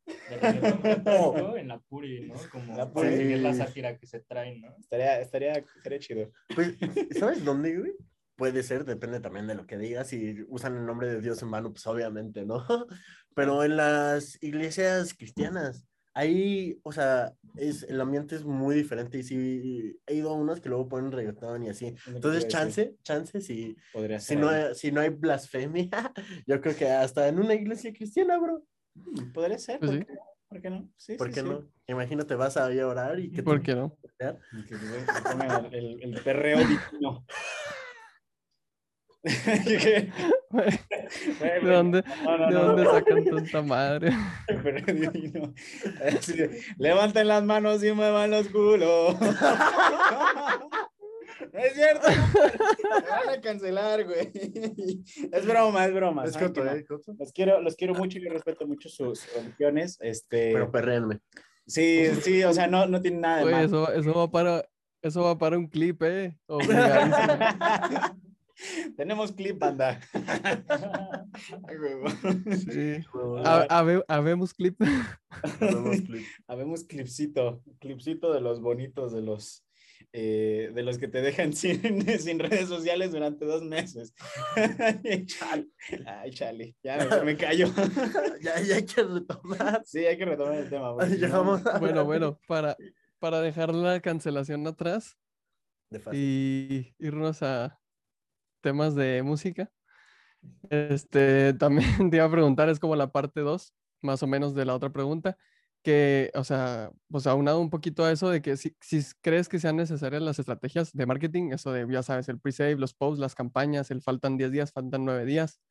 en 1.57 1.67
la 1.67 1.79
Puri, 1.79 2.27
¿no? 2.27 2.35
Como 2.51 2.75
la 2.75 2.91
Puri. 2.91 3.15
Sí. 3.15 3.33
es 3.33 3.41
la 3.41 3.53
sátira 3.53 3.97
que 3.97 4.07
se 4.07 4.19
trae, 4.21 4.59
¿no? 4.59 4.75
Estaría, 4.79 5.19
estaría, 5.19 5.53
estaría 5.53 5.99
chido. 5.99 6.31
Pues, 6.53 6.75
¿sabes 7.19 7.43
dónde, 7.43 7.77
güey? 7.77 7.93
Puede 8.35 8.63
ser, 8.63 8.85
depende 8.85 9.19
también 9.19 9.47
de 9.47 9.55
lo 9.55 9.67
que 9.67 9.77
digas. 9.77 10.07
Si 10.07 10.43
usan 10.47 10.75
el 10.77 10.85
nombre 10.85 11.09
de 11.09 11.21
Dios 11.21 11.41
en 11.41 11.51
vano, 11.51 11.71
pues 11.71 11.85
obviamente, 11.85 12.45
¿no? 12.45 12.65
Pero 13.35 13.63
en 13.63 13.77
las 13.77 14.41
iglesias 14.41 15.13
cristianas, 15.13 15.85
ahí, 16.13 16.79
o 16.83 16.91
sea, 16.91 17.33
es, 17.55 17.83
el 17.83 18.01
ambiente 18.01 18.35
es 18.35 18.43
muy 18.43 18.75
diferente 18.75 19.19
y 19.19 19.23
sí, 19.23 19.99
he 20.05 20.15
ido 20.15 20.31
a 20.31 20.33
unos 20.33 20.59
que 20.59 20.69
luego 20.69 20.89
ponen 20.89 21.11
reggaetón 21.11 21.63
y 21.63 21.69
así. 21.69 21.93
Entonces, 22.07 22.47
chance, 22.47 22.95
chance, 23.03 23.39
si, 23.41 23.75
Podría 23.93 24.19
si, 24.19 24.35
no 24.35 24.73
si 24.73 24.91
no 24.91 25.01
hay 25.01 25.09
blasfemia, 25.09 25.89
yo 26.47 26.61
creo 26.61 26.75
que 26.75 26.89
hasta 26.89 27.27
en 27.27 27.39
una 27.39 27.53
iglesia 27.53 27.93
cristiana, 27.93 28.37
bro. 28.39 28.63
Podría 29.33 29.57
ser. 29.59 29.79
Pues 29.79 29.91
¿por, 29.91 30.05
qué? 30.05 30.13
¿Por, 30.47 30.61
qué? 30.61 30.69
no? 30.69 30.89
Sí, 30.97 31.15
¿Por 31.15 31.31
qué 31.31 31.43
no? 31.43 31.67
Imagínate, 31.87 32.35
vas 32.35 32.57
a, 32.57 32.65
a 32.67 32.87
orar 32.87 33.19
y 33.19 33.31
que... 33.31 33.43
¿Por 33.43 33.61
qué 33.61 33.75
no? 33.75 33.97
el, 34.19 35.75
el, 35.75 36.03
el 36.03 36.21
perreo 36.23 36.59
divino. 36.59 37.25
¿De 40.51 41.59
dónde, 41.61 42.01
¿de 42.01 42.55
dónde 42.55 42.85
sacan 42.85 43.23
tanta 43.23 43.61
madre? 43.61 44.11
Levanten 46.77 47.27
las 47.27 47.43
manos 47.43 47.83
y 47.83 47.91
muevan 47.91 48.31
los 48.31 48.47
culos. 48.47 49.15
es 51.53 51.73
cierto. 51.73 52.07
Me 52.09 53.09
van 53.09 53.29
a 53.29 53.41
cancelar, 53.41 54.05
güey. 54.05 54.31
Es 55.31 55.45
broma, 55.45 55.85
es 55.85 55.93
broma. 55.93 56.25
Es 56.25 56.37
coto, 56.37 56.65
¿eh? 56.65 56.85
Los 57.17 57.31
quiero, 57.31 57.61
los 57.61 57.75
quiero 57.75 57.95
mucho 57.95 58.17
y 58.17 58.27
respeto 58.27 58.67
mucho 58.67 58.89
sus 58.89 59.33
religiones. 59.33 59.97
Este... 60.01 60.51
Pero 60.53 60.71
perréenme. 60.71 61.19
Sí, 61.65 62.07
sí, 62.21 62.43
o 62.43 62.53
sea, 62.53 62.67
no, 62.67 62.85
no 62.85 63.01
tiene 63.01 63.19
nada 63.19 63.37
de 63.37 63.43
Oye, 63.45 63.63
Eso, 63.63 63.91
eso, 63.93 64.13
va 64.13 64.29
para, 64.29 64.65
eso 65.01 65.23
va 65.23 65.37
para 65.37 65.57
un 65.57 65.67
clip, 65.67 66.03
¿eh? 66.03 66.37
Tenemos 68.97 69.31
clip, 69.31 69.57
banda. 69.57 69.99
sí. 72.71 72.97
habemos 74.07 74.53
clip. 74.53 74.79
Habemos 75.59 76.01
clip. 76.01 76.25
Habemos 76.47 76.83
clipcito. 76.83 77.63
Clipcito 77.79 78.33
de 78.33 78.41
los 78.41 78.61
bonitos, 78.61 79.13
de 79.13 79.21
los 79.21 79.65
eh, 80.13 80.71
de 80.73 80.83
los 80.83 80.97
que 80.97 81.07
te 81.07 81.21
dejan 81.21 81.53
sin, 81.53 82.01
sin, 82.19 82.39
redes 82.39 82.67
sociales 82.67 83.11
durante 83.11 83.45
dos 83.45 83.63
meses. 83.63 84.13
Ay, 86.05 86.31
chale. 86.31 86.75
Ya 86.83 87.23
me, 87.23 87.35
callo. 87.37 87.67
ya, 88.41 88.61
ya, 88.61 88.75
hay 88.75 88.85
que 88.85 89.03
retomar. 89.03 89.81
Sí, 89.85 90.05
hay 90.05 90.17
que 90.17 90.25
retomar 90.25 90.55
el 90.55 90.69
tema. 90.69 90.91
Bueno, 91.79 92.05
bueno, 92.05 92.39
para, 92.47 92.75
para 93.19 93.41
dejar 93.41 93.73
la 93.73 93.99
cancelación 93.99 94.65
atrás 94.67 95.17
y 96.11 96.93
irnos 96.99 97.43
a, 97.43 97.81
temas 98.61 98.95
de 98.95 99.21
música. 99.23 99.69
Este, 100.69 101.53
también 101.53 102.09
te 102.09 102.17
iba 102.17 102.25
a 102.25 102.31
preguntar, 102.31 102.69
es 102.69 102.79
como 102.79 102.95
la 102.95 103.11
parte 103.11 103.41
2, 103.41 103.73
más 104.01 104.23
o 104.23 104.27
menos 104.27 104.55
de 104.55 104.65
la 104.65 104.75
otra 104.75 104.91
pregunta, 104.91 105.37
que, 105.83 106.31
o 106.35 106.43
sea, 106.43 106.91
pues 107.09 107.27
aunado 107.27 107.59
un 107.59 107.69
poquito 107.69 108.03
a 108.03 108.11
eso 108.11 108.29
de 108.29 108.41
que 108.41 108.57
si, 108.57 108.75
si 108.81 109.01
crees 109.21 109.49
que 109.49 109.59
sean 109.59 109.75
necesarias 109.77 110.21
las 110.21 110.39
estrategias 110.39 110.93
de 110.93 111.05
marketing, 111.05 111.51
eso 111.51 111.71
de, 111.71 111.85
ya 111.91 112.03
sabes, 112.03 112.29
el 112.29 112.39
pre-save, 112.39 112.75
los 112.75 112.93
posts, 112.93 113.19
las 113.19 113.35
campañas, 113.35 113.91
el 113.91 114.01
faltan 114.01 114.37
10 114.37 114.51
días, 114.51 114.71
faltan 114.71 115.05
9 115.05 115.25
días, 115.25 115.61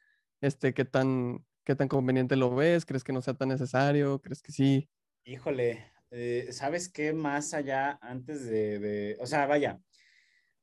este, 0.41 0.75
¿qué 0.75 0.85
tan, 0.85 1.45
qué 1.65 1.75
tan 1.75 1.89
conveniente 1.89 2.37
lo 2.37 2.55
ves? 2.55 2.87
¿Crees 2.87 3.05
que 3.05 3.13
no 3.13 3.23
sea 3.23 3.35
tan 3.35 3.49
necesario? 3.49 4.21
¿Crees 4.21 4.43
que 4.43 4.53
sí? 4.53 4.89
Híjole, 5.25 5.93
eh, 6.11 6.49
¿sabes 6.51 6.89
qué 6.89 7.13
más 7.13 7.55
allá 7.55 7.99
antes 8.03 8.45
de, 8.45 8.79
de, 8.79 9.17
o 9.21 9.27
sea, 9.27 9.47
vaya, 9.47 9.81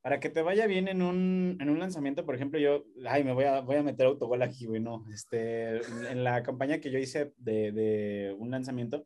para 0.01 0.19
que 0.21 0.29
te 0.29 0.41
vaya 0.41 0.67
bien 0.67 0.87
en 0.87 1.01
un, 1.01 1.57
en 1.59 1.69
un 1.69 1.79
lanzamiento, 1.79 2.25
por 2.25 2.33
ejemplo, 2.33 2.57
yo, 2.59 2.85
ay, 3.05 3.25
me 3.25 3.33
voy 3.33 3.43
a, 3.43 3.59
voy 3.59 3.75
a 3.75 3.83
meter 3.83 4.05
autogol 4.05 4.41
aquí, 4.41 4.65
güey, 4.65 4.79
no, 4.79 5.05
este, 5.11 5.81
en 6.09 6.23
la 6.23 6.43
campaña 6.43 6.79
que 6.79 6.91
yo 6.91 6.97
hice 6.97 7.33
de, 7.37 7.73
de, 7.73 8.35
un 8.39 8.49
lanzamiento, 8.49 9.05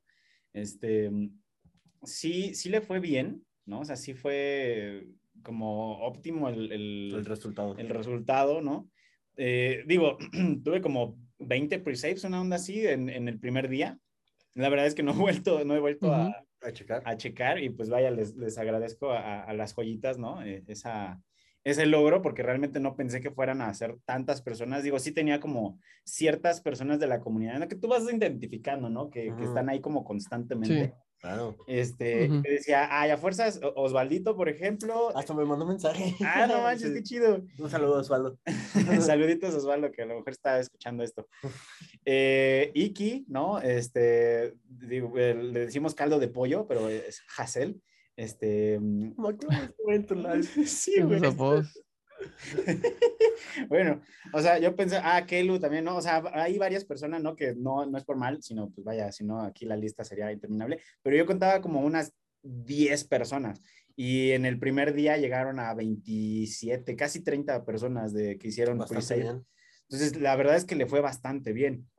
este, 0.53 1.11
sí, 2.03 2.53
sí 2.55 2.69
le 2.69 2.81
fue 2.81 2.99
bien, 2.99 3.45
¿no? 3.65 3.81
O 3.81 3.85
sea, 3.85 3.95
sí 3.95 4.13
fue 4.13 5.07
como 5.43 5.99
óptimo 5.99 6.49
el, 6.49 6.71
el, 6.71 7.13
el 7.15 7.25
resultado. 7.25 7.77
El 7.77 7.89
resultado, 7.89 8.61
¿no? 8.61 8.89
Eh, 9.37 9.83
digo, 9.87 10.17
tuve 10.63 10.81
como 10.81 11.17
20 11.39 11.79
pre-saves, 11.79 12.23
una 12.23 12.41
onda 12.41 12.57
así, 12.57 12.85
en, 12.85 13.09
en, 13.09 13.27
el 13.27 13.39
primer 13.39 13.69
día. 13.69 13.97
La 14.53 14.69
verdad 14.69 14.85
es 14.85 14.95
que 14.95 15.03
no 15.03 15.13
he 15.13 15.17
vuelto, 15.17 15.63
no 15.63 15.75
he 15.75 15.79
vuelto 15.79 16.13
a, 16.13 16.43
a 16.61 16.71
checar. 16.71 17.01
A 17.05 17.17
checar 17.17 17.59
y 17.59 17.69
pues 17.69 17.89
vaya, 17.89 18.11
les, 18.11 18.35
les 18.35 18.57
agradezco 18.57 19.11
a, 19.11 19.43
a, 19.43 19.53
las 19.53 19.73
joyitas, 19.73 20.17
¿no? 20.17 20.43
Eh, 20.43 20.63
esa, 20.67 21.21
ese 21.63 21.85
logro 21.85 22.21
porque 22.21 22.43
realmente 22.43 22.79
no 22.79 22.95
pensé 22.95 23.21
que 23.21 23.31
fueran 23.31 23.61
a 23.61 23.69
hacer 23.69 23.97
tantas 24.05 24.41
personas. 24.41 24.83
Digo, 24.83 24.99
sí 24.99 25.11
tenía 25.11 25.39
como 25.39 25.79
ciertas 26.03 26.61
personas 26.61 26.99
de 26.99 27.07
la 27.07 27.19
comunidad 27.19 27.67
que 27.67 27.75
tú 27.75 27.87
vas 27.87 28.03
identificando, 28.11 28.89
¿no? 28.89 29.09
Que, 29.09 29.33
que 29.37 29.43
están 29.43 29.69
ahí 29.69 29.79
como 29.79 30.03
constantemente. 30.03 30.93
Claro. 31.21 31.55
Este, 31.67 32.27
decía, 32.41 32.87
ay, 32.89 33.11
a 33.11 33.17
fuerzas, 33.17 33.59
Osvaldito, 33.75 34.35
por 34.35 34.49
ejemplo. 34.49 35.15
Hasta 35.15 35.35
me 35.35 35.45
mandó 35.45 35.65
un 35.65 35.71
mensaje. 35.71 36.15
Ah, 36.25 36.47
no 36.47 36.63
manches, 36.63 36.91
qué 36.91 37.03
chido. 37.03 37.43
Un 37.59 37.69
saludo, 37.69 37.99
Osvaldo. 37.99 38.39
Saluditos, 38.99 39.53
Osvaldo, 39.53 39.91
que 39.91 40.01
a 40.01 40.05
lo 40.05 40.15
mejor 40.15 40.31
está 40.31 40.59
escuchando 40.59 41.03
esto. 41.03 41.27
Eh, 42.05 42.71
Iki, 42.73 43.25
¿no? 43.27 43.59
Este, 43.59 44.55
digo, 44.65 45.13
le 45.15 45.65
decimos 45.65 45.93
caldo 45.93 46.17
de 46.17 46.27
pollo, 46.27 46.65
pero 46.67 46.89
es 46.89 47.21
Hassel. 47.37 47.79
Este. 48.15 48.79
sí, 50.65 51.01
güey. 51.01 51.21
bueno, 53.67 54.01
o 54.33 54.41
sea, 54.41 54.59
yo 54.59 54.75
pensé, 54.75 54.97
ah, 55.01 55.25
Kelu 55.25 55.59
también, 55.59 55.83
¿no? 55.83 55.97
O 55.97 56.01
sea, 56.01 56.21
hay 56.33 56.57
varias 56.57 56.85
personas, 56.85 57.21
¿no? 57.21 57.35
Que 57.35 57.55
no, 57.55 57.85
no 57.85 57.97
es 57.97 58.05
por 58.05 58.17
mal, 58.17 58.41
sino, 58.41 58.69
pues 58.69 58.85
vaya, 58.85 59.11
si 59.11 59.23
no, 59.23 59.41
aquí 59.41 59.65
la 59.65 59.75
lista 59.75 60.03
sería 60.03 60.31
interminable, 60.31 60.79
pero 61.01 61.17
yo 61.17 61.25
contaba 61.25 61.61
como 61.61 61.81
unas 61.81 62.13
10 62.43 63.05
personas 63.05 63.61
y 63.95 64.31
en 64.31 64.45
el 64.45 64.59
primer 64.59 64.93
día 64.93 65.17
llegaron 65.17 65.59
a 65.59 65.73
27, 65.73 66.95
casi 66.95 67.23
30 67.23 67.65
personas 67.65 68.13
de, 68.13 68.37
que 68.37 68.47
hicieron 68.47 68.77
Entonces, 69.89 70.19
la 70.19 70.35
verdad 70.35 70.55
es 70.55 70.65
que 70.65 70.75
le 70.75 70.85
fue 70.85 71.01
bastante 71.01 71.53
bien. 71.53 71.89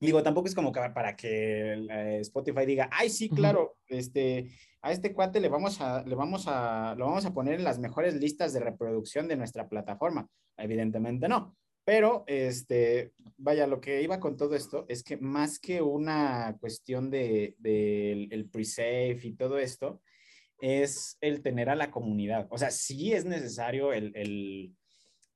Digo, 0.00 0.22
tampoco 0.22 0.46
es 0.46 0.54
como 0.54 0.70
que 0.70 0.80
para 0.94 1.16
que 1.16 1.72
eh, 1.74 2.18
Spotify 2.20 2.64
diga, 2.64 2.88
ay, 2.92 3.10
sí, 3.10 3.28
claro, 3.28 3.78
este, 3.88 4.50
a 4.80 4.92
este 4.92 5.12
cuate 5.12 5.40
le 5.40 5.48
vamos 5.48 5.80
a, 5.80 6.04
le 6.04 6.14
vamos 6.14 6.44
a, 6.46 6.94
lo 6.96 7.06
vamos 7.06 7.26
a 7.26 7.34
poner 7.34 7.54
en 7.54 7.64
las 7.64 7.80
mejores 7.80 8.14
listas 8.14 8.52
de 8.52 8.60
reproducción 8.60 9.26
de 9.26 9.36
nuestra 9.36 9.68
plataforma. 9.68 10.28
Evidentemente 10.56 11.28
no. 11.28 11.56
Pero, 11.84 12.24
este, 12.26 13.12
vaya, 13.38 13.66
lo 13.66 13.80
que 13.80 14.02
iba 14.02 14.20
con 14.20 14.36
todo 14.36 14.54
esto 14.54 14.84
es 14.88 15.02
que 15.02 15.16
más 15.16 15.58
que 15.58 15.80
una 15.80 16.56
cuestión 16.60 17.10
de, 17.10 17.56
el 17.64 18.48
pre-save 18.50 19.18
y 19.22 19.32
todo 19.32 19.58
esto, 19.58 20.02
es 20.60 21.16
el 21.20 21.40
tener 21.40 21.70
a 21.70 21.76
la 21.76 21.90
comunidad. 21.90 22.46
O 22.50 22.58
sea, 22.58 22.70
sí 22.70 23.12
es 23.12 23.24
necesario 23.24 23.92
el, 23.92 24.74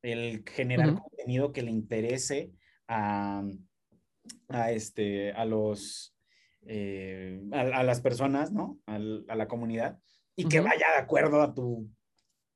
el, 0.02 0.44
generar 0.46 1.00
contenido 1.00 1.52
que 1.52 1.62
le 1.62 1.70
interese 1.70 2.52
a, 2.86 3.44
a, 4.48 4.70
este, 4.72 5.32
a 5.32 5.44
los, 5.44 6.14
eh, 6.66 7.40
a, 7.52 7.82
las 7.82 8.00
personas, 8.00 8.52
¿no? 8.52 8.78
a 8.86 8.98
la 8.98 9.48
comunidad 9.48 9.98
y 10.36 10.48
que 10.48 10.60
vaya 10.60 10.86
de 10.96 11.02
acuerdo 11.02 11.42
a 11.42 11.54
tu, 11.54 11.88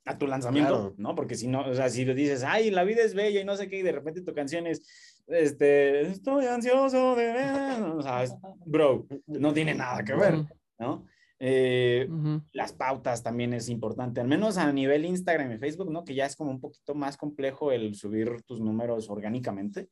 a 0.04 0.16
tu 0.16 0.26
lanzamiento, 0.26 0.94
¿no? 0.96 1.14
Porque 1.14 1.34
si 1.34 1.48
no, 1.48 1.68
o 1.68 1.74
sea, 1.74 1.90
si 1.90 2.04
dices, 2.04 2.44
ay, 2.44 2.70
la 2.70 2.84
vida 2.84 3.02
es 3.02 3.14
bella 3.14 3.40
y 3.40 3.44
no 3.44 3.56
sé 3.56 3.68
qué, 3.68 3.78
y 3.78 3.82
de 3.82 3.92
repente 3.92 4.22
tu 4.22 4.32
canción 4.32 4.66
es, 4.66 4.82
este, 5.26 6.02
estoy 6.02 6.46
ansioso 6.46 7.16
de 7.16 7.32
ver, 7.32 7.82
o 7.82 8.02
sea, 8.02 8.24
bro, 8.64 9.06
no 9.26 9.52
tiene 9.52 9.74
nada 9.74 10.04
que 10.04 10.14
ver, 10.14 10.44
¿no? 10.78 11.06
Eh, 11.38 12.08
las 12.52 12.72
pautas 12.72 13.22
también 13.22 13.52
es 13.52 13.68
importante, 13.68 14.20
al 14.20 14.28
menos 14.28 14.56
a 14.56 14.72
nivel 14.72 15.04
Instagram 15.04 15.52
y 15.52 15.58
Facebook, 15.58 15.90
¿no? 15.90 16.04
Que 16.04 16.14
ya 16.14 16.24
es 16.24 16.36
como 16.36 16.50
un 16.50 16.60
poquito 16.60 16.94
más 16.94 17.16
complejo 17.16 17.72
el 17.72 17.94
subir 17.94 18.42
tus 18.42 18.60
números 18.60 19.10
orgánicamente. 19.10 19.88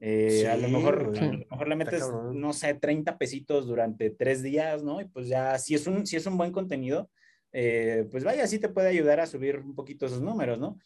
Eh, 0.00 0.46
a, 0.46 0.56
lo 0.56 0.68
mejor, 0.68 1.10
mejor 1.10 1.68
le 1.68 1.76
metes, 1.76 2.04
no 2.32 2.52
sé, 2.52 2.74
30 2.74 3.18
pesitos 3.18 3.66
durante 3.66 4.10
tres 4.10 4.42
días, 4.42 4.82
¿no? 4.84 5.00
Y 5.00 5.06
pues 5.06 5.26
ya, 5.28 5.58
si 5.58 5.74
es 5.74 5.86
un, 5.86 6.06
si 6.06 6.16
es 6.16 6.26
un 6.26 6.36
buen 6.36 6.52
contenido, 6.52 7.10
eh, 7.52 8.06
pues 8.10 8.22
vaya, 8.22 8.46
sí 8.46 8.58
te 8.58 8.68
puede 8.68 8.88
ayudar 8.88 9.20
a 9.20 9.26
subir 9.26 9.58
un 9.58 9.74
poquito 9.74 10.06
esos 10.06 10.22
números, 10.22 10.58
¿no? 10.58 10.78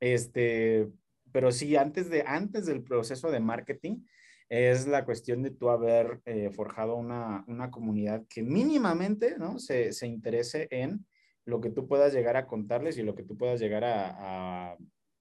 Este, 0.00 0.88
pero 1.32 1.50
sí, 1.50 1.76
antes, 1.76 2.10
de, 2.10 2.24
antes 2.26 2.66
del 2.66 2.82
proceso 2.82 3.30
de 3.30 3.40
marketing, 3.40 4.02
es 4.50 4.86
la 4.86 5.04
cuestión 5.04 5.42
de 5.42 5.50
tú 5.50 5.70
haber 5.70 6.20
eh, 6.24 6.50
forjado 6.50 6.96
una, 6.96 7.44
una, 7.48 7.70
comunidad 7.70 8.24
que 8.28 8.42
mínimamente, 8.42 9.36
¿no? 9.38 9.58
Se, 9.58 9.92
se, 9.92 10.06
interese 10.06 10.68
en 10.70 11.06
lo 11.44 11.60
que 11.60 11.70
tú 11.70 11.86
puedas 11.86 12.14
llegar 12.14 12.36
a 12.36 12.46
contarles 12.46 12.96
y 12.96 13.02
lo 13.02 13.14
que 13.14 13.24
tú 13.24 13.36
puedas 13.36 13.60
llegar 13.60 13.84
a, 13.84 14.72
a 14.72 14.76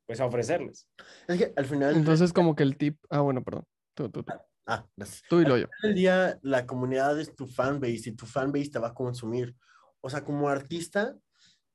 pues 0.08 0.20
a 0.20 0.26
ofrecerles. 0.26 0.88
Es 1.28 1.38
que 1.38 1.54
al 1.56 1.66
final... 1.66 1.96
Entonces 1.96 2.34
como 2.34 2.56
que 2.56 2.64
el 2.64 2.78
tip... 2.78 2.98
Ah, 3.10 3.20
bueno, 3.20 3.44
perdón. 3.44 3.66
Tú, 3.94 4.10
tú, 4.10 4.24
tú. 4.24 4.34
Ah, 4.66 4.86
gracias. 4.96 5.24
Tú 5.30 5.42
y 5.42 5.46
lo 5.46 5.58
yo. 5.58 5.68
El 5.84 5.94
día 5.94 6.40
la 6.42 6.66
comunidad 6.66 7.20
es 7.20 7.36
tu 7.36 7.46
fanbase 7.46 8.10
y 8.10 8.12
tu 8.14 8.26
fanbase 8.26 8.70
te 8.70 8.80
va 8.80 8.90
a 8.90 8.94
consumir. 8.94 9.56
O 10.02 10.10
sea, 10.10 10.24
como 10.24 10.50
artista, 10.50 11.16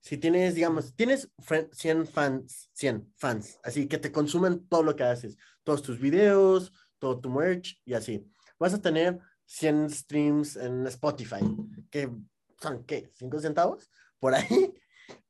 si 0.00 0.18
tienes, 0.18 0.54
digamos, 0.54 0.94
tienes 0.94 1.30
100 1.72 2.06
fans, 2.06 2.70
100 2.72 3.12
fans, 3.16 3.58
así 3.62 3.86
que 3.86 3.98
te 3.98 4.10
consumen 4.10 4.66
todo 4.68 4.82
lo 4.82 4.96
que 4.96 5.04
haces, 5.04 5.36
todos 5.62 5.82
tus 5.82 6.00
videos, 6.00 6.72
todo 6.98 7.20
tu 7.20 7.30
merch 7.30 7.80
y 7.84 7.94
así. 7.94 8.26
Vas 8.58 8.74
a 8.74 8.80
tener 8.80 9.18
100 9.46 9.90
streams 9.90 10.56
en 10.56 10.86
Spotify, 10.86 11.40
que 11.90 12.10
son, 12.60 12.84
¿qué? 12.84 13.12
¿5 13.12 13.40
centavos? 13.40 13.90
Por 14.18 14.34
ahí. 14.34 14.71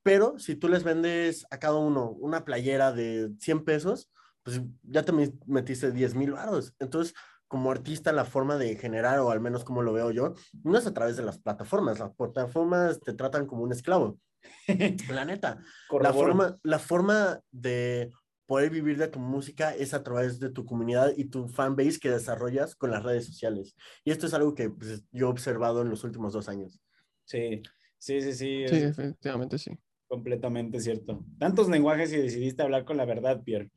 Pero 0.03 0.37
si 0.37 0.55
tú 0.55 0.67
les 0.67 0.83
vendes 0.83 1.45
a 1.49 1.59
cada 1.59 1.75
uno 1.75 2.11
una 2.11 2.45
playera 2.45 2.91
de 2.91 3.31
100 3.39 3.63
pesos, 3.63 4.09
pues 4.43 4.61
ya 4.83 5.03
te 5.03 5.13
metiste 5.47 5.91
10 5.91 6.15
mil 6.15 6.33
baros. 6.33 6.75
Entonces, 6.79 7.15
como 7.47 7.71
artista, 7.71 8.11
la 8.11 8.25
forma 8.25 8.57
de 8.57 8.75
generar, 8.75 9.19
o 9.19 9.31
al 9.31 9.39
menos 9.39 9.63
como 9.63 9.81
lo 9.81 9.93
veo 9.93 10.11
yo, 10.11 10.33
no 10.63 10.77
es 10.77 10.85
a 10.85 10.93
través 10.93 11.17
de 11.17 11.23
las 11.23 11.39
plataformas. 11.39 11.99
Las 11.99 12.13
plataformas 12.15 12.99
te 12.99 13.13
tratan 13.13 13.45
como 13.45 13.63
un 13.63 13.71
esclavo. 13.71 14.19
la 15.09 15.23
neta. 15.23 15.63
La 16.01 16.13
forma, 16.13 16.57
la 16.63 16.79
forma 16.79 17.39
de 17.51 18.11
poder 18.45 18.69
vivir 18.69 18.97
de 18.97 19.07
tu 19.07 19.19
música 19.19 19.73
es 19.73 19.93
a 19.93 20.03
través 20.03 20.39
de 20.39 20.49
tu 20.49 20.65
comunidad 20.65 21.13
y 21.15 21.25
tu 21.25 21.47
fanbase 21.47 21.99
que 21.99 22.09
desarrollas 22.09 22.75
con 22.75 22.91
las 22.91 23.03
redes 23.03 23.25
sociales. 23.25 23.75
Y 24.03 24.11
esto 24.11 24.25
es 24.25 24.33
algo 24.33 24.53
que 24.53 24.69
pues, 24.69 25.03
yo 25.11 25.27
he 25.27 25.29
observado 25.29 25.81
en 25.81 25.89
los 25.89 26.03
últimos 26.03 26.33
dos 26.33 26.49
años. 26.49 26.81
Sí, 27.23 27.61
sí, 27.97 28.19
sí, 28.21 28.33
sí. 28.33 28.67
Sí, 28.67 28.75
efectivamente 28.75 29.57
sí. 29.57 29.71
Completamente 30.13 30.79
cierto. 30.79 31.25
Tantos 31.39 31.67
lenguajes 31.69 32.13
y 32.13 32.17
decidiste 32.17 32.61
hablar 32.61 32.85
con 32.85 32.97
la 32.97 33.05
verdad, 33.05 33.41
Pierre. 33.41 33.71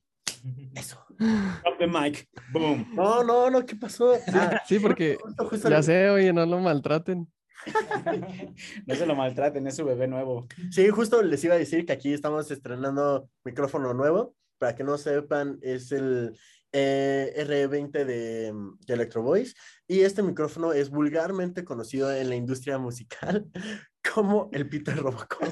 Eso. 0.74 1.02
Drop 1.18 1.78
the 1.78 1.86
mic. 1.86 2.28
Boom. 2.52 2.90
No, 2.92 3.24
no, 3.24 3.48
no, 3.48 3.64
¿qué 3.64 3.74
pasó? 3.74 4.12
sí, 4.66 4.78
porque 4.78 5.16
ya 5.66 5.82
sé, 5.82 6.10
oye, 6.10 6.34
no 6.34 6.44
lo 6.44 6.60
maltraten. 6.60 7.26
no 8.86 8.94
se 8.94 9.06
lo 9.06 9.14
maltraten, 9.14 9.66
es 9.66 9.76
su 9.76 9.86
bebé 9.86 10.08
nuevo. 10.08 10.46
Sí, 10.70 10.86
justo 10.90 11.22
les 11.22 11.42
iba 11.42 11.54
a 11.54 11.58
decir 11.58 11.86
que 11.86 11.94
aquí 11.94 12.12
estamos 12.12 12.50
estrenando 12.50 13.30
micrófono 13.42 13.94
nuevo. 13.94 14.34
Para 14.58 14.74
que 14.74 14.84
no 14.84 14.98
sepan, 14.98 15.58
es 15.62 15.90
el 15.90 16.38
eh, 16.70 17.32
R20 17.46 17.92
de, 17.92 18.52
de 18.86 18.94
Electro 18.94 19.22
Voice. 19.22 19.54
Y 19.88 20.00
este 20.00 20.22
micrófono 20.22 20.74
es 20.74 20.90
vulgarmente 20.90 21.64
conocido 21.64 22.14
en 22.14 22.28
la 22.28 22.36
industria 22.36 22.76
musical 22.76 23.46
como 24.14 24.50
el 24.52 24.68
Peter 24.68 24.94
Robocop. 24.98 25.48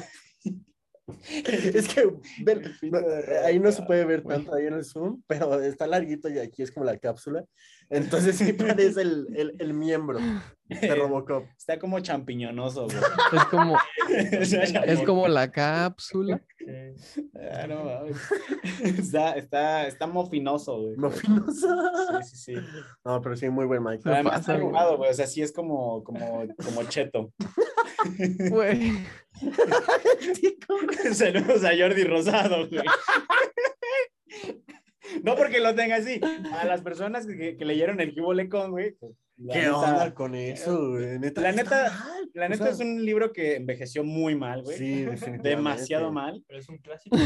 es 1.28 1.88
que 1.88 2.11
ahí 3.44 3.59
no 3.59 3.70
se 3.70 3.82
puede 3.82 4.05
ver 4.05 4.22
tanto 4.22 4.55
ahí 4.55 4.66
en 4.66 4.74
el 4.74 4.84
Zoom, 4.84 5.22
pero 5.26 5.61
está 5.61 5.86
larguito 5.86 6.28
y 6.28 6.38
aquí 6.38 6.62
es 6.62 6.70
como 6.70 6.86
la 6.86 6.96
cápsula. 6.96 7.44
Entonces 7.90 8.36
sí 8.36 8.52
parece 8.55 9.02
el, 9.02 9.26
el, 9.34 9.57
el 9.59 9.74
miembro 9.74 10.18
de 10.68 10.94
Robocop. 10.96 11.44
Está 11.57 11.78
como 11.78 12.00
champiñonoso, 12.00 12.86
Es 12.86 13.44
como, 13.50 13.76
es 14.09 15.02
como 15.02 15.28
la 15.28 15.50
cápsula. 15.50 16.42
Ah, 17.34 17.66
no, 17.66 18.07
está, 18.82 19.32
está, 19.32 19.86
está 19.86 20.07
mofinoso, 20.07 20.80
güey. 20.80 20.96
Mofinoso. 20.96 21.68
Sí, 22.22 22.36
sí, 22.36 22.36
sí. 22.36 22.55
No, 23.05 23.20
pero 23.20 23.36
sí, 23.36 23.50
muy 23.50 23.66
buen 23.66 23.82
Mike. 23.82 24.02
Además 24.07 24.40
está 24.40 24.55
arrugado, 24.55 24.96
güey. 24.96 25.11
O 25.11 25.14
sea, 25.14 25.26
sí 25.26 25.42
es 25.42 25.52
como, 25.52 26.02
como, 26.02 26.46
como 26.64 26.82
cheto. 26.84 27.32
Güey. 28.50 28.92
Saludos 31.12 31.64
a 31.64 31.76
Jordi 31.76 32.05
Rosado, 32.05 32.68
güey. 32.68 32.82
No 35.22 35.36
porque 35.36 35.61
lo 35.61 35.74
tenga 35.74 35.96
así. 35.96 36.20
A 36.52 36.64
las 36.64 36.82
personas 36.82 37.26
que, 37.26 37.57
que 37.57 37.64
leyeron 37.64 38.00
el 38.00 38.14
Kibolecon, 38.14 38.70
güey. 38.70 38.92
Pues, 38.92 39.12
¿Qué 39.52 39.68
onda 39.68 40.14
con 40.14 40.34
eso, 40.34 40.90
güey? 40.90 41.18
la 41.18 41.52
neta, 41.52 41.92
la 42.34 42.48
neta 42.48 42.70
es 42.70 42.78
un 42.78 43.05
libro 43.05 43.32
que 43.32 43.57
envejeció 43.57 44.05
muy 44.05 44.34
mal, 44.36 44.62
güey. 44.62 44.78
Sí, 44.78 45.07
Demasiado 45.42 46.12
mal. 46.12 46.42
Pero 46.46 46.61
es 46.61 46.68
un 46.68 46.78
clásico. 46.78 47.16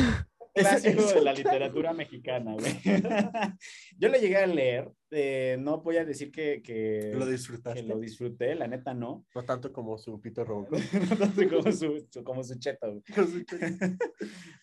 Clásico 0.55 1.03
de 1.03 1.21
la 1.23 1.33
literatura 1.33 1.93
mexicana, 1.93 2.55
güey. 2.55 2.73
Yo 3.99 4.09
lo 4.09 4.19
llegué 4.19 4.37
a 4.37 4.47
leer, 4.47 4.91
eh, 5.11 5.57
no 5.59 5.81
voy 5.81 5.97
a 5.97 6.05
decir 6.05 6.31
que, 6.31 6.63
que, 6.63 7.13
lo 7.15 7.27
disfrutaste. 7.27 7.81
Que 7.81 7.87
lo 7.87 7.99
disfruté, 7.99 8.55
la 8.55 8.67
neta 8.67 8.95
no. 8.95 9.27
No 9.35 9.45
tanto 9.45 9.73
como 9.73 9.97
su 9.99 10.21
Pito 10.21 10.45
Robocop. 10.45 10.79
no 11.11 11.17
tanto 11.17 11.49
como 11.49 11.73
su, 11.73 12.09
como 12.25 12.45
su 12.45 12.59
cheto. 12.59 13.03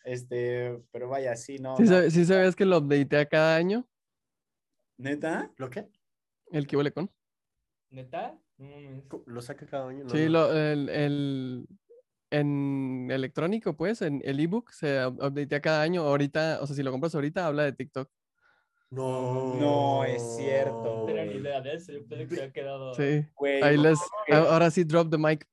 este, 0.05 0.77
pero 0.91 1.09
vaya, 1.09 1.35
sí, 1.35 1.57
no. 1.57 1.75
¿Sí, 1.77 2.25
sabías 2.25 2.55
que 2.55 2.65
lo 2.65 2.77
updatea 2.77 3.25
cada 3.25 3.55
año? 3.55 3.87
¿Neta? 4.97 5.51
¿Lo 5.57 5.69
qué? 5.69 5.87
El 6.51 6.67
que 6.67 6.77
huele 6.77 6.91
con. 6.91 7.11
¿Neta? 7.89 8.39
¿Lo 9.25 9.41
saca 9.41 9.65
cada 9.65 9.89
año? 9.89 10.07
sí, 10.09 10.29
Lo, 10.29 10.55
el, 10.55 10.89
el, 10.89 11.67
en 12.29 13.07
electrónico, 13.11 13.75
pues, 13.75 14.01
en 14.01 14.21
el 14.25 14.39
ebook 14.39 14.71
se 14.71 15.05
updatea 15.05 15.61
cada 15.61 15.81
año. 15.81 16.03
Ahorita, 16.03 16.59
o 16.61 16.67
sea, 16.67 16.75
si 16.75 16.83
lo 16.83 16.91
compras 16.91 17.15
ahorita, 17.15 17.45
habla 17.45 17.63
de 17.63 17.73
TikTok. 17.73 18.09
No, 18.91 19.55
no 19.55 20.05
es 20.05 20.21
cierto. 20.37 20.99
No 20.99 21.05
tenía 21.05 21.25
ni 21.25 21.35
idea 21.35 21.59
de 21.61 21.73
eso. 21.73 21.91
Yo 21.91 22.07
pensé 22.07 22.27
que 22.27 22.35
se 22.35 22.41
había 22.41 22.53
quedado. 22.53 22.93
Sí. 22.93 23.25
Ahí 23.61 23.77
les. 23.77 23.99
Ahora 24.31 24.71
sí, 24.71 24.83
drop 24.83 25.09
the 25.09 25.17
mic. 25.17 25.47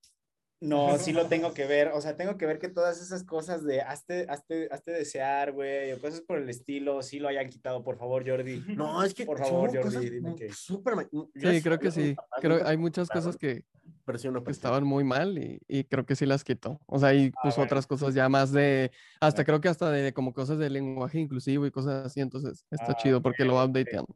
No, 0.61 0.97
sí 0.97 1.13
lo 1.13 1.27
tengo 1.29 1.53
que 1.53 1.67
ver. 1.67 1.89
O 1.89 2.01
sea, 2.01 2.17
tengo 2.17 2.39
que 2.39 2.47
ver 2.47 2.59
que 2.61 2.69
todas 2.69 3.03
esas 3.03 3.25
cosas 3.25 3.65
de 3.65 3.81
hazte, 3.81 4.27
hazte, 4.29 4.69
hazte 4.71 4.93
desear, 4.93 5.53
güey, 5.53 5.93
o 5.93 6.01
cosas 6.01 6.21
por 6.21 6.39
el 6.39 6.49
estilo, 6.49 7.03
sí 7.03 7.19
lo 7.19 7.29
hayan 7.29 7.49
quitado, 7.49 7.83
por 7.83 7.99
favor, 7.99 8.25
Jordi. 8.27 8.63
No, 8.77 9.03
es 9.03 9.13
que. 9.13 9.27
Por 9.27 9.39
favor, 9.39 9.77
Jordi, 9.77 10.09
dime 10.09 10.37
que. 10.37 10.53
Súper. 10.53 10.95
Sí, 11.35 11.63
creo 11.63 11.79
que 11.79 11.91
sí. 11.91 12.15
Creo 12.41 12.65
hay 12.65 12.77
muchas 12.77 13.09
cosas 13.09 13.37
que, 13.37 13.65
estaban 14.49 14.85
muy 14.85 15.05
mal 15.05 15.39
y, 15.39 15.85
creo 15.85 16.07
que 16.07 16.17
sí 16.17 16.27
las 16.27 16.45
quitó. 16.45 16.81
O 16.87 16.99
sea, 16.99 17.15
y 17.15 17.33
puso 17.43 17.63
otras 17.63 17.87
cosas 17.87 18.15
ya 18.15 18.29
más 18.29 18.53
de. 18.53 18.91
Hasta 19.21 19.45
creo 19.45 19.61
que 19.61 19.69
hasta 19.69 19.91
de 19.91 20.13
como 20.13 20.33
cosas 20.33 20.59
de 20.59 20.71
lenguaje 20.71 21.19
inclusivo 21.21 21.67
y 21.67 21.71
cosas 21.71 22.07
así. 22.07 22.21
Entonces 22.21 22.65
está 22.71 22.93
ah, 22.93 22.97
chido 22.97 23.23
porque 23.23 23.45
lo 23.45 23.55
va 23.55 23.65
updateando. 23.65 24.15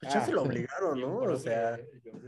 Pues 0.00 0.12
ya 0.12 0.24
se 0.24 0.32
lo 0.32 0.42
obligaron, 0.42 1.00
¿no? 1.00 1.16
O 1.18 1.36
sea, 1.36 1.78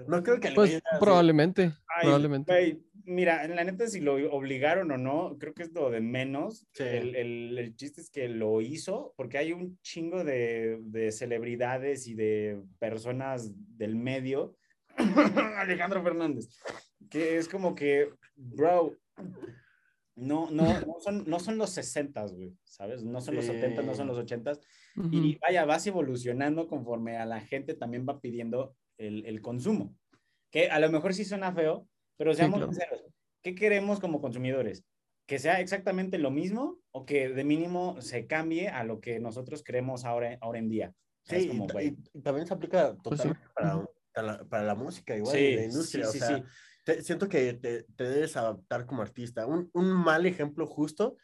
no 0.07 0.22
creo 0.22 0.40
que. 0.40 0.52
Pues 0.52 0.80
probablemente. 1.00 1.72
probablemente 2.00 2.80
mira, 3.07 3.44
en 3.44 3.57
la 3.57 3.64
neta, 3.64 3.86
si 3.86 4.00
lo 4.00 4.14
obligaron 4.32 4.90
o 4.90 4.98
no, 4.98 5.36
creo 5.38 5.54
que 5.54 5.62
es 5.62 5.72
lo 5.72 5.90
de 5.90 6.00
menos. 6.00 6.66
El, 6.78 7.14
el, 7.14 7.59
el, 7.59 7.76
chiste 7.76 8.00
es 8.00 8.11
que 8.11 8.28
lo 8.28 8.61
hizo, 8.61 9.14
porque 9.16 9.38
hay 9.38 9.52
un 9.52 9.78
chingo 9.80 10.24
de, 10.24 10.78
de 10.82 11.12
celebridades 11.12 12.07
y 12.07 12.14
de 12.14 12.61
personas 12.78 13.52
del 13.78 13.96
medio. 13.96 14.57
Alejandro 15.57 16.02
Fernández, 16.02 16.48
que 17.09 17.38
es 17.38 17.48
como 17.48 17.74
que, 17.74 18.11
bro, 18.34 18.96
no, 20.16 20.50
no, 20.50 20.80
no, 20.80 20.96
son, 21.00 21.24
no 21.26 21.38
son 21.38 21.59
los 21.59 21.70
60, 21.70 22.26
güey, 22.26 22.57
¿sabes? 22.64 23.04
No 23.04 23.20
son 23.20 23.36
los 23.36 23.44
70, 23.44 23.82
no 23.82 23.94
son 23.94 24.07
los 24.07 24.16
80. 24.16 24.52
Y 25.11 25.38
vaya, 25.38 25.64
vas 25.66 25.86
evolucionando 25.86 26.68
conforme 26.68 27.18
a 27.18 27.26
la 27.26 27.40
gente 27.40 27.74
también 27.74 28.07
va 28.09 28.20
pidiendo 28.20 28.74
el, 28.96 29.26
el 29.26 29.42
consumo. 29.42 29.94
Que 30.50 30.70
a 30.70 30.78
lo 30.80 30.90
mejor 30.90 31.12
sí 31.12 31.24
suena 31.24 31.52
feo, 31.52 31.86
pero 32.16 32.32
seamos 32.32 32.64
sinceros, 32.64 33.04
¿qué 33.42 33.54
queremos 33.54 34.00
como 34.00 34.20
consumidores? 34.22 34.84
¿Que 35.26 35.38
sea 35.38 35.61
exactamente 35.61 36.18
lo 36.18 36.30
mismo 36.30 36.78
o 36.92 37.04
que 37.04 37.28
de 37.28 37.44
mínimo 37.44 38.00
se 38.00 38.26
cambie 38.26 38.68
a 38.68 38.84
lo 38.84 39.00
que 39.00 39.18
nosotros 39.20 39.62
creemos 39.64 40.04
ahora, 40.04 40.38
ahora 40.40 40.59
en 40.59 40.68
día? 40.70 40.94
Sí, 41.24 41.50
y, 41.52 42.20
también 42.20 42.46
se 42.46 42.54
aplica 42.54 42.96
pues 43.02 43.20
totalmente 43.20 43.48
para, 43.52 43.74
la, 44.22 44.44
para, 44.44 44.64
la, 44.64 44.74
música, 44.76 45.16
igual, 45.16 45.36
sí, 45.36 45.57
la 45.57 45.64
industria. 45.64 46.07
Sí, 46.07 46.18
o 46.18 46.20
sea, 46.20 46.44
siento 47.01 47.28
que 47.28 47.55
te, 47.55 47.82
te, 47.82 48.05
debes 48.05 48.37
adaptar 48.37 48.87
como 48.87 49.03
artista. 49.03 49.47
Un, 49.47 49.70
un 49.72 49.91
mal 49.91 50.26
ejemplo 50.26 50.66
justo 50.66 51.16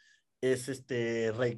es 0.43 0.67
este 0.67 1.31
Rey 1.31 1.57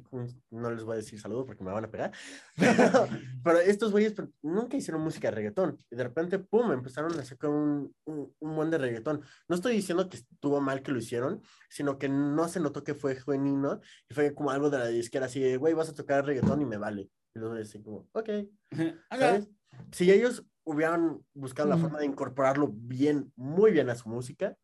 no 0.50 0.70
les 0.70 0.84
voy 0.84 0.94
a 0.94 0.96
decir 0.98 1.18
saludo 1.18 1.44
porque 1.44 1.64
me 1.64 1.72
van 1.72 1.84
a 1.84 1.90
pegar, 1.90 2.12
pero, 3.44 3.58
estos 3.58 3.90
güeyes 3.90 4.14
nunca 4.42 4.76
hicieron 4.76 5.02
música 5.02 5.28
de 5.28 5.34
reggaetón 5.34 5.84
y 5.90 5.96
de 5.96 6.04
repente, 6.04 6.38
pum, 6.38 6.70
empezaron 6.70 7.18
a 7.18 7.24
sacar 7.24 7.50
un, 7.50 7.92
un, 8.04 8.32
buen 8.38 8.70
de 8.70 8.78
reggaetón. 8.78 9.22
No 9.48 9.56
estoy 9.56 9.74
diciendo 9.74 10.08
que 10.08 10.18
estuvo 10.18 10.60
mal 10.60 10.82
que 10.82 10.92
lo 10.92 10.98
hicieron, 10.98 11.42
sino 11.68 11.98
que 11.98 12.08
no 12.08 12.46
se 12.46 12.60
notó 12.60 12.84
que 12.84 12.94
fue 12.94 13.16
genuino 13.16 13.80
y 14.08 14.14
fue 14.14 14.32
como 14.34 14.50
algo 14.50 14.70
de 14.70 14.78
la 14.78 14.86
disquera 14.86 15.26
así, 15.26 15.56
güey, 15.56 15.74
vas 15.74 15.88
a 15.88 15.94
tocar 15.94 16.24
reggaetón 16.24 16.62
y 16.62 16.64
me 16.64 16.76
vale. 16.76 17.10
Y 17.34 17.40
luego 17.40 17.56
así 17.56 17.82
como, 17.82 18.08
ok, 18.12 18.30
¿sabes? 19.10 19.48
Si 19.90 20.10
ellos 20.12 20.46
hubieran 20.66 21.24
buscado 21.32 21.68
la 21.68 21.78
forma 21.78 22.00
de 22.00 22.06
incorporarlo 22.06 22.68
bien, 22.72 23.32
muy 23.36 23.70
bien 23.70 23.88
a 23.88 23.94
su 23.94 24.08
música, 24.08 24.56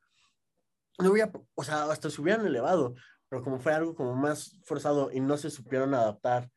no 0.99 1.13
hubiera, 1.13 1.33
o 1.55 1.65
sea, 1.65 1.85
hasta 1.85 2.11
se 2.11 2.21
hubieran 2.21 2.45
elevado, 2.45 2.95
pero 3.29 3.43
como 3.43 3.61
fue 3.61 3.73
algo 3.73 3.95
como 3.95 4.15
más 4.15 4.59
forzado 4.65 5.11
y 5.13 5.21
no 5.21 5.37
se 5.37 5.49
supieron 5.49 5.95
adaptar 5.95 6.51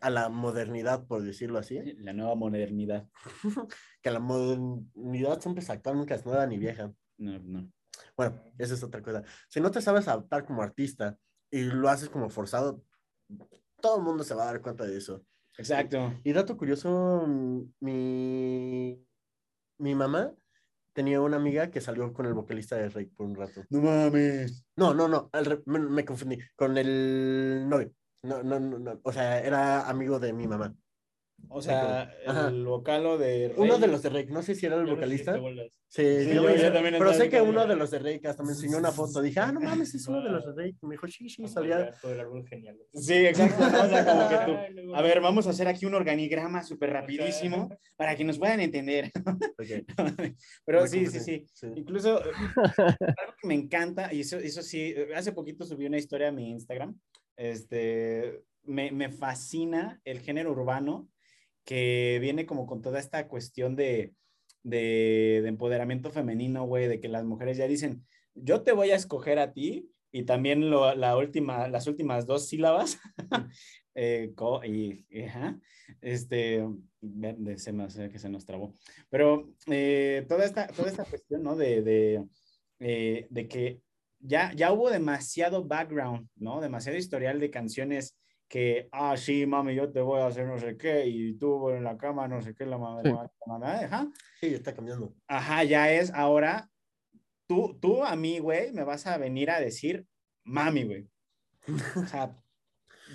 a 0.00 0.10
la 0.10 0.28
modernidad, 0.28 1.06
por 1.06 1.22
decirlo 1.22 1.58
así. 1.58 1.80
La 1.98 2.12
nueva 2.12 2.36
modernidad. 2.36 3.08
que 4.02 4.10
la 4.10 4.20
modernidad 4.20 5.40
siempre 5.40 5.62
es 5.64 5.70
actual, 5.70 5.96
nunca 5.96 6.14
es 6.14 6.24
nueva 6.24 6.46
ni 6.46 6.56
vieja. 6.56 6.92
No, 7.18 7.38
no. 7.40 7.68
Bueno, 8.16 8.40
esa 8.58 8.74
es 8.74 8.82
otra 8.82 9.02
cosa. 9.02 9.24
Si 9.48 9.60
no 9.60 9.70
te 9.70 9.82
sabes 9.82 10.06
adaptar 10.06 10.44
como 10.46 10.62
artista 10.62 11.18
y 11.50 11.62
lo 11.62 11.88
haces 11.88 12.08
como 12.08 12.30
forzado, 12.30 12.82
todo 13.80 13.98
el 13.98 14.04
mundo 14.04 14.22
se 14.22 14.34
va 14.34 14.44
a 14.44 14.46
dar 14.46 14.60
cuenta 14.60 14.84
de 14.84 14.96
eso. 14.96 15.24
Exacto. 15.58 16.12
Y, 16.24 16.30
y 16.30 16.32
dato 16.32 16.56
curioso, 16.56 17.26
mi, 17.80 19.04
mi 19.78 19.94
mamá 19.94 20.34
tenía 20.94 21.20
una 21.20 21.36
amiga 21.36 21.70
que 21.70 21.80
salió 21.80 22.12
con 22.14 22.24
el 22.26 22.34
vocalista 22.34 22.76
de 22.76 22.88
Rey 22.88 23.06
por 23.06 23.26
un 23.26 23.34
rato. 23.34 23.64
No 23.68 23.82
mames. 23.82 24.64
No, 24.76 24.94
no, 24.94 25.08
no, 25.08 25.30
me, 25.66 26.04
confundí. 26.04 26.38
Con 26.56 26.78
el 26.78 27.68
novio. 27.68 27.92
No, 28.22 28.42
no, 28.42 28.58
no, 28.58 29.00
o 29.02 29.12
sea, 29.12 29.40
era 29.40 29.88
amigo 29.88 30.18
de 30.18 30.32
mi 30.32 30.46
mamá. 30.46 30.74
O 31.48 31.62
sea, 31.62 32.12
el 32.26 32.64
vocalo 32.64 33.16
de 33.16 33.48
Rey. 33.48 33.56
Uno 33.56 33.78
de 33.78 33.86
los 33.86 34.02
de 34.02 34.08
Rey, 34.08 34.26
no 34.26 34.42
sé 34.42 34.54
si 34.54 34.66
era 34.66 34.76
el 34.76 34.86
vocalista. 34.86 35.38
Sí, 35.86 36.02
pero 36.02 37.14
sé 37.14 37.28
que 37.28 37.40
uno 37.40 37.66
de 37.66 37.76
los 37.76 37.92
de 37.92 38.00
Rey 38.00 38.20
hasta 38.24 38.42
me 38.42 38.50
enseñó 38.50 38.78
una 38.78 38.90
foto. 38.90 39.22
Dije, 39.22 39.38
ah, 39.38 39.52
no 39.52 39.60
mames, 39.60 39.94
es 39.94 40.08
uno 40.08 40.20
de 40.20 40.30
los 40.30 40.44
de 40.44 40.52
Rey. 40.52 40.76
Me 40.82 40.94
dijo, 40.94 41.06
sí, 41.06 41.28
sí, 41.28 41.46
salía. 41.46 41.94
Sí, 42.92 43.14
exacto. 43.14 43.64
como 44.10 44.28
que 44.28 44.36
tú. 44.82 44.94
A 44.96 45.02
ver, 45.02 45.20
vamos 45.20 45.46
a 45.46 45.50
hacer 45.50 45.68
aquí 45.68 45.86
un 45.86 45.94
organigrama 45.94 46.64
súper 46.64 46.90
rapidísimo 46.90 47.68
para 47.96 48.16
que 48.16 48.24
nos 48.24 48.38
puedan 48.38 48.60
entender. 48.60 49.12
Pero 50.66 50.86
sí, 50.88 51.06
sí, 51.06 51.20
sí, 51.20 51.66
Incluso, 51.76 52.20
algo 52.78 53.34
que 53.40 53.46
me 53.46 53.54
encanta, 53.54 54.12
y 54.12 54.20
eso, 54.20 54.38
eso 54.38 54.62
sí, 54.62 54.94
hace 55.14 55.32
poquito 55.32 55.64
subí 55.64 55.86
una 55.86 55.98
historia 55.98 56.28
a 56.28 56.32
mi 56.32 56.50
Instagram. 56.50 56.98
Este, 57.36 58.42
me, 58.64 58.90
me 58.90 59.10
fascina 59.10 60.00
el 60.04 60.20
género 60.20 60.50
urbano 60.50 61.08
que 61.64 62.18
viene 62.20 62.46
como 62.46 62.66
con 62.66 62.82
toda 62.82 62.98
esta 62.98 63.26
cuestión 63.28 63.76
de, 63.76 64.12
de, 64.62 65.46
empoderamiento 65.46 66.10
femenino, 66.10 66.64
güey, 66.64 66.88
de 66.88 67.00
que 67.00 67.08
las 67.08 67.24
mujeres 67.24 67.56
ya 67.56 67.68
dicen, 67.68 68.04
yo 68.34 68.62
te 68.62 68.72
voy 68.72 68.90
a 68.90 68.96
escoger 68.96 69.38
a 69.38 69.52
ti, 69.52 69.90
y 70.10 70.24
también 70.24 70.70
lo, 70.70 70.94
la 70.94 71.16
última, 71.16 71.68
las 71.68 71.86
últimas 71.86 72.26
dos 72.26 72.48
sílabas, 72.48 72.98
eh, 73.94 74.32
y, 74.64 75.06
este, 76.00 76.64
se 77.56 77.72
me 77.72 77.88
que 78.10 78.18
se 78.18 78.28
nos 78.28 78.46
trabó, 78.46 78.74
pero 79.10 79.50
eh, 79.66 80.24
toda, 80.28 80.44
esta, 80.44 80.66
toda 80.68 80.88
esta 80.88 81.04
cuestión, 81.04 81.42
¿no? 81.42 81.56
De, 81.56 81.82
de, 81.82 82.24
eh, 82.80 83.26
de 83.30 83.48
que 83.48 83.80
ya, 84.20 84.52
ya 84.54 84.72
hubo 84.72 84.90
demasiado 84.90 85.64
background, 85.64 86.28
¿no? 86.36 86.60
Demasiado 86.60 86.96
historial 86.96 87.40
de 87.40 87.50
canciones 87.50 88.16
que, 88.54 88.88
ah, 88.92 89.16
sí, 89.16 89.46
mami, 89.46 89.74
yo 89.74 89.90
te 89.90 90.00
voy 90.00 90.20
a 90.20 90.28
hacer 90.28 90.46
no 90.46 90.56
sé 90.60 90.76
qué, 90.76 91.04
y 91.08 91.32
tú 91.32 91.70
en 91.70 91.82
la 91.82 91.96
cama, 91.96 92.28
no 92.28 92.40
sé 92.40 92.54
qué, 92.54 92.64
la 92.64 92.78
madre, 92.78 93.10
sí. 93.10 93.16
ajá. 93.48 94.08
Sí, 94.38 94.46
está 94.54 94.72
cambiando. 94.72 95.12
Ajá, 95.26 95.64
ya 95.64 95.90
es 95.90 96.12
ahora, 96.14 96.70
tú, 97.48 97.76
tú 97.80 98.04
a 98.04 98.14
mí, 98.14 98.38
güey, 98.38 98.70
me 98.70 98.84
vas 98.84 99.08
a 99.08 99.18
venir 99.18 99.50
a 99.50 99.58
decir, 99.58 100.06
mami, 100.44 100.84
güey. 100.84 101.08
O 101.96 102.06
sea, 102.06 102.40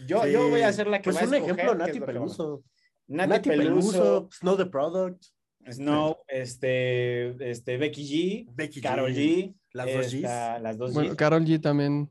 yo, 0.05 0.27
yo 0.27 0.49
voy 0.49 0.59
a 0.59 0.73
ser 0.73 0.87
la 0.87 0.97
que 1.01 1.05
pues 1.05 1.15
va 1.15 1.21
a 1.21 1.23
escoger. 1.23 1.41
un 1.41 1.49
ejemplo, 1.51 1.75
Nati 1.75 1.99
Peluso. 2.01 2.63
Nati, 3.07 3.49
Peluso, 3.49 4.29
Snow 4.33 4.57
the 4.57 4.65
Product. 4.65 5.23
Snow, 5.71 6.17
este, 6.27 7.49
este, 7.49 7.77
Becky 7.77 8.03
G, 8.03 8.53
Becky 8.53 8.81
Carol 8.81 9.13
G, 9.13 9.55
las 9.71 9.93
dos 9.93 10.11
G's. 10.11 10.21
Las 10.21 10.77
dos 10.77 10.93
Bueno, 10.93 11.15
Carol 11.15 11.45
G 11.45 11.61
también 11.61 12.09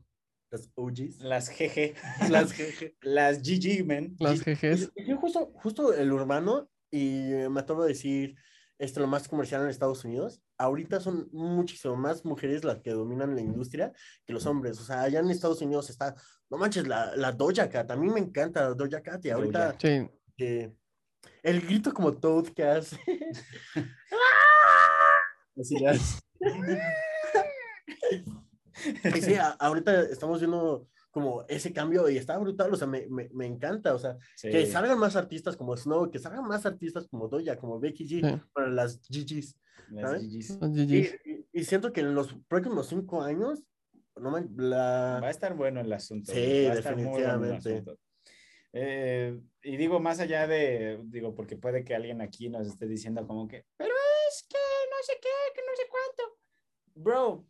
las 0.51 0.69
OGs. 0.75 1.21
Las 1.21 1.49
GG. 1.49 1.95
Las 2.29 2.57
GG. 2.57 2.95
las 3.01 3.41
GG, 3.41 3.85
men. 3.85 4.15
Las 4.19 4.43
GGs. 4.43 4.91
Yo 5.07 5.17
justo, 5.17 5.51
justo 5.55 5.93
el 5.93 6.11
urbano, 6.11 6.69
y 6.91 7.23
me 7.49 7.59
atrevo 7.59 7.83
a 7.83 7.87
decir, 7.87 8.35
esto 8.79 8.99
lo 8.99 9.07
más 9.07 9.27
comercial 9.27 9.61
en 9.61 9.69
Estados 9.69 10.03
Unidos, 10.05 10.41
ahorita 10.57 10.99
son 10.99 11.29
muchísimo 11.31 11.95
más 11.95 12.25
mujeres 12.25 12.63
las 12.63 12.79
que 12.79 12.91
dominan 12.91 13.35
la 13.35 13.41
industria 13.41 13.93
que 14.25 14.33
los 14.33 14.45
hombres. 14.45 14.79
O 14.79 14.83
sea, 14.83 15.01
allá 15.01 15.19
en 15.19 15.29
Estados 15.29 15.61
Unidos 15.61 15.89
está, 15.89 16.15
no 16.49 16.57
manches, 16.57 16.87
la, 16.87 17.15
la 17.15 17.31
Doja 17.31 17.69
Cat. 17.69 17.91
A 17.91 17.95
mí 17.95 18.09
me 18.09 18.19
encanta 18.19 18.73
Doja 18.73 19.01
Cat 19.01 19.25
y 19.25 19.29
ahorita... 19.29 19.75
Sí. 19.79 20.09
Que, 20.35 20.73
el 21.43 21.61
grito 21.61 21.93
como 21.93 22.13
Toad 22.13 22.47
que 22.47 22.63
hace. 22.63 22.97
Así 25.59 25.75
es. 29.03 29.25
sí, 29.25 29.35
ahorita 29.59 30.03
estamos 30.03 30.39
viendo 30.39 30.87
como 31.11 31.43
ese 31.47 31.73
cambio 31.73 32.09
y 32.09 32.17
está 32.17 32.37
brutal, 32.37 32.73
o 32.73 32.77
sea, 32.77 32.87
me, 32.87 33.07
me, 33.07 33.29
me 33.33 33.45
encanta, 33.45 33.95
o 33.95 33.99
sea, 33.99 34.17
que 34.41 34.65
salgan 34.67 34.99
más 34.99 35.15
artistas 35.15 35.57
como 35.57 35.75
Snow, 35.75 36.11
que 36.11 36.19
salgan 36.19 36.47
más 36.47 36.65
artistas 36.65 37.07
como 37.07 37.27
Doya, 37.27 37.57
como 37.57 37.79
Becky 37.79 38.07
G, 38.07 38.43
para 38.53 38.69
las 38.69 39.01
GGs. 39.09 39.55
Y, 41.51 41.63
siento 41.63 41.91
que 41.91 42.01
en 42.01 42.13
los 42.13 42.35
próximos 42.47 42.87
cinco 42.87 43.21
años, 43.21 43.63
no 44.15 44.37
la... 44.57 45.19
va 45.21 45.27
a 45.27 45.31
estar 45.31 45.55
bueno 45.55 45.81
el 45.81 45.91
asunto. 45.91 46.31
Sí, 46.31 46.39
definitivamente. 46.39 47.83
Eh, 48.71 49.39
y 49.63 49.77
digo, 49.77 49.99
más 49.99 50.19
allá 50.19 50.45
de, 50.45 50.99
digo, 51.05 51.33
porque 51.33 51.57
puede 51.57 51.83
que 51.83 51.95
alguien 51.95 52.21
aquí 52.21 52.49
nos 52.49 52.67
esté 52.67 52.85
diciendo 52.85 53.25
como 53.25 53.47
que, 53.47 53.65
pero 53.77 53.93
es 54.29 54.45
que 54.47 54.57
no 54.57 54.97
sé 55.01 55.13
qué, 55.19 55.29
que 55.55 55.61
no 55.61 55.75
sé 55.75 55.83
cuánto. 55.89 56.37
Bro, 56.93 57.47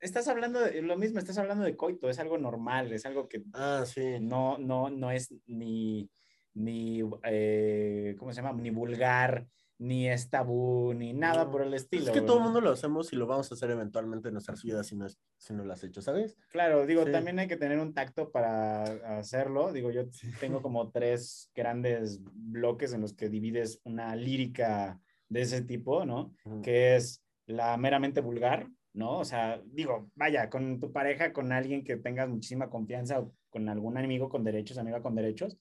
estás 0.00 0.28
hablando 0.28 0.60
de 0.60 0.82
lo 0.82 0.96
mismo, 0.96 1.18
estás 1.18 1.38
hablando 1.38 1.64
de 1.64 1.76
coito, 1.76 2.08
es 2.08 2.18
algo 2.18 2.38
normal, 2.38 2.92
es 2.92 3.06
algo 3.06 3.28
que 3.28 3.42
ah, 3.54 3.84
sí. 3.86 4.18
no, 4.20 4.58
no, 4.58 4.90
no 4.90 5.10
es 5.10 5.34
ni, 5.46 6.10
ni 6.54 7.02
eh, 7.24 8.16
¿cómo 8.18 8.32
se 8.32 8.42
llama? 8.42 8.60
Ni 8.60 8.70
vulgar, 8.70 9.46
ni 9.78 10.08
es 10.08 10.28
tabú, 10.28 10.92
ni 10.92 11.12
nada 11.12 11.50
por 11.50 11.62
el 11.62 11.72
estilo. 11.72 12.04
Es 12.04 12.10
que 12.10 12.20
todo 12.20 12.36
el 12.36 12.44
mundo 12.44 12.60
lo 12.60 12.70
hacemos 12.70 13.12
y 13.12 13.16
lo 13.16 13.26
vamos 13.26 13.50
a 13.50 13.54
hacer 13.54 13.70
eventualmente 13.70 14.28
en 14.28 14.34
nuestras 14.34 14.62
vidas 14.62 14.86
si 14.86 14.96
no, 14.96 15.06
es, 15.06 15.18
si 15.38 15.54
no 15.54 15.64
lo 15.64 15.72
has 15.72 15.82
hecho, 15.82 16.02
¿sabes? 16.02 16.36
Claro, 16.50 16.86
digo, 16.86 17.04
también 17.06 17.38
hay 17.38 17.48
que 17.48 17.56
tener 17.56 17.78
un 17.78 17.94
tacto 17.94 18.30
para 18.30 19.18
hacerlo. 19.18 19.72
Digo, 19.72 19.90
yo 19.90 20.02
tengo 20.38 20.60
como 20.60 20.90
tres 20.90 21.50
grandes 21.54 22.20
bloques 22.22 22.92
en 22.92 23.00
los 23.00 23.14
que 23.14 23.30
divides 23.30 23.80
una 23.84 24.14
lírica 24.16 25.00
de 25.28 25.42
ese 25.42 25.62
tipo, 25.62 26.04
¿no? 26.04 26.34
Que 26.62 26.96
es 26.96 27.24
la 27.46 27.76
meramente 27.78 28.20
vulgar, 28.20 28.68
¿no? 28.92 29.18
O 29.18 29.24
sea, 29.24 29.60
digo, 29.66 30.10
vaya, 30.14 30.50
con 30.50 30.80
tu 30.80 30.92
pareja, 30.92 31.32
con 31.32 31.52
alguien 31.52 31.84
que 31.84 31.96
tengas 31.96 32.28
muchísima 32.28 32.70
confianza 32.70 33.20
o 33.20 33.34
con 33.48 33.68
algún 33.68 33.98
amigo 33.98 34.28
con 34.28 34.44
derechos, 34.44 34.78
amiga 34.78 35.02
con 35.02 35.14
derechos, 35.14 35.58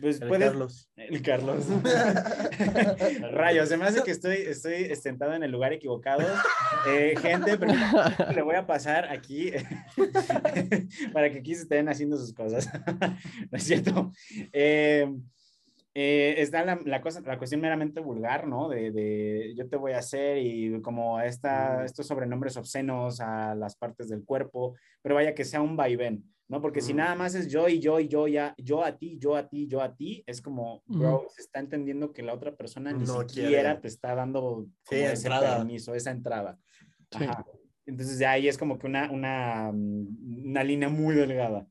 pues 0.00 0.20
el 0.20 0.28
Carlos. 0.28 0.88
El 0.96 1.22
Carlos. 1.22 1.66
Rayos, 3.32 3.68
se 3.68 3.76
me 3.76 3.84
hace 3.84 4.02
que 4.02 4.12
estoy, 4.12 4.36
estoy 4.36 4.94
sentado 4.96 5.34
en 5.34 5.42
el 5.42 5.50
lugar 5.50 5.72
equivocado. 5.72 6.22
Eh, 6.86 7.14
gente, 7.20 7.58
pero 7.58 7.72
le 8.34 8.42
voy 8.42 8.54
a 8.54 8.66
pasar 8.66 9.10
aquí 9.10 9.50
para 11.12 11.30
que 11.30 11.38
aquí 11.38 11.54
se 11.54 11.62
estén 11.62 11.88
haciendo 11.88 12.16
sus 12.16 12.32
cosas. 12.32 12.70
¿No 13.50 13.58
es 13.58 13.64
cierto? 13.64 14.12
Eh, 14.52 15.12
eh, 15.94 16.36
está 16.38 16.64
la, 16.64 16.80
la, 16.84 17.00
cosa, 17.00 17.20
la 17.22 17.38
cuestión 17.38 17.60
meramente 17.60 18.00
vulgar, 18.00 18.46
¿no? 18.46 18.68
De, 18.68 18.92
de, 18.92 19.54
yo 19.56 19.68
te 19.68 19.76
voy 19.76 19.92
a 19.92 19.98
hacer 19.98 20.38
y 20.38 20.80
como 20.82 21.20
esta, 21.20 21.84
estos 21.84 22.06
sobrenombres 22.06 22.56
obscenos 22.56 23.20
a 23.20 23.54
las 23.54 23.76
partes 23.76 24.08
del 24.08 24.24
cuerpo, 24.24 24.76
pero 25.02 25.16
vaya 25.16 25.34
que 25.34 25.44
sea 25.44 25.60
un 25.60 25.76
vaivén, 25.76 26.24
¿no? 26.48 26.60
Porque 26.60 26.80
si 26.80 26.94
nada 26.94 27.16
más 27.16 27.34
es 27.34 27.48
yo 27.48 27.68
y 27.68 27.80
yo 27.80 27.98
y 27.98 28.06
yo, 28.06 28.28
ya, 28.28 28.54
yo 28.56 28.84
a 28.84 28.96
ti, 28.96 29.18
yo 29.18 29.34
a 29.34 29.48
ti, 29.48 29.66
yo 29.66 29.82
a 29.82 29.96
ti, 29.96 30.22
es 30.26 30.40
como, 30.40 30.82
bro, 30.86 31.26
se 31.34 31.42
está 31.42 31.58
entendiendo 31.58 32.12
que 32.12 32.22
la 32.22 32.34
otra 32.34 32.54
persona 32.54 32.92
ni 32.92 33.06
siquiera 33.06 33.80
te 33.80 33.88
está 33.88 34.14
dando 34.14 34.68
ese 34.90 35.28
permiso, 35.28 35.94
esa 35.94 36.12
entrada. 36.12 36.56
Ajá. 37.12 37.44
Entonces 37.84 38.18
de 38.18 38.26
ahí 38.26 38.46
es 38.46 38.56
como 38.56 38.78
que 38.78 38.86
una, 38.86 39.10
una, 39.10 39.70
una 39.70 40.62
línea 40.62 40.88
muy 40.88 41.16
delgada. 41.16 41.66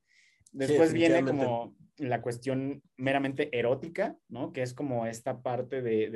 Después 0.51 0.91
viene 0.91 1.23
como 1.23 1.75
la 1.99 2.21
cuestión 2.21 2.81
meramente 2.97 3.49
erótica, 3.57 4.17
¿no? 4.27 4.51
Que 4.51 4.61
es 4.61 4.73
como 4.73 5.05
esta 5.05 5.41
parte 5.41 5.81
de, 5.81 6.09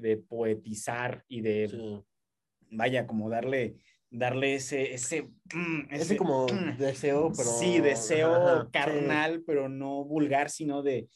de, 0.00 0.16
poetizar 0.16 1.24
y 1.28 1.40
de, 1.40 2.02
vaya, 2.70 3.06
como 3.06 3.28
darle, 3.28 3.76
darle 4.10 4.54
ese, 4.54 4.94
ese, 4.94 5.30
mm, 5.54 5.80
ese, 5.90 6.16
como 6.16 6.46
mm, 6.46 6.76
deseo, 6.78 7.32
pero... 7.36 7.50
Sí, 7.50 7.80
deseo 7.80 8.68
carnal, 8.72 9.42
pero 9.46 9.68
no 9.68 10.04
vulgar, 10.04 10.50
sino 10.50 10.82
de, 10.82 11.08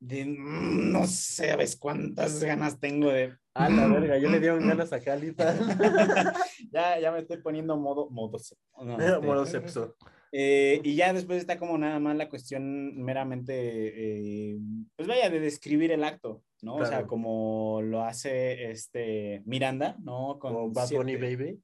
de, 0.00 0.24
mm, 0.24 0.92
no 0.92 1.06
sabes 1.06 1.76
cuántas 1.76 2.42
ganas 2.42 2.78
tengo 2.80 3.10
de... 3.10 3.34
Ah, 3.54 3.68
la 3.68 3.88
verga, 3.88 4.18
yo 4.18 4.30
le 4.30 4.38
dieron 4.38 4.68
ganas 4.68 4.92
a 4.92 5.00
Calita. 5.00 5.52
ya, 6.70 7.00
ya 7.00 7.10
me 7.10 7.18
estoy 7.18 7.38
poniendo 7.38 7.76
modo, 7.76 8.08
modo, 8.08 8.38
modo 9.22 9.46
sepso. 9.46 9.96
Eh, 10.32 10.80
y 10.84 10.94
ya 10.94 11.12
después 11.12 11.38
está 11.38 11.58
como 11.58 11.78
nada 11.78 11.98
más 12.00 12.16
la 12.16 12.28
cuestión 12.28 12.96
meramente, 13.02 13.54
eh, 13.54 14.58
pues 14.96 15.08
vaya, 15.08 15.30
de 15.30 15.40
describir 15.40 15.90
el 15.90 16.04
acto, 16.04 16.42
¿no? 16.62 16.76
O 16.76 16.84
sea, 16.84 17.06
como 17.06 17.80
lo 17.82 18.04
hace 18.04 18.70
este 18.70 19.42
Miranda, 19.46 19.96
¿no? 20.00 20.38
Con 20.38 20.72
Bad 20.72 20.90
Bunny 20.90 21.16
Baby. 21.16 21.58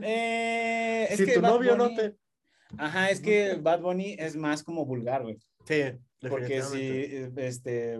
Eh, 0.00 1.08
si 1.16 1.34
tu 1.34 1.40
novio 1.40 1.76
no 1.76 1.92
te... 1.94 2.14
Ajá, 2.76 3.10
es 3.10 3.20
que 3.20 3.54
Bad 3.54 3.80
Bunny 3.80 4.14
es 4.18 4.36
más 4.36 4.62
como 4.62 4.84
vulgar, 4.84 5.22
güey. 5.22 5.38
Sí, 5.64 5.82
Porque 6.20 6.62
sí, 6.62 7.30
este... 7.36 7.98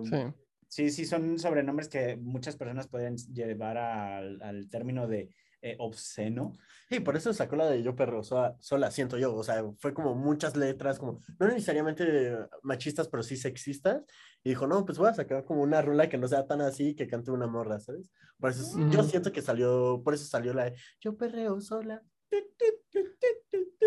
Sí. 0.69 0.91
sí, 0.91 1.07
son 1.07 1.39
sobrenombres 1.39 1.89
que 1.89 2.17
muchas 2.17 2.57
personas 2.57 2.87
podrían 2.87 3.17
llevar 3.17 3.79
al, 3.79 4.41
al 4.43 4.69
término 4.69 5.09
de 5.09 5.31
eh, 5.61 5.77
obsceno. 5.79 6.53
Sí, 6.89 7.01
por 7.01 7.17
eso 7.17 7.33
sacó 7.33 7.57
la 7.57 7.69
de 7.69 7.83
Yo 7.83 7.95
Perro 7.95 8.23
sola, 8.23 8.91
siento 8.91 9.19
yo. 9.19 9.35
O 9.35 9.43
sea, 9.43 9.65
fue 9.79 9.93
como 9.93 10.15
muchas 10.15 10.57
letras, 10.57 10.99
como 10.99 11.21
no 11.39 11.49
necesariamente 11.49 12.37
machistas, 12.63 13.09
pero 13.09 13.23
sí 13.23 13.37
sexistas. 13.37 14.03
Y 14.45 14.51
dijo, 14.51 14.67
no, 14.67 14.85
pues 14.85 14.99
voy 14.99 15.09
a 15.09 15.15
sacar 15.15 15.45
como 15.45 15.63
una 15.63 15.83
rula 15.83 16.09
que 16.09 16.17
no 16.17 16.29
sea 16.29 16.47
tan 16.47 16.61
así 16.61 16.95
que 16.95 17.09
cante 17.09 17.31
una 17.31 17.47
morra, 17.47 17.81
¿sabes? 17.81 18.11
Por 18.39 18.51
eso 18.51 18.79
yo 18.91 19.03
siento 19.03 19.33
que 19.33 19.43
salió, 19.43 20.01
por 20.05 20.15
eso 20.15 20.25
salió 20.25 20.55
la 20.55 20.71
de 20.71 20.77
Yo 21.01 21.17
perreo 21.17 21.61
sola. 21.61 22.03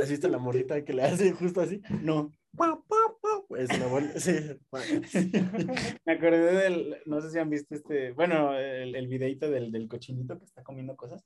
¿Así 0.02 0.14
está 0.14 0.28
la 0.28 0.40
morrita 0.40 0.84
que 0.84 0.94
le 0.94 1.04
hace 1.04 1.32
justo 1.32 1.62
así? 1.62 1.82
No. 2.02 2.32
Es 3.58 3.70
una 3.70 3.88
buena, 3.88 4.12
sí. 4.20 4.34
Me 6.06 6.14
acordé 6.14 6.54
del, 6.54 6.98
no 7.06 7.22
sé 7.22 7.32
si 7.32 7.40
han 7.40 7.50
visto 7.50 7.76
este, 7.76 8.12
bueno, 8.12 8.58
el, 8.58 8.96
el 8.96 9.08
videito 9.08 9.50
del, 9.50 9.72
del 9.72 9.88
cochinito 9.88 10.38
que 10.38 10.46
está 10.46 10.64
comiendo 10.64 10.96
cosas. 10.96 11.24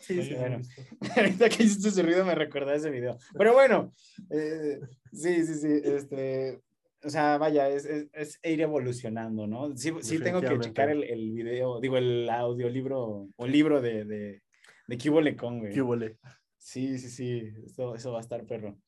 Sí, 0.00 0.22
sí, 0.22 0.34
bueno. 0.34 0.60
Ahorita 1.16 1.48
que 1.48 1.62
hiciste 1.62 1.88
ese 1.88 2.02
ruido 2.02 2.24
me 2.24 2.34
recordé 2.34 2.76
ese 2.76 2.90
video. 2.90 3.16
Pero 3.36 3.52
bueno, 3.52 3.92
eh, 4.30 4.80
sí, 5.12 5.44
sí, 5.46 5.54
sí, 5.54 5.80
este, 5.84 6.60
o 7.02 7.10
sea, 7.10 7.38
vaya, 7.38 7.68
es, 7.68 7.84
es, 7.84 8.08
es 8.12 8.40
ir 8.42 8.60
evolucionando, 8.60 9.46
¿no? 9.46 9.76
Sí, 9.76 9.92
sí 10.00 10.18
tengo 10.18 10.40
que 10.40 10.58
checar 10.60 10.90
el, 10.90 11.04
el, 11.04 11.32
video, 11.32 11.80
digo, 11.80 11.96
el 11.96 12.28
audiolibro 12.30 13.28
o 13.36 13.46
libro 13.46 13.80
de, 13.80 14.04
de, 14.04 14.42
de 14.86 14.98
Cubole 14.98 15.36
con, 15.36 15.60
güey. 15.60 15.74
Cubole. 15.74 16.18
Sí, 16.58 16.98
sí, 16.98 17.10
sí, 17.10 17.52
eso, 17.66 17.94
eso 17.94 18.12
va 18.12 18.18
a 18.18 18.22
estar 18.22 18.44
perro. 18.46 18.78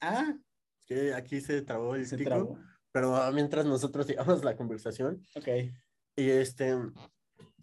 Ah. 0.00 0.34
Que 0.86 1.14
aquí 1.14 1.40
se 1.40 1.62
trabó 1.62 1.94
el 1.94 2.04
se 2.04 2.16
trabó. 2.18 2.58
pero 2.90 3.30
mientras 3.32 3.64
nosotros 3.64 4.06
sigamos 4.06 4.44
la 4.44 4.56
conversación. 4.56 5.22
Ok. 5.36 5.48
Y 6.16 6.30
este, 6.30 6.76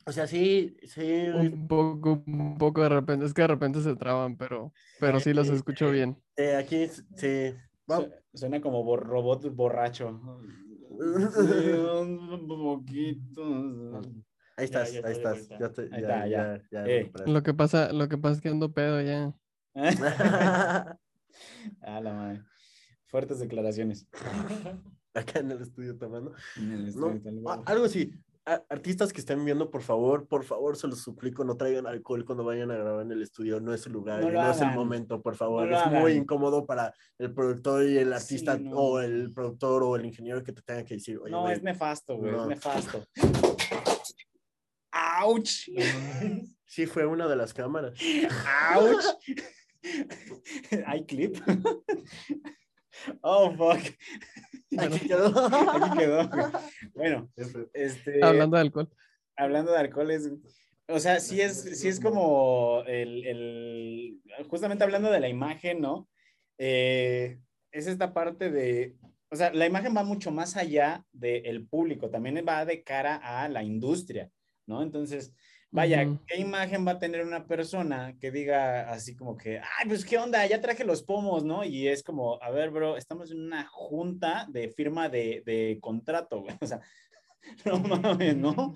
o 0.08 0.12
sea, 0.12 0.26
sí, 0.26 0.78
sí. 0.84 1.28
Un 1.28 1.68
poco, 1.68 2.24
un 2.26 2.58
poco 2.58 2.82
de 2.82 2.90
repente, 2.90 3.26
es 3.26 3.34
que 3.34 3.42
de 3.42 3.50
repente 3.50 3.82
se 3.82 3.96
traban, 3.96 4.38
pero, 4.38 4.72
pero 5.00 5.20
sí 5.20 5.34
los 5.34 5.50
escucho 5.50 5.92
bien. 5.92 6.18
Eh, 6.38 6.56
aquí, 6.56 6.88
sí. 7.16 7.54
Suena 8.34 8.62
como 8.62 8.96
robot 8.96 9.54
borracho. 9.54 10.08
un 10.90 12.48
poquito. 12.48 14.02
Ahí 14.56 14.66
estás, 14.66 14.94
ahí 15.04 15.12
estás. 15.12 15.50
Ya, 15.50 15.72
te, 15.72 15.90
ahí 15.92 16.02
ya, 16.02 16.26
ya, 16.26 16.62
ya, 16.72 16.86
eh. 16.88 17.12
Lo 17.26 17.44
que 17.44 17.54
pasa, 17.54 17.92
lo 17.92 18.08
que 18.08 18.18
pasa 18.18 18.36
es 18.36 18.42
que 18.42 18.50
ando 18.50 18.72
pedo 18.74 19.02
ya. 19.02 19.34
ah, 19.76 20.98
la 22.02 22.14
madre. 22.14 22.42
Fuertes 23.08 23.40
declaraciones. 23.40 24.08
Acá 25.14 25.40
en 25.40 25.52
el 25.52 25.62
estudio 25.62 25.98
tomando. 25.98 26.34
En 26.58 26.72
el 26.72 26.88
estudio, 26.88 27.22
no, 27.32 27.64
algo 27.66 27.86
así. 27.86 28.14
Artistas 28.70 29.12
que 29.12 29.20
estén 29.20 29.44
viendo, 29.44 29.70
por 29.70 29.82
favor, 29.82 30.26
por 30.26 30.46
favor, 30.46 30.78
se 30.78 30.88
los 30.88 31.02
suplico, 31.02 31.44
no 31.44 31.58
traigan 31.58 31.86
alcohol 31.86 32.24
cuando 32.24 32.46
vayan 32.46 32.72
a 32.72 32.78
grabar 32.78 33.02
en 33.06 33.12
el 33.12 33.22
estudio. 33.22 33.60
No 33.60 33.74
es 33.74 33.86
el 33.88 33.92
lugar, 33.92 34.22
no, 34.24 34.32
no 34.32 34.50
es 34.52 34.62
el 34.62 34.72
momento, 34.72 35.22
por 35.22 35.36
favor. 35.36 35.68
No 35.68 35.78
es 35.78 35.92
muy 35.92 36.14
incómodo 36.14 36.66
para 36.66 36.94
el 37.18 37.34
productor 37.34 37.84
y 37.84 37.98
el 37.98 38.14
artista, 38.14 38.58
Sí, 38.58 38.70
o 38.74 39.02
el 39.02 39.34
productor 39.34 39.84
o 39.84 39.98
el 39.98 40.06
ingeniero 40.06 40.42
que 40.44 40.54
te 40.54 40.62
tengan 40.62 40.86
que 40.86 40.94
decir, 40.94 41.18
oye, 41.18 41.30
No, 41.30 41.42
güey, 41.42 41.56
es 41.56 41.62
nefasto, 41.64 42.16
güey, 42.16 42.32
no. 42.32 42.44
es 42.44 42.48
nefasto. 42.48 43.06
¡Auch! 44.92 45.68
Sí, 46.66 46.86
fue 46.86 47.06
una 47.06 47.28
de 47.28 47.36
las 47.36 47.54
cámaras. 47.54 48.00
¡Auch! 48.74 49.04
¿Hay 50.86 51.06
clip? 51.06 51.36
oh, 53.22 53.52
fuck. 53.56 53.82
Aquí 54.78 55.08
quedó. 55.08 55.48
Aquí 55.48 55.98
quedó. 55.98 56.30
Bueno, 56.94 57.30
este, 57.74 58.24
Hablando 58.24 58.58
de 58.58 58.62
alcohol. 58.62 58.90
hablando 59.36 59.72
de 59.72 59.78
alcoholes, 59.78 60.32
o 60.88 61.00
sea, 61.00 61.20
sí 61.20 61.42
es, 61.42 61.80
sí 61.80 61.88
es 61.88 62.00
como 62.00 62.84
el, 62.88 63.26
el, 63.26 64.22
justamente 64.50 64.84
hablando 64.84 65.12
de 65.12 65.20
la 65.20 65.30
imagen, 65.30 65.82
¿no? 65.82 66.10
Eh, 66.58 67.40
es 67.72 67.88
esta 67.88 68.14
parte 68.14 68.50
de, 68.50 68.96
o 69.30 69.36
sea, 69.36 69.52
la 69.54 69.66
imagen 69.66 69.96
va 69.96 70.04
mucho 70.04 70.32
más 70.32 70.56
allá 70.56 71.06
del 71.12 71.68
público, 71.68 72.10
también 72.10 72.44
va 72.48 72.66
de 72.66 72.84
cara 72.84 73.18
a 73.18 73.50
la 73.50 73.64
industria, 73.64 74.32
¿no? 74.66 74.82
Entonces, 74.82 75.34
vaya. 75.72 76.08
¿qué 76.28 76.40
imagen 76.40 76.86
va 76.88 76.92
a 76.92 77.00
tener 77.00 77.26
una 77.26 77.46
persona 77.46 78.16
que 78.20 78.32
diga 78.32 78.90
así 78.90 79.16
como 79.16 79.38
que, 79.38 79.60
ay, 79.60 79.88
pues 79.88 80.06
qué 80.06 80.18
onda, 80.18 80.46
ya 80.46 80.62
traje 80.62 80.84
los 80.84 81.04
pomos, 81.04 81.44
¿no? 81.44 81.64
Y 81.64 81.88
es 81.88 82.04
como, 82.04 82.42
a 82.42 82.50
ver, 82.52 82.72
bro, 82.72 82.98
estamos 82.98 83.32
en 83.32 83.42
una 83.42 83.66
junta 83.68 84.48
de 84.50 84.70
firma 84.70 85.10
de, 85.10 85.44
de 85.46 85.80
contrato, 85.82 86.42
güey. 86.42 86.56
O 86.62 86.68
sea, 86.68 86.82
no 87.66 87.80
mames, 87.80 88.36
¿no? 88.36 88.76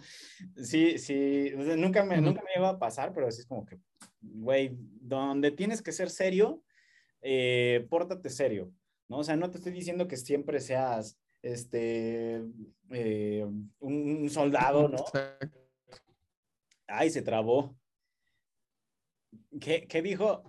Sí, 0.56 0.98
sí, 0.98 1.52
o 1.58 1.64
sea, 1.64 1.76
nunca 1.76 2.04
me, 2.04 2.22
nunca 2.22 2.42
me 2.42 2.52
llegó 2.56 2.68
a 2.68 2.80
pasar, 2.80 3.14
pero 3.14 3.30
sí 3.32 3.42
es 3.42 3.48
como 3.48 3.66
que, 3.66 3.80
güey, 4.22 4.72
donde 4.74 5.52
tienes 5.52 5.82
que 5.82 5.92
ser 5.92 6.10
serio, 6.10 6.64
eh, 7.22 7.86
pórtate 7.90 8.30
serio, 8.30 8.72
¿no? 9.10 9.20
O 9.20 9.24
sea, 9.24 9.36
no 9.36 9.50
te 9.50 9.58
estoy 9.58 9.74
diciendo 9.74 10.08
que 10.08 10.18
siempre 10.18 10.60
seas, 10.60 11.18
este, 11.42 12.44
eh, 12.92 13.46
un, 13.80 14.18
un 14.22 14.30
soldado, 14.30 14.88
¿no? 14.88 15.00
Exacto. 15.00 15.61
Ay, 16.92 17.10
se 17.10 17.22
trabó. 17.22 17.76
¿Qué, 19.60 19.88
qué 19.88 20.02
dijo? 20.02 20.44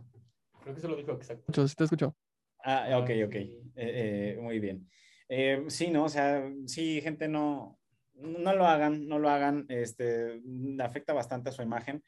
Creo 0.62 0.74
que 0.74 0.80
se 0.80 0.88
lo 0.88 0.96
dijo 0.96 1.12
exacto. 1.12 1.66
Sí 1.66 1.74
te 1.74 1.84
escucho. 1.84 2.16
Ah, 2.64 2.98
ok, 2.98 3.10
ok. 3.26 3.34
Eh, 3.34 3.60
eh, 3.76 4.38
muy 4.40 4.60
bien. 4.60 4.88
Eh, 5.28 5.64
sí, 5.68 5.90
¿no? 5.90 6.04
O 6.04 6.08
sea, 6.08 6.50
sí, 6.66 7.00
gente, 7.00 7.28
no, 7.28 7.78
no 8.14 8.54
lo 8.54 8.66
hagan, 8.66 9.06
no 9.08 9.18
lo 9.18 9.30
hagan. 9.30 9.66
Este, 9.68 10.40
afecta 10.80 11.12
bastante 11.12 11.50
a 11.50 11.52
su 11.52 11.62
imagen. 11.62 12.02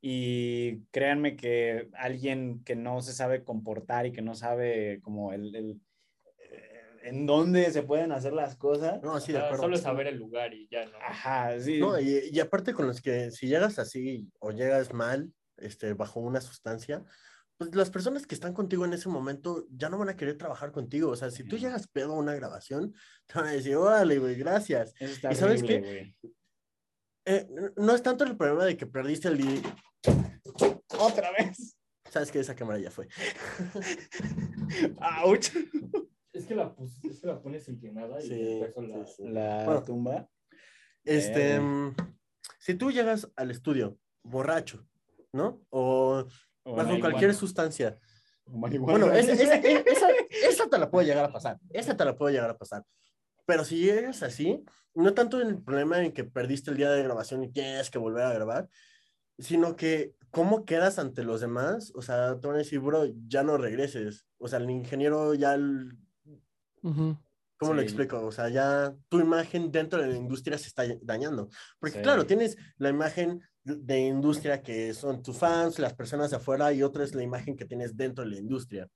Y 0.00 0.82
créanme 0.90 1.36
que 1.36 1.88
alguien 1.94 2.62
que 2.64 2.76
no 2.76 3.00
se 3.00 3.14
sabe 3.14 3.42
comportar 3.42 4.06
y 4.06 4.12
que 4.12 4.20
no 4.20 4.34
sabe 4.34 5.00
como 5.02 5.32
el, 5.32 5.54
el, 5.54 5.80
en 7.04 7.26
dónde 7.26 7.70
se 7.70 7.82
pueden 7.82 8.12
hacer 8.12 8.32
las 8.32 8.56
cosas. 8.56 9.02
No, 9.02 9.20
sí, 9.20 9.32
de 9.32 9.38
acuerdo. 9.38 9.62
solo 9.62 9.76
saber 9.76 10.06
el 10.06 10.16
lugar 10.16 10.54
y 10.54 10.66
ya, 10.70 10.86
¿no? 10.86 10.96
Ajá, 10.98 11.60
sí. 11.60 11.78
No, 11.78 12.00
y, 12.00 12.30
y 12.32 12.40
aparte 12.40 12.72
con 12.72 12.86
los 12.86 13.00
que 13.02 13.30
si 13.30 13.46
llegas 13.46 13.78
así 13.78 14.26
o 14.38 14.50
llegas 14.50 14.92
mal, 14.92 15.30
este, 15.58 15.92
bajo 15.92 16.20
una 16.20 16.40
sustancia, 16.40 17.04
pues 17.58 17.74
las 17.74 17.90
personas 17.90 18.26
que 18.26 18.34
están 18.34 18.54
contigo 18.54 18.84
en 18.84 18.94
ese 18.94 19.08
momento 19.08 19.66
ya 19.70 19.88
no 19.88 19.98
van 19.98 20.08
a 20.08 20.16
querer 20.16 20.38
trabajar 20.38 20.72
contigo. 20.72 21.10
O 21.10 21.16
sea, 21.16 21.30
si 21.30 21.44
tú 21.44 21.58
llegas 21.58 21.86
pedo 21.88 22.14
a 22.14 22.18
una 22.18 22.34
grabación, 22.34 22.94
te 23.26 23.38
van 23.38 23.48
a 23.48 23.52
decir, 23.52 23.76
órale, 23.76 24.18
güey, 24.18 24.34
gracias. 24.36 24.94
Eso 24.98 25.12
está 25.12 25.32
¿Y 25.32 25.36
sabes 25.36 25.62
qué? 25.62 26.14
Eh, 27.26 27.46
no 27.76 27.94
es 27.94 28.02
tanto 28.02 28.24
el 28.24 28.36
problema 28.36 28.64
de 28.64 28.76
que 28.76 28.86
perdiste 28.86 29.28
el 29.28 29.38
día. 29.38 29.62
Otra 30.98 31.32
vez. 31.32 31.76
Sabes 32.10 32.30
que 32.30 32.40
esa 32.40 32.54
cámara 32.54 32.78
ya 32.78 32.90
fue. 32.90 33.08
¡Auch! 35.00 35.50
Es 36.34 36.46
que 36.46 36.54
la, 36.54 36.74
pus- 36.74 37.02
es 37.04 37.20
que 37.20 37.26
la 37.26 37.40
pones 37.40 37.68
inclinada 37.68 38.18
y 38.20 38.26
Sí, 38.28 38.60
la... 38.60 38.66
sí, 39.06 39.12
sí. 39.16 39.28
La 39.28 39.64
Bueno. 39.64 39.82
tumba. 39.82 40.28
Este, 41.04 41.54
Eh. 41.56 41.60
mm, 41.60 41.94
si 42.58 42.74
tú 42.74 42.90
llegas 42.90 43.30
al 43.36 43.50
estudio 43.50 43.98
borracho, 44.22 44.86
¿no? 45.32 45.64
O 45.70 46.26
o 46.66 46.74
bajo 46.74 46.98
cualquier 46.98 47.34
sustancia. 47.34 47.98
O. 48.46 48.52
Bueno, 48.58 49.12
es- 49.12 49.28
es- 49.28 49.40
es- 49.64 49.86
esa, 49.86 50.08
esa 50.48 50.68
te 50.68 50.78
la 50.78 50.90
puede 50.90 51.06
llegar 51.06 51.24
a 51.26 51.32
pasar. 51.32 51.58
Esa 51.70 51.96
te 51.96 52.04
la 52.04 52.16
puede 52.16 52.34
llegar 52.34 52.50
a 52.50 52.58
pasar. 52.58 52.84
Pero 53.46 53.64
si 53.64 53.78
llegas 53.78 54.22
así, 54.22 54.64
no 54.94 55.12
tanto 55.14 55.40
en 55.40 55.48
el 55.48 55.62
problema 55.62 56.02
en 56.02 56.12
que 56.12 56.24
perdiste 56.24 56.70
el 56.70 56.78
día 56.78 56.90
de 56.90 57.02
grabación 57.02 57.44
y 57.44 57.50
tienes 57.52 57.90
que 57.90 57.98
volver 57.98 58.22
a 58.24 58.32
grabar, 58.32 58.68
sino 59.38 59.76
que 59.76 60.14
cómo 60.30 60.64
quedas 60.64 60.98
ante 60.98 61.22
los 61.22 61.40
demás. 61.42 61.92
O 61.94 62.00
sea, 62.02 62.40
te 62.40 62.46
van 62.46 62.56
a 62.56 62.60
decir, 62.60 62.80
bro, 62.80 63.04
ya 63.28 63.42
no 63.42 63.58
regreses. 63.58 64.26
O 64.38 64.48
sea, 64.48 64.58
el 64.58 64.70
ingeniero 64.70 65.34
ya. 65.34 65.56
¿Cómo 67.56 67.72
lo 67.72 67.80
Sí. 67.80 67.86
explico? 67.86 68.24
O 68.26 68.32
sea, 68.32 68.48
ya 68.48 68.94
tu 69.08 69.20
imagen 69.20 69.70
dentro 69.72 70.00
de 70.02 70.08
la 70.08 70.16
industria 70.16 70.58
se 70.58 70.68
está 70.68 70.84
dañando. 71.02 71.48
Porque 71.78 71.96
Sí. 71.98 72.02
claro, 72.02 72.26
tienes 72.26 72.56
la 72.76 72.90
imagen 72.90 73.40
de- 73.62 73.76
de 73.76 73.98
industria 74.00 74.60
que 74.62 74.92
son 74.92 75.22
tus 75.22 75.38
fans, 75.38 75.78
las 75.78 75.94
personas 75.94 76.30
de 76.30 76.36
afuera, 76.36 76.72
y 76.72 76.82
otra 76.82 77.04
es 77.04 77.14
la 77.14 77.22
imagen 77.22 77.56
que 77.56 77.64
tienes 77.64 77.96
dentro 77.96 78.24
de 78.24 78.30
la 78.30 78.38
industria. 78.38 78.88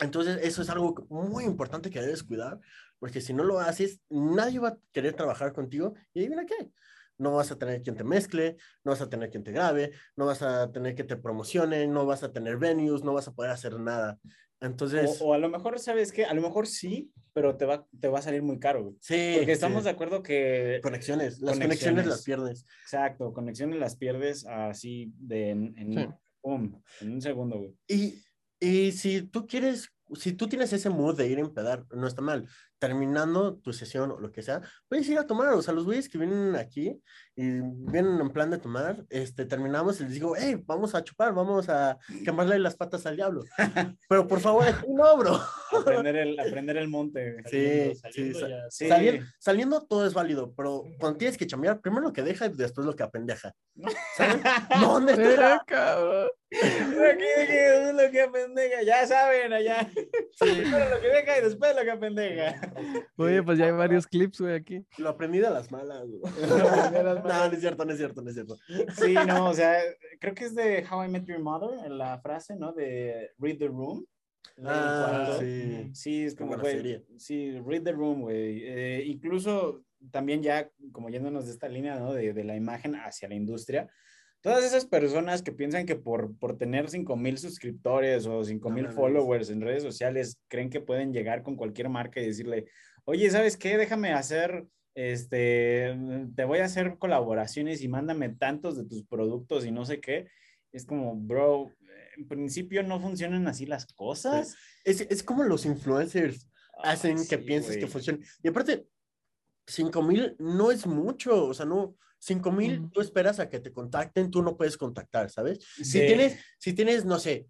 Entonces, 0.00 0.40
eso 0.42 0.60
es 0.62 0.68
algo 0.70 1.06
muy 1.08 1.44
importante 1.44 1.88
que 1.88 2.00
debes 2.00 2.24
cuidar, 2.24 2.58
porque 2.98 3.20
si 3.20 3.32
no 3.32 3.44
lo 3.44 3.60
haces, 3.60 4.00
nadie 4.10 4.58
va 4.58 4.68
a 4.70 4.78
querer 4.92 5.14
trabajar 5.14 5.52
contigo 5.52 5.94
y 6.12 6.20
adivina 6.20 6.44
qué. 6.44 6.70
No 7.16 7.30
vas 7.34 7.52
a 7.52 7.56
tener 7.56 7.80
quien 7.80 7.94
te 7.96 8.02
mezcle, 8.02 8.56
no 8.82 8.90
vas 8.90 9.00
a 9.00 9.08
tener 9.08 9.30
quien 9.30 9.44
te 9.44 9.52
grabe, 9.52 9.92
no 10.16 10.26
vas 10.26 10.42
a 10.42 10.72
tener 10.72 10.96
que 10.96 11.04
te 11.04 11.16
promocione, 11.16 11.86
no 11.86 12.04
vas 12.06 12.24
a 12.24 12.32
tener 12.32 12.56
venues, 12.56 13.04
no 13.04 13.14
vas 13.14 13.28
a 13.28 13.32
poder 13.32 13.52
hacer 13.52 13.78
nada. 13.78 14.18
Entonces, 14.60 15.20
O, 15.20 15.26
o 15.26 15.34
a 15.34 15.38
lo 15.38 15.48
mejor, 15.48 15.78
¿sabes 15.78 16.10
qué? 16.12 16.24
A 16.24 16.32
lo 16.34 16.40
mejor 16.40 16.66
sí, 16.66 17.10
pero 17.32 17.56
te 17.56 17.64
va, 17.66 17.86
te 18.00 18.08
va 18.08 18.20
a 18.20 18.22
salir 18.22 18.42
muy 18.42 18.58
caro, 18.58 18.82
güey. 18.84 18.96
sí. 19.00 19.34
Porque 19.36 19.52
estamos 19.52 19.78
sí. 19.82 19.84
de 19.84 19.90
acuerdo 19.90 20.22
que... 20.22 20.80
Conexiones, 20.82 21.40
las 21.40 21.54
Conexiones. 21.58 21.66
conexiones 21.66 22.06
las 22.06 22.22
pierdes. 22.22 22.66
Exacto, 22.82 23.32
conexiones 23.32 23.78
las 23.78 23.96
pierdes 23.96 24.46
así 24.46 25.12
de 25.18 25.50
en, 25.50 25.74
en- 25.78 25.94
Sí. 25.94 26.06
pum, 26.40 26.80
en 27.00 27.12
un 27.12 27.20
segundo, 27.22 27.58
güey. 27.58 27.74
Y, 27.88 28.22
y 28.60 28.92
si 28.92 29.22
tú 29.22 29.46
quieres, 29.46 29.88
si 30.14 30.32
tú 30.32 30.46
tienes 30.48 30.72
ese 30.72 30.88
mood 30.90 31.16
de 31.16 31.26
ir 31.28 31.38
a 31.38 31.42
empedar, 31.42 31.84
no 31.94 32.06
está 32.06 32.22
mal. 32.22 32.46
Terminando 32.78 33.56
tu 33.56 33.72
sesión 33.72 34.10
o 34.10 34.20
lo 34.20 34.30
que 34.30 34.42
sea, 34.42 34.60
puedes 34.88 35.08
ir 35.08 35.18
a 35.18 35.26
tomar, 35.26 35.54
o 35.54 35.62
sea, 35.62 35.74
los 35.74 35.84
güeyes 35.84 36.08
que 36.08 36.18
vienen 36.18 36.54
aquí 36.56 37.00
y 37.36 37.60
vienen 37.60 38.20
en 38.20 38.30
plan 38.30 38.50
de 38.50 38.58
tomar, 38.58 39.04
este, 39.10 39.44
terminamos 39.44 40.00
y 40.00 40.04
les 40.04 40.12
digo, 40.12 40.34
hey, 40.36 40.62
vamos 40.64 40.94
a 40.94 41.02
chupar, 41.02 41.34
vamos 41.34 41.68
a 41.68 41.98
quemarle 42.24 42.58
las 42.58 42.76
patas 42.76 43.06
al 43.06 43.16
diablo. 43.16 43.44
Pero 44.08 44.26
por 44.26 44.40
favor, 44.40 44.64
no, 44.88 45.16
bro. 45.16 45.40
Aprender 45.72 46.16
el, 46.16 46.38
aprender 46.38 46.76
el 46.76 46.88
monte. 46.88 47.36
Sí, 47.46 47.94
saliendo, 47.96 48.70
sí, 48.70 48.88
saliendo, 49.38 49.86
todo 49.86 50.06
es 50.06 50.14
válido, 50.14 50.52
pero 50.56 50.84
cuando 50.98 51.18
tienes 51.18 51.36
que 51.36 51.46
chambear, 51.46 51.80
primero 51.80 52.02
lo 52.02 52.12
que 52.12 52.22
deja 52.22 52.46
y 52.46 52.50
después 52.50 52.86
lo 52.86 52.94
que 52.94 53.02
apendeja. 53.02 53.52
¿Sabes? 54.16 54.40
¿Dónde 54.80 55.12
está? 55.12 55.62
cabrón. 55.66 56.28
Aquí 56.52 57.24
es 57.24 57.94
lo 57.94 58.10
que 58.10 58.22
apendeja, 58.22 58.82
ya 58.82 59.06
saben, 59.06 59.52
allá. 59.52 59.90
Primero 60.38 60.90
lo 60.90 61.00
que 61.00 61.08
deja 61.08 61.38
y 61.38 61.42
después 61.42 61.74
lo 61.74 61.82
que 61.82 61.90
apendeja. 61.90 62.72
Oye, 63.16 63.42
pues 63.42 63.58
ya 63.58 63.66
hay 63.66 63.72
varios 63.72 64.06
clips, 64.06 64.40
güey, 64.40 64.54
aquí. 64.54 64.84
Lo 64.98 65.10
aprendí 65.10 65.38
de 65.38 65.50
las 65.50 65.70
malas, 65.70 66.06
no, 66.08 67.48
no 67.48 67.52
es 67.52 67.60
cierto, 67.60 67.84
no 67.84 67.92
es 67.92 67.98
cierto, 67.98 68.22
no 68.22 68.28
es 68.28 68.34
cierto. 68.34 68.56
Sí, 68.96 69.14
no, 69.26 69.50
o 69.50 69.54
sea, 69.54 69.78
creo 70.20 70.34
que 70.34 70.44
es 70.44 70.54
de 70.54 70.84
How 70.90 71.04
I 71.04 71.08
Met 71.08 71.24
Your 71.26 71.40
Mother, 71.40 71.90
la 71.90 72.18
frase, 72.18 72.56
¿no? 72.56 72.72
De 72.72 73.30
Read 73.38 73.58
the 73.58 73.68
Room. 73.68 74.04
Ah, 74.64 75.36
sí. 75.38 75.90
Sí, 75.94 76.24
es 76.24 76.34
como, 76.34 76.56
güey, 76.56 77.02
sí, 77.18 77.58
Read 77.66 77.82
the 77.82 77.92
Room, 77.92 78.22
güey. 78.22 78.62
Eh, 78.64 79.04
incluso 79.06 79.84
también 80.10 80.42
ya, 80.42 80.70
como 80.92 81.08
yéndonos 81.08 81.46
de 81.46 81.52
esta 81.52 81.68
línea, 81.68 81.98
¿no? 81.98 82.12
De, 82.12 82.32
de 82.32 82.44
la 82.44 82.56
imagen 82.56 82.94
hacia 82.94 83.28
la 83.28 83.34
industria, 83.34 83.90
todas 84.44 84.62
esas 84.62 84.84
personas 84.84 85.40
que 85.42 85.52
piensan 85.52 85.86
que 85.86 85.96
por, 85.96 86.36
por 86.36 86.58
tener 86.58 86.90
5 86.90 87.16
mil 87.16 87.38
suscriptores 87.38 88.26
o 88.26 88.44
5 88.44 88.70
mil 88.70 88.88
followers 88.90 89.48
en 89.48 89.62
redes 89.62 89.82
sociales 89.82 90.38
creen 90.48 90.68
que 90.68 90.82
pueden 90.82 91.14
llegar 91.14 91.42
con 91.42 91.56
cualquier 91.56 91.88
marca 91.88 92.20
y 92.20 92.26
decirle, 92.26 92.66
oye, 93.06 93.30
¿sabes 93.30 93.56
qué? 93.56 93.78
Déjame 93.78 94.12
hacer 94.12 94.66
este, 94.94 95.96
te 96.36 96.44
voy 96.44 96.58
a 96.58 96.66
hacer 96.66 96.98
colaboraciones 96.98 97.80
y 97.80 97.88
mándame 97.88 98.28
tantos 98.28 98.76
de 98.76 98.84
tus 98.84 99.02
productos 99.04 99.64
y 99.64 99.70
no 99.70 99.86
sé 99.86 99.98
qué. 99.98 100.28
Es 100.72 100.84
como, 100.84 101.16
bro, 101.16 101.72
en 102.18 102.28
principio 102.28 102.82
no 102.82 103.00
funcionan 103.00 103.48
así 103.48 103.64
las 103.64 103.86
cosas. 103.86 104.54
Es, 104.84 105.00
es 105.00 105.22
como 105.22 105.42
los 105.44 105.64
influencers 105.64 106.50
hacen 106.82 107.16
que 107.26 107.38
pienses 107.38 107.78
que 107.78 107.86
funciona. 107.86 108.18
Y 108.42 108.48
aparte, 108.48 108.86
5 109.68 110.02
mil 110.02 110.36
no 110.38 110.70
es 110.70 110.86
mucho, 110.86 111.46
o 111.46 111.54
sea, 111.54 111.64
no, 111.64 111.96
5 112.24 112.52
mil 112.52 112.90
tú 112.90 113.02
esperas 113.02 113.38
a 113.38 113.50
que 113.50 113.60
te 113.60 113.70
contacten, 113.70 114.30
tú 114.30 114.42
no 114.42 114.56
puedes 114.56 114.78
contactar, 114.78 115.30
¿sabes? 115.30 115.58
Si, 115.76 116.00
tienes, 116.00 116.38
si 116.58 116.72
tienes, 116.72 117.04
no 117.04 117.18
sé, 117.18 117.46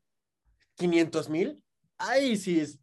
500 0.77 1.29
mil, 1.31 1.63
ahí 1.97 2.37
sí 2.37 2.59
es 2.59 2.81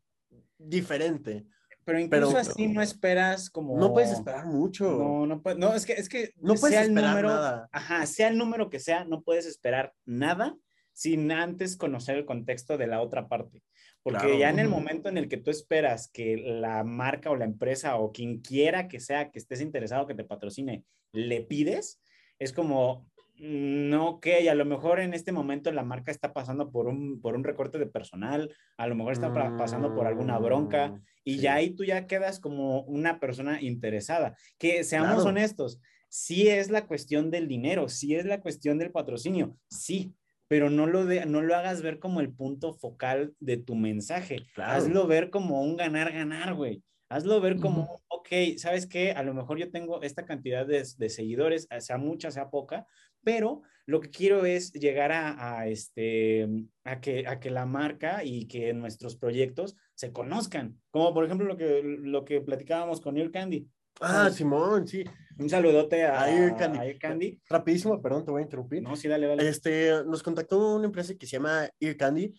diferente. 0.57 1.45
Pero 1.83 1.99
incluso 1.99 2.37
así 2.37 2.67
no 2.67 2.81
esperas 2.81 3.49
como... 3.49 3.77
No 3.77 3.91
puedes 3.91 4.11
esperar 4.11 4.45
mucho. 4.45 4.89
No, 4.89 5.25
no, 5.25 5.41
no 5.57 5.73
es 5.73 5.85
que, 5.85 5.93
es 5.93 6.07
que 6.07 6.31
no 6.37 6.53
puedes 6.53 6.77
sea 6.77 6.85
el 6.85 6.93
número, 6.93 7.27
nada. 7.27 7.67
Ajá, 7.73 8.05
sea 8.05 8.29
el 8.29 8.37
número 8.37 8.69
que 8.69 8.79
sea, 8.79 9.03
no 9.03 9.23
puedes 9.23 9.45
esperar 9.45 9.93
nada 10.05 10.55
sin 10.93 11.31
antes 11.31 11.77
conocer 11.77 12.17
el 12.17 12.25
contexto 12.25 12.77
de 12.77 12.87
la 12.87 13.01
otra 13.01 13.27
parte. 13.27 13.61
Porque 14.03 14.39
ya 14.39 14.49
en 14.49 14.59
el 14.59 14.67
momento 14.67 15.09
en 15.09 15.17
el 15.17 15.27
que 15.27 15.37
tú 15.37 15.51
esperas 15.51 16.09
que 16.11 16.37
la 16.37 16.83
marca 16.83 17.29
o 17.29 17.35
la 17.35 17.45
empresa 17.45 17.97
o 17.97 18.11
quien 18.11 18.41
quiera 18.41 18.87
que 18.87 18.99
sea 18.99 19.29
que 19.29 19.37
estés 19.37 19.61
interesado 19.61 20.07
que 20.07 20.15
te 20.15 20.23
patrocine, 20.23 20.83
le 21.11 21.41
pides, 21.41 22.01
es 22.39 22.51
como, 22.51 23.07
no, 23.37 24.19
que 24.19 24.49
a 24.49 24.55
lo 24.55 24.65
mejor 24.65 24.99
en 24.99 25.13
este 25.13 25.31
momento 25.31 25.71
la 25.71 25.83
marca 25.83 26.11
está 26.11 26.33
pasando 26.33 26.71
por 26.71 26.87
un, 26.87 27.21
por 27.21 27.35
un 27.35 27.43
recorte 27.43 27.77
de 27.77 27.85
personal, 27.85 28.51
a 28.77 28.87
lo 28.87 28.95
mejor 28.95 29.13
está 29.13 29.31
pasando 29.57 29.93
por 29.93 30.07
alguna 30.07 30.39
bronca 30.39 30.89
mm, 30.89 31.03
y 31.23 31.37
ya 31.37 31.55
ahí 31.55 31.71
tú 31.75 31.83
ya 31.83 32.07
quedas 32.07 32.39
como 32.39 32.81
una 32.83 33.19
persona 33.19 33.61
interesada. 33.61 34.35
Que 34.57 34.83
seamos 34.83 35.25
honestos, 35.25 35.79
sí 36.09 36.49
es 36.49 36.69
la 36.69 36.87
cuestión 36.87 37.31
del 37.31 37.47
dinero, 37.47 37.87
sí 37.87 38.15
es 38.15 38.25
la 38.25 38.41
cuestión 38.41 38.77
del 38.77 38.91
patrocinio, 38.91 39.57
sí, 39.69 40.13
pero 40.52 40.70
no 40.70 40.86
lo, 40.86 41.06
de, 41.06 41.26
no 41.26 41.41
lo 41.41 41.56
hagas 41.56 41.82
ver 41.82 41.97
como 41.97 42.20
el 42.20 42.34
punto 42.34 42.74
focal 42.74 43.34
de 43.39 43.56
tu 43.56 43.74
mensaje. 43.74 44.47
Hazlo 44.58 45.08
ver 45.08 45.30
como 45.30 45.62
un 45.62 45.78
ganar-ganar, 45.78 46.56
güey. 46.56 46.84
Hazlo 47.08 47.39
ver 47.39 47.56
como, 47.56 48.02
ok, 48.10 48.28
¿sabes 48.58 48.86
qué? 48.86 49.14
A 49.14 49.24
lo 49.24 49.34
mejor 49.34 49.60
yo 49.60 49.72
tengo 49.72 50.02
esta 50.02 50.26
cantidad 50.26 50.66
de, 50.66 50.86
de 50.97 51.10
seguidores, 51.10 51.70
sea 51.80 51.97
mucha, 51.97 52.32
sea 52.32 52.49
poca, 52.49 52.86
pero 53.24 53.62
lo 53.86 54.02
que 54.02 54.10
quiero 54.10 54.45
es 54.45 54.74
llegar 54.74 55.14
a, 55.14 55.66
este, 55.70 56.49
a, 56.84 56.99
que, 56.99 57.26
a 57.28 57.39
que 57.39 57.49
la 57.49 57.66
marca 57.66 58.26
y 58.26 58.49
que 58.49 58.74
nuestros 58.74 59.16
proyectos 59.16 59.78
se 59.95 60.12
conozcan, 60.12 60.82
como 60.89 61.14
por 61.14 61.24
ejemplo 61.24 61.47
lo 61.47 61.56
que, 61.56 61.82
lo 61.82 62.26
que 62.26 62.41
platicábamos 62.41 62.99
con 62.99 63.18
Ear 63.18 63.32
Candy. 63.32 63.70
Ah, 63.99 64.29
Simón, 64.31 64.87
sí. 64.87 65.03
Un 65.37 65.49
saludote 65.49 66.05
a, 66.05 66.29
Ear 66.29 66.55
Candy. 66.55 66.99
Candy. 66.99 67.41
Rapidísimo, 67.49 68.01
perdón, 68.01 68.25
te 68.25 68.31
voy 68.31 68.41
a 68.41 68.43
interrumpir. 68.43 68.83
No, 68.83 68.95
sí, 68.95 69.07
dale, 69.07 69.27
dale. 69.27 69.47
Este, 69.47 70.03
nos 70.05 70.21
contactó 70.23 70.75
una 70.75 70.85
empresa 70.85 71.15
que 71.15 71.25
se 71.25 71.33
llama 71.33 71.69
Ear 71.79 71.97
Candy. 71.97 72.33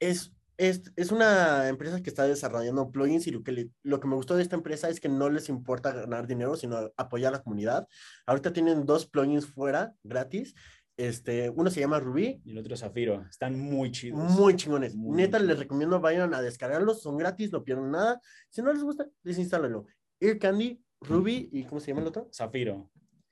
Es 0.00 0.32
es, 0.58 0.82
es, 0.96 1.12
una 1.12 1.68
empresa 1.68 2.02
que 2.02 2.10
está 2.10 2.24
desarrollando 2.24 2.90
plugins 2.90 3.28
y 3.28 3.30
lo 3.30 3.44
que, 3.44 3.70
lo 3.84 4.00
que 4.00 4.08
me 4.08 4.16
gustó 4.16 4.34
de 4.34 4.42
esta 4.42 4.56
empresa 4.56 4.88
es 4.88 4.98
que 4.98 5.08
no 5.08 5.30
les 5.30 5.48
importa 5.48 5.92
ganar 5.92 6.26
dinero, 6.26 6.56
sino 6.56 6.90
apoyar 6.96 7.32
a 7.32 7.38
la 7.38 7.42
comunidad. 7.44 7.86
Ahorita 8.26 8.52
tienen 8.52 8.84
dos 8.84 9.06
plugins 9.06 9.46
fuera, 9.46 9.94
gratis. 10.02 10.54
Este, 10.96 11.48
uno 11.48 11.70
se 11.70 11.78
llama 11.78 12.00
Ruby. 12.00 12.42
Y 12.44 12.50
el 12.50 12.58
otro 12.58 12.76
Zafiro. 12.76 13.24
Están 13.30 13.56
muy 13.56 13.92
chidos. 13.92 14.18
Muy 14.18 14.56
chingones. 14.56 14.96
Neta, 14.96 15.38
les 15.38 15.60
recomiendo 15.60 16.00
vayan 16.00 16.34
a 16.34 16.42
descargarlos. 16.42 17.02
Son 17.02 17.16
gratis, 17.16 17.52
no 17.52 17.62
pierden 17.62 17.92
nada. 17.92 18.20
Si 18.50 18.60
no 18.60 18.72
les 18.72 18.82
gusta, 18.82 19.06
desinstálenlo. 19.22 19.86
Ear 20.18 20.38
Candy, 20.40 20.82
Ruby 21.00 21.48
y 21.52 21.64
¿cómo 21.64 21.80
se 21.80 21.88
llama 21.88 22.02
el 22.02 22.08
otro? 22.08 22.28
Zafiro. 22.32 22.90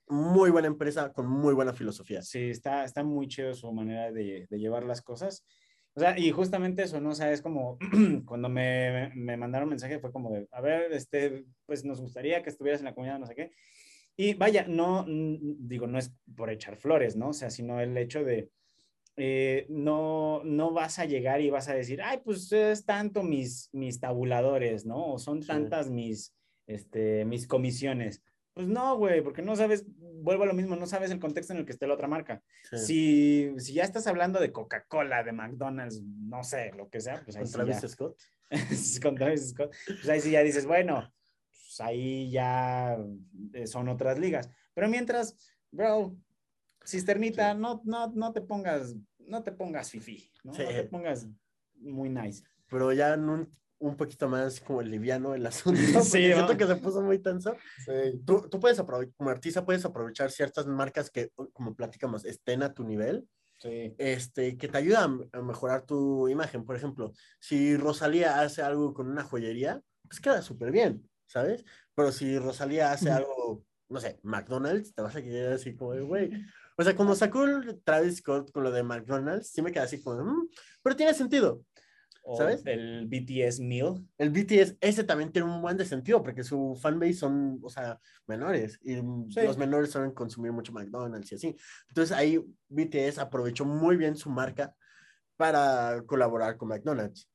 Muy 0.09 0.51
buena 0.51 0.67
empresa 0.67 1.11
con 1.11 1.27
muy 1.27 1.53
buena 1.53 1.73
filosofía. 1.73 2.21
Sí, 2.21 2.49
está, 2.49 2.85
está 2.85 3.03
muy 3.03 3.27
chido 3.27 3.53
su 3.53 3.71
manera 3.71 4.11
de, 4.11 4.47
de 4.49 4.59
llevar 4.59 4.83
las 4.83 5.01
cosas. 5.01 5.45
O 5.97 5.99
sea, 5.99 6.17
y 6.17 6.31
justamente 6.31 6.83
eso, 6.83 7.01
¿no? 7.01 7.09
O 7.09 7.15
sea, 7.15 7.31
es 7.31 7.41
como 7.41 7.79
cuando 8.25 8.49
me, 8.49 9.11
me 9.15 9.35
mandaron 9.35 9.67
mensaje 9.67 9.99
fue 9.99 10.11
como 10.11 10.31
de, 10.31 10.47
a 10.51 10.61
ver, 10.61 10.93
este, 10.93 11.45
pues 11.65 11.83
nos 11.83 11.99
gustaría 11.99 12.43
que 12.43 12.51
estuvieras 12.51 12.81
en 12.81 12.85
la 12.85 12.93
comunidad, 12.93 13.17
no 13.19 13.25
sé 13.25 13.33
qué. 13.35 13.51
Y 14.15 14.35
vaya, 14.35 14.65
no, 14.67 15.05
digo, 15.07 15.87
no 15.87 15.97
es 15.97 16.13
por 16.35 16.51
echar 16.51 16.77
flores, 16.77 17.15
¿no? 17.15 17.29
O 17.29 17.33
sea, 17.33 17.49
sino 17.49 17.79
el 17.79 17.97
hecho 17.97 18.23
de, 18.23 18.49
eh, 19.15 19.65
no, 19.69 20.43
no 20.43 20.71
vas 20.71 20.99
a 20.99 21.05
llegar 21.05 21.41
y 21.41 21.49
vas 21.49 21.67
a 21.67 21.73
decir, 21.73 22.03
ay, 22.03 22.19
pues 22.23 22.51
es 22.51 22.85
tanto 22.85 23.23
mis, 23.23 23.69
mis 23.73 23.99
tabuladores, 23.99 24.85
¿no? 24.85 25.13
O 25.13 25.19
son 25.19 25.41
tantas 25.41 25.89
mis, 25.89 26.35
este, 26.67 27.25
mis 27.25 27.47
comisiones. 27.47 28.21
Pues 28.53 28.67
no, 28.67 28.97
güey, 28.97 29.21
porque 29.21 29.41
no 29.41 29.55
sabes, 29.55 29.85
vuelvo 29.87 30.43
a 30.43 30.47
lo 30.47 30.53
mismo, 30.53 30.75
no 30.75 30.87
sabes 30.87 31.11
el 31.11 31.19
contexto 31.19 31.53
en 31.53 31.59
el 31.59 31.65
que 31.65 31.71
esté 31.71 31.87
la 31.87 31.93
otra 31.93 32.07
marca. 32.07 32.41
Si, 32.73 33.53
si 33.57 33.73
ya 33.73 33.83
estás 33.83 34.07
hablando 34.07 34.39
de 34.39 34.51
Coca-Cola, 34.51 35.23
de 35.23 35.31
McDonald's, 35.31 36.01
no 36.01 36.43
sé, 36.43 36.71
lo 36.75 36.89
que 36.89 36.99
sea, 36.99 37.21
pues 37.23 37.35
ahí 37.35 37.43
¿Con 37.43 37.51
Travis 37.51 37.91
Scott? 37.91 38.19
Con 39.03 39.15
Travis 39.15 39.49
Scott. 39.49 39.75
Pues 39.85 40.09
ahí 40.09 40.21
sí 40.21 40.31
ya 40.31 40.41
dices, 40.41 40.65
bueno, 40.65 41.13
pues 41.49 41.79
ahí 41.81 42.31
ya 42.31 42.97
eh, 43.53 43.67
son 43.67 43.89
otras 43.89 44.17
ligas. 44.17 44.49
Pero 44.73 44.89
mientras, 44.89 45.35
bro, 45.71 46.17
cisternita, 46.83 47.53
no, 47.53 47.81
no, 47.85 48.07
no 48.07 48.33
te 48.33 48.41
pongas, 48.41 48.95
no 49.19 49.43
te 49.43 49.51
pongas 49.51 49.91
fifi, 49.91 50.31
¿no? 50.43 50.51
no 50.53 50.57
te 50.57 50.83
pongas 50.85 51.27
muy 51.75 52.09
nice. 52.09 52.43
Pero 52.69 52.91
ya 52.91 53.15
no 53.17 53.33
un 53.33 53.57
poquito 53.97 54.27
más 54.27 54.59
como 54.59 54.81
liviano 54.81 55.35
el 55.35 55.45
asunto. 55.47 56.01
Sí, 56.01 56.25
siento 56.25 56.57
que 56.57 56.67
se 56.67 56.75
puso 56.75 57.01
muy 57.01 57.19
tenso. 57.19 57.55
Sí. 57.85 58.21
Tú, 58.25 58.47
tú, 58.49 58.59
puedes 58.59 58.79
aprovechar, 58.79 59.13
como 59.15 59.29
artista, 59.29 59.65
puedes 59.65 59.85
aprovechar 59.85 60.31
ciertas 60.31 60.65
marcas 60.67 61.09
que, 61.09 61.31
como 61.53 61.75
platicamos, 61.75 62.25
estén 62.25 62.63
a 62.63 62.73
tu 62.73 62.83
nivel. 62.83 63.27
Sí. 63.59 63.95
Este, 63.97 64.55
que 64.55 64.67
te 64.67 64.77
ayudan 64.77 65.27
a 65.31 65.41
mejorar 65.41 65.83
tu 65.85 66.27
imagen. 66.27 66.63
Por 66.63 66.75
ejemplo, 66.75 67.13
si 67.39 67.75
Rosalía 67.75 68.41
hace 68.41 68.61
algo 68.61 68.93
con 68.93 69.09
una 69.09 69.23
joyería, 69.23 69.81
pues 70.07 70.21
queda 70.21 70.41
súper 70.41 70.71
bien, 70.71 71.09
¿sabes? 71.25 71.65
Pero 71.95 72.11
si 72.11 72.37
Rosalía 72.37 72.91
hace 72.91 73.09
algo, 73.09 73.65
no 73.89 73.99
sé, 73.99 74.19
McDonald's, 74.21 74.93
te 74.93 75.01
vas 75.01 75.15
a 75.15 75.21
quedar 75.21 75.53
así 75.53 75.75
como 75.75 75.93
de, 75.93 76.01
güey. 76.01 76.31
O 76.77 76.83
sea, 76.83 76.95
cuando 76.95 77.15
sacó 77.15 77.45
Travis 77.83 78.17
Scott 78.17 78.51
con 78.51 78.63
lo 78.63 78.71
de 78.71 78.83
McDonald's, 78.83 79.49
sí 79.49 79.63
me 79.63 79.71
quedé 79.71 79.83
así 79.83 80.01
como, 80.01 80.23
mm", 80.23 80.49
pero 80.83 80.95
tiene 80.95 81.13
sentido. 81.15 81.63
¿Sabes? 82.35 82.65
El 82.65 83.07
BTS 83.07 83.59
Meal. 83.61 84.03
El 84.17 84.31
BTS, 84.31 84.77
ese 84.81 85.03
también 85.03 85.31
tiene 85.31 85.47
un 85.49 85.61
buen 85.61 85.77
de 85.77 85.85
sentido 85.85 86.21
porque 86.21 86.43
su 86.43 86.77
fanbase 86.81 87.13
son, 87.13 87.59
o 87.61 87.69
sea, 87.69 87.99
menores 88.25 88.79
y 88.83 88.95
los 88.95 89.57
menores 89.57 89.91
saben 89.91 90.11
consumir 90.11 90.51
mucho 90.51 90.73
McDonald's 90.73 91.31
y 91.31 91.35
así. 91.35 91.55
Entonces 91.87 92.15
ahí 92.15 92.43
BTS 92.69 93.19
aprovechó 93.19 93.65
muy 93.65 93.95
bien 93.95 94.15
su 94.15 94.29
marca 94.29 94.75
para 95.37 96.03
colaborar 96.05 96.57
con 96.57 96.69
McDonald's. 96.69 97.29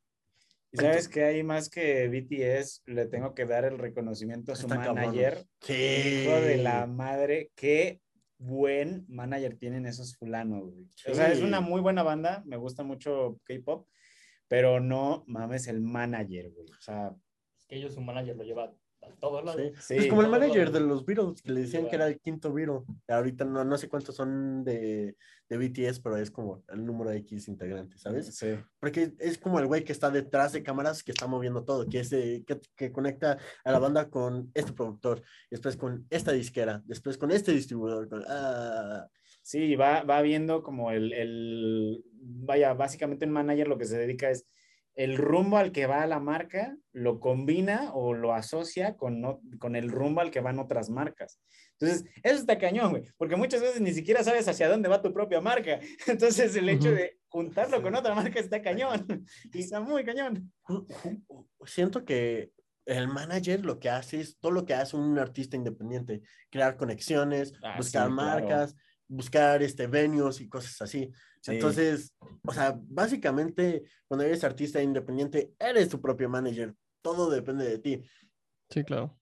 Y 0.72 0.78
sabes 0.78 1.08
que 1.08 1.22
hay 1.24 1.42
más 1.42 1.68
que 1.68 2.08
BTS, 2.08 2.82
le 2.86 3.06
tengo 3.06 3.34
que 3.34 3.44
dar 3.44 3.64
el 3.64 3.78
reconocimiento 3.78 4.52
a 4.52 4.56
su 4.56 4.68
manager. 4.68 5.44
Sí. 5.60 6.24
Hijo 6.24 6.40
de 6.40 6.56
la 6.58 6.86
madre, 6.86 7.50
qué 7.54 8.00
buen 8.38 9.04
manager 9.08 9.56
tienen 9.56 9.86
esos 9.86 10.16
fulanos, 10.16 10.64
O 11.06 11.14
sea, 11.14 11.30
es 11.30 11.40
una 11.42 11.60
muy 11.60 11.80
buena 11.80 12.02
banda, 12.02 12.42
me 12.44 12.56
gusta 12.56 12.82
mucho 12.82 13.38
K-pop 13.44 13.86
pero 14.52 14.80
no 14.80 15.24
mames 15.28 15.66
el 15.66 15.80
manager, 15.80 16.50
güey. 16.50 16.66
O 16.66 16.82
sea. 16.82 17.16
Es 17.56 17.64
que 17.64 17.76
ellos, 17.76 17.94
su 17.94 18.02
manager 18.02 18.36
lo 18.36 18.44
lleva 18.44 18.70
todos 19.18 19.42
lados. 19.42 19.62
Sí, 19.80 19.94
pues 19.94 20.08
como 20.08 20.20
el 20.20 20.28
manager 20.28 20.70
de 20.70 20.80
los 20.80 21.06
Beatles, 21.06 21.40
que 21.40 21.52
le 21.52 21.62
decían 21.62 21.88
que 21.88 21.96
era 21.96 22.06
el 22.06 22.20
quinto 22.20 22.52
Beatle. 22.52 22.80
Ahorita 23.08 23.46
no, 23.46 23.64
no 23.64 23.78
sé 23.78 23.88
cuántos 23.88 24.14
son 24.14 24.62
de, 24.62 25.16
de 25.48 25.56
BTS, 25.56 26.00
pero 26.00 26.18
es 26.18 26.30
como 26.30 26.62
el 26.68 26.84
número 26.84 27.08
de 27.08 27.16
X 27.20 27.48
integrantes, 27.48 28.02
¿sabes? 28.02 28.26
Sí. 28.36 28.48
Porque 28.78 29.14
es 29.20 29.38
como 29.38 29.58
el 29.58 29.66
güey 29.66 29.84
que 29.84 29.92
está 29.92 30.10
detrás 30.10 30.52
de 30.52 30.62
cámaras 30.62 31.02
que 31.02 31.12
está 31.12 31.26
moviendo 31.26 31.64
todo, 31.64 31.88
que, 31.88 32.00
es 32.00 32.10
que, 32.10 32.60
que, 32.76 32.92
conecta 32.92 33.38
a 33.64 33.72
la 33.72 33.78
banda 33.78 34.10
con 34.10 34.50
este 34.52 34.74
productor, 34.74 35.22
después 35.50 35.78
con 35.78 36.06
esta 36.10 36.32
disquera, 36.32 36.82
después 36.84 37.16
con 37.16 37.30
este 37.30 37.52
distribuidor. 37.52 38.06
ah. 38.28 39.08
Sí, 39.42 39.74
va, 39.76 40.02
va 40.04 40.22
viendo 40.22 40.62
como 40.62 40.92
el, 40.92 41.12
el, 41.12 42.04
vaya, 42.12 42.74
básicamente 42.74 43.26
un 43.26 43.32
manager 43.32 43.68
lo 43.68 43.78
que 43.78 43.86
se 43.86 43.98
dedica 43.98 44.30
es 44.30 44.46
el 44.94 45.16
rumbo 45.16 45.56
al 45.56 45.72
que 45.72 45.86
va 45.86 46.06
la 46.06 46.20
marca 46.20 46.76
lo 46.92 47.18
combina 47.18 47.92
o 47.94 48.12
lo 48.12 48.34
asocia 48.34 48.96
con, 48.96 49.40
con 49.58 49.74
el 49.74 49.90
rumbo 49.90 50.20
al 50.20 50.30
que 50.30 50.40
van 50.40 50.58
otras 50.58 50.90
marcas. 50.90 51.40
Entonces, 51.78 52.04
eso 52.22 52.36
está 52.36 52.58
cañón, 52.58 52.90
güey, 52.90 53.04
porque 53.16 53.36
muchas 53.36 53.62
veces 53.62 53.80
ni 53.80 53.92
siquiera 53.92 54.22
sabes 54.22 54.46
hacia 54.46 54.68
dónde 54.68 54.88
va 54.88 55.02
tu 55.02 55.12
propia 55.12 55.40
marca. 55.40 55.80
Entonces, 56.06 56.54
el 56.56 56.68
hecho 56.68 56.92
de 56.92 57.18
juntarlo 57.28 57.82
con 57.82 57.94
otra 57.94 58.14
marca 58.14 58.38
está 58.38 58.60
cañón 58.60 59.06
y 59.52 59.60
está 59.60 59.80
muy 59.80 60.04
cañón. 60.04 60.52
Siento 61.64 62.04
que 62.04 62.52
el 62.84 63.08
manager 63.08 63.64
lo 63.64 63.78
que 63.78 63.88
hace 63.88 64.20
es 64.20 64.38
todo 64.38 64.52
lo 64.52 64.66
que 64.66 64.74
hace 64.74 64.96
un 64.96 65.18
artista 65.18 65.56
independiente, 65.56 66.20
crear 66.50 66.76
conexiones, 66.76 67.54
ah, 67.62 67.76
buscar 67.78 68.10
marcas, 68.10 68.76
buscar 69.12 69.62
este, 69.62 69.86
venues 69.86 70.40
y 70.40 70.48
cosas 70.48 70.80
así. 70.80 71.12
Entonces, 71.46 72.14
o 72.44 72.52
sea, 72.52 72.78
básicamente 72.80 73.82
cuando 74.06 74.24
eres 74.24 74.42
artista 74.42 74.82
independiente, 74.82 75.52
eres 75.58 75.88
tu 75.88 76.00
propio 76.00 76.28
manager. 76.28 76.74
Todo 77.02 77.30
depende 77.30 77.68
de 77.68 77.78
ti. 77.78 78.02
Sí, 78.70 78.84
claro. 78.84 79.18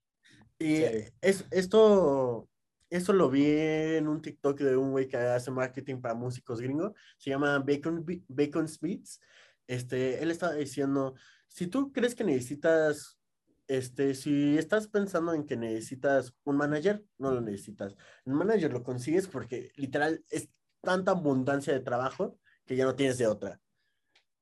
Y 0.59 0.83
es, 1.21 1.47
esto, 1.51 2.49
esto 2.91 3.13
lo 3.13 3.31
vi 3.31 3.47
en 3.47 4.07
un 4.07 4.23
TikTok 4.23 4.61
de 4.61 4.77
un 4.77 4.93
güey 4.93 5.09
que 5.09 5.17
hace 5.17 5.51
marketing 5.51 6.01
para 6.01 6.15
músicos 6.15 6.61
gringos. 6.61 6.93
Se 7.17 7.31
llama 7.31 7.59
Bacon, 7.59 8.05
Bacon's 8.29 8.79
Beats. 8.79 9.21
Este, 9.67 10.23
él 10.23 10.31
estaba 10.31 10.55
diciendo, 10.55 11.15
si 11.49 11.67
tú 11.67 11.91
crees 11.93 12.15
que 12.15 12.25
necesitas 12.25 13.20
este, 13.71 14.15
si 14.15 14.59
estás 14.59 14.89
pensando 14.89 15.33
en 15.33 15.47
que 15.47 15.57
necesitas 15.57 16.35
un 16.43 16.57
manager, 16.57 17.05
no 17.19 17.31
lo 17.33 17.41
necesitas. 17.41 17.95
Un 18.25 18.35
manager 18.35 18.73
lo 18.73 18.83
consigues 18.83 19.29
porque 19.29 19.71
literal 19.77 20.25
es 20.29 20.49
tanta 20.81 21.13
abundancia 21.13 21.73
de 21.73 21.79
trabajo 21.79 22.37
que 22.67 22.75
ya 22.75 22.85
no 22.85 22.97
tienes 22.97 23.17
de 23.19 23.29
otra. 23.29 23.61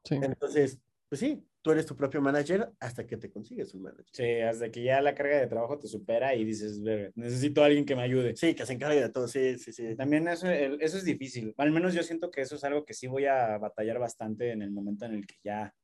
Entonces, 0.09 0.81
pues 1.11 1.21
sí, 1.21 1.47
tú 1.61 1.73
eres 1.73 1.85
tu 1.85 1.95
propio 1.95 2.23
manager 2.23 2.73
hasta 2.81 3.07
que 3.07 3.19
te 3.19 3.31
consigues 3.31 3.75
un 3.75 3.83
manager. 3.83 4.07
Sí, 4.11 4.41
hasta 4.41 4.71
que 4.71 4.83
ya 4.83 5.03
la 5.03 5.15
carga 5.15 5.41
de 5.41 5.47
trabajo 5.47 5.79
te 5.79 5.89
supera 5.89 6.35
y 6.35 6.47
dices, 6.47 6.81
necesito 7.15 7.63
a 7.63 7.67
alguien 7.67 7.85
que 7.85 7.97
me 7.97 8.03
ayude. 8.05 8.35
Sí, 8.35 8.55
que 8.55 8.65
se 8.65 8.73
encargue 8.73 9.03
de 9.03 9.11
todo, 9.11 9.29
sí, 9.29 9.59
sí, 9.59 9.75
sí. 9.75 9.95
También 9.95 10.27
eso, 10.27 10.49
eso 10.49 10.97
es 10.97 11.05
difícil. 11.05 11.53
Al 11.59 11.71
menos 11.71 11.93
yo 11.93 12.03
siento 12.03 12.31
que 12.31 12.41
eso 12.41 12.55
es 12.55 12.65
algo 12.65 12.87
que 12.87 12.95
sí 12.95 13.07
voy 13.07 13.27
a 13.27 13.59
batallar 13.59 13.99
bastante 13.99 14.53
en 14.53 14.63
el 14.63 14.71
momento 14.71 15.05
en 15.05 15.13
el 15.13 15.27
que 15.27 15.37
ya 15.45 15.75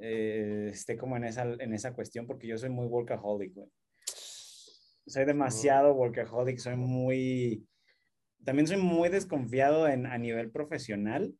eh, 0.00 0.70
esté 0.72 0.96
como 0.96 1.16
en 1.16 1.24
esa, 1.24 1.42
en 1.42 1.74
esa 1.74 1.92
cuestión, 1.92 2.26
porque 2.26 2.46
yo 2.46 2.58
soy 2.58 2.70
muy 2.70 2.86
workaholic, 2.86 3.54
güey. 3.54 3.68
Soy 5.06 5.24
demasiado 5.24 5.94
workaholic, 5.94 6.58
soy 6.58 6.76
muy... 6.76 7.66
También 8.44 8.66
soy 8.66 8.76
muy 8.76 9.08
desconfiado 9.08 9.88
en, 9.88 10.06
a 10.06 10.16
nivel 10.18 10.50
profesional, 10.50 11.34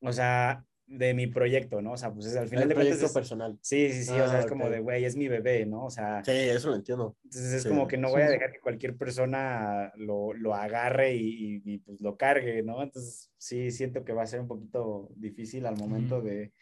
o 0.00 0.12
sea, 0.12 0.64
de 0.86 1.14
mi 1.14 1.26
proyecto, 1.26 1.80
¿no? 1.80 1.92
O 1.92 1.96
sea, 1.96 2.12
pues 2.12 2.26
es 2.26 2.36
al 2.36 2.48
final 2.48 2.68
de 2.68 2.74
cuentas... 2.74 3.12
personal. 3.12 3.58
Sí, 3.62 3.90
sí, 3.90 4.04
sí, 4.04 4.12
o 4.12 4.28
sea, 4.28 4.40
es 4.40 4.44
ah, 4.44 4.48
como 4.48 4.68
de, 4.68 4.80
güey, 4.80 5.04
es 5.04 5.16
mi 5.16 5.28
bebé, 5.28 5.64
¿no? 5.64 5.84
O 5.86 5.90
sea... 5.90 6.22
Sí, 6.24 6.32
eso 6.32 6.70
lo 6.70 6.76
entiendo. 6.76 7.16
Entonces 7.24 7.52
es 7.52 7.66
como 7.66 7.86
que 7.86 7.96
no 7.96 8.10
voy 8.10 8.22
a 8.22 8.30
dejar 8.30 8.52
que 8.52 8.60
cualquier 8.60 8.96
persona 8.96 9.92
lo, 9.96 10.34
lo 10.34 10.54
agarre 10.54 11.14
y, 11.14 11.62
y, 11.64 11.78
pues 11.78 12.00
lo 12.00 12.16
cargue, 12.16 12.62
¿no? 12.62 12.82
Entonces 12.82 13.32
sí, 13.38 13.70
siento 13.70 14.04
que 14.04 14.12
va 14.12 14.22
a 14.22 14.26
ser 14.26 14.40
un 14.40 14.48
poquito 14.48 15.08
difícil 15.16 15.64
al 15.66 15.76
momento 15.78 16.20
de 16.20 16.52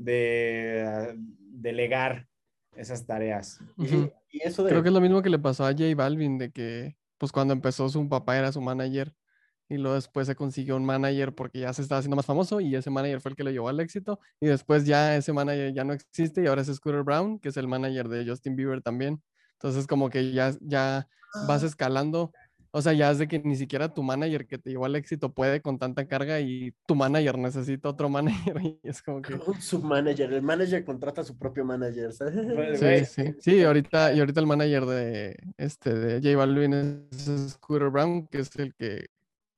de 0.00 1.14
delegar 1.52 2.26
esas 2.74 3.06
tareas. 3.06 3.60
y 3.76 4.40
eso 4.42 4.64
Creo 4.64 4.82
que 4.82 4.88
es 4.88 4.94
lo 4.94 5.00
mismo 5.00 5.22
que 5.22 5.30
le 5.30 5.38
pasó 5.38 5.64
a 5.64 5.72
J 5.72 5.94
Balvin, 5.94 6.38
de 6.38 6.50
que 6.50 6.96
pues 7.18 7.32
cuando 7.32 7.52
empezó 7.52 7.88
su 7.88 8.08
papá 8.08 8.38
era 8.38 8.50
su 8.50 8.60
manager 8.60 9.14
y 9.68 9.76
luego 9.76 9.94
después 9.94 10.26
se 10.26 10.34
consiguió 10.34 10.76
un 10.76 10.84
manager 10.84 11.34
porque 11.34 11.60
ya 11.60 11.72
se 11.72 11.82
estaba 11.82 11.98
haciendo 11.98 12.16
más 12.16 12.26
famoso 12.26 12.60
y 12.60 12.74
ese 12.74 12.90
manager 12.90 13.20
fue 13.20 13.30
el 13.32 13.36
que 13.36 13.44
lo 13.44 13.50
llevó 13.50 13.68
al 13.68 13.78
éxito 13.78 14.18
y 14.40 14.46
después 14.46 14.86
ya 14.86 15.14
ese 15.14 15.32
manager 15.32 15.72
ya 15.74 15.84
no 15.84 15.92
existe 15.92 16.42
y 16.42 16.46
ahora 16.46 16.62
es 16.62 16.74
Scooter 16.74 17.02
Brown, 17.02 17.38
que 17.38 17.50
es 17.50 17.56
el 17.56 17.68
manager 17.68 18.08
de 18.08 18.26
Justin 18.26 18.56
Bieber 18.56 18.80
también. 18.80 19.22
Entonces 19.52 19.86
como 19.86 20.08
que 20.08 20.32
ya, 20.32 20.52
ya 20.60 21.08
vas 21.46 21.62
ah. 21.62 21.66
escalando 21.66 22.32
o 22.72 22.82
sea, 22.82 22.92
ya 22.92 23.10
es 23.10 23.18
de 23.18 23.26
que 23.26 23.38
ni 23.40 23.56
siquiera 23.56 23.92
tu 23.92 24.02
manager 24.02 24.46
que 24.46 24.58
te 24.58 24.70
llevó 24.70 24.84
al 24.84 24.94
éxito 24.94 25.32
puede 25.32 25.60
con 25.60 25.78
tanta 25.78 26.06
carga 26.06 26.40
y 26.40 26.72
tu 26.86 26.94
manager 26.94 27.36
necesita 27.36 27.88
otro 27.88 28.08
manager 28.54 28.60
y 28.62 28.78
es 28.82 29.02
como 29.02 29.22
que... 29.22 29.34
Un 29.34 29.60
submanager, 29.60 30.32
el 30.32 30.42
manager 30.42 30.84
contrata 30.84 31.22
a 31.22 31.24
su 31.24 31.36
propio 31.36 31.64
manager, 31.64 32.12
¿sabes? 32.12 32.78
Sí, 32.78 33.04
sí, 33.04 33.34
sí, 33.40 33.62
ahorita, 33.62 34.12
y 34.12 34.20
ahorita 34.20 34.40
el 34.40 34.46
manager 34.46 34.86
de, 34.86 35.36
este, 35.56 35.94
de 35.94 36.20
J 36.20 36.36
Balvin 36.36 37.08
es 37.10 37.52
Scooter 37.52 37.90
Brown, 37.90 38.26
que 38.28 38.38
es 38.38 38.54
el 38.56 38.74
que, 38.74 39.08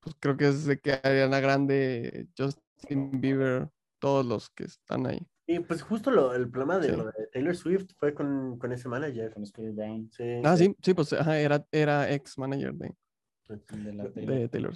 pues 0.01 0.17
creo 0.19 0.37
que 0.37 0.49
es 0.49 0.65
de 0.65 0.79
que 0.79 0.93
Ariana 0.93 1.41
Grande, 1.41 2.29
Justin 2.37 3.21
Bieber, 3.21 3.69
todos 3.99 4.25
los 4.25 4.49
que 4.51 4.65
están 4.65 5.07
ahí. 5.07 5.27
Y 5.47 5.59
pues 5.59 5.83
justo 5.83 6.11
lo, 6.11 6.35
el 6.35 6.49
problema 6.49 6.79
de, 6.79 6.97
Taylor 7.33 7.55
Swift 7.55 7.91
fue 7.99 8.15
con, 8.15 8.59
con 8.59 8.73
ese 8.73 8.89
manager. 8.89 9.35
Con 9.35 9.45
Scooter 9.45 9.73
Brown. 9.73 10.09
Sí, 10.11 10.41
ah, 10.45 10.57
sí, 10.57 10.75
sí, 10.81 10.95
pues 10.95 11.13
era, 11.13 11.67
era 11.73 12.11
ex 12.11 12.39
manager 12.39 12.73
de, 12.75 12.95
de, 13.49 14.49
Taylor. 14.49 14.75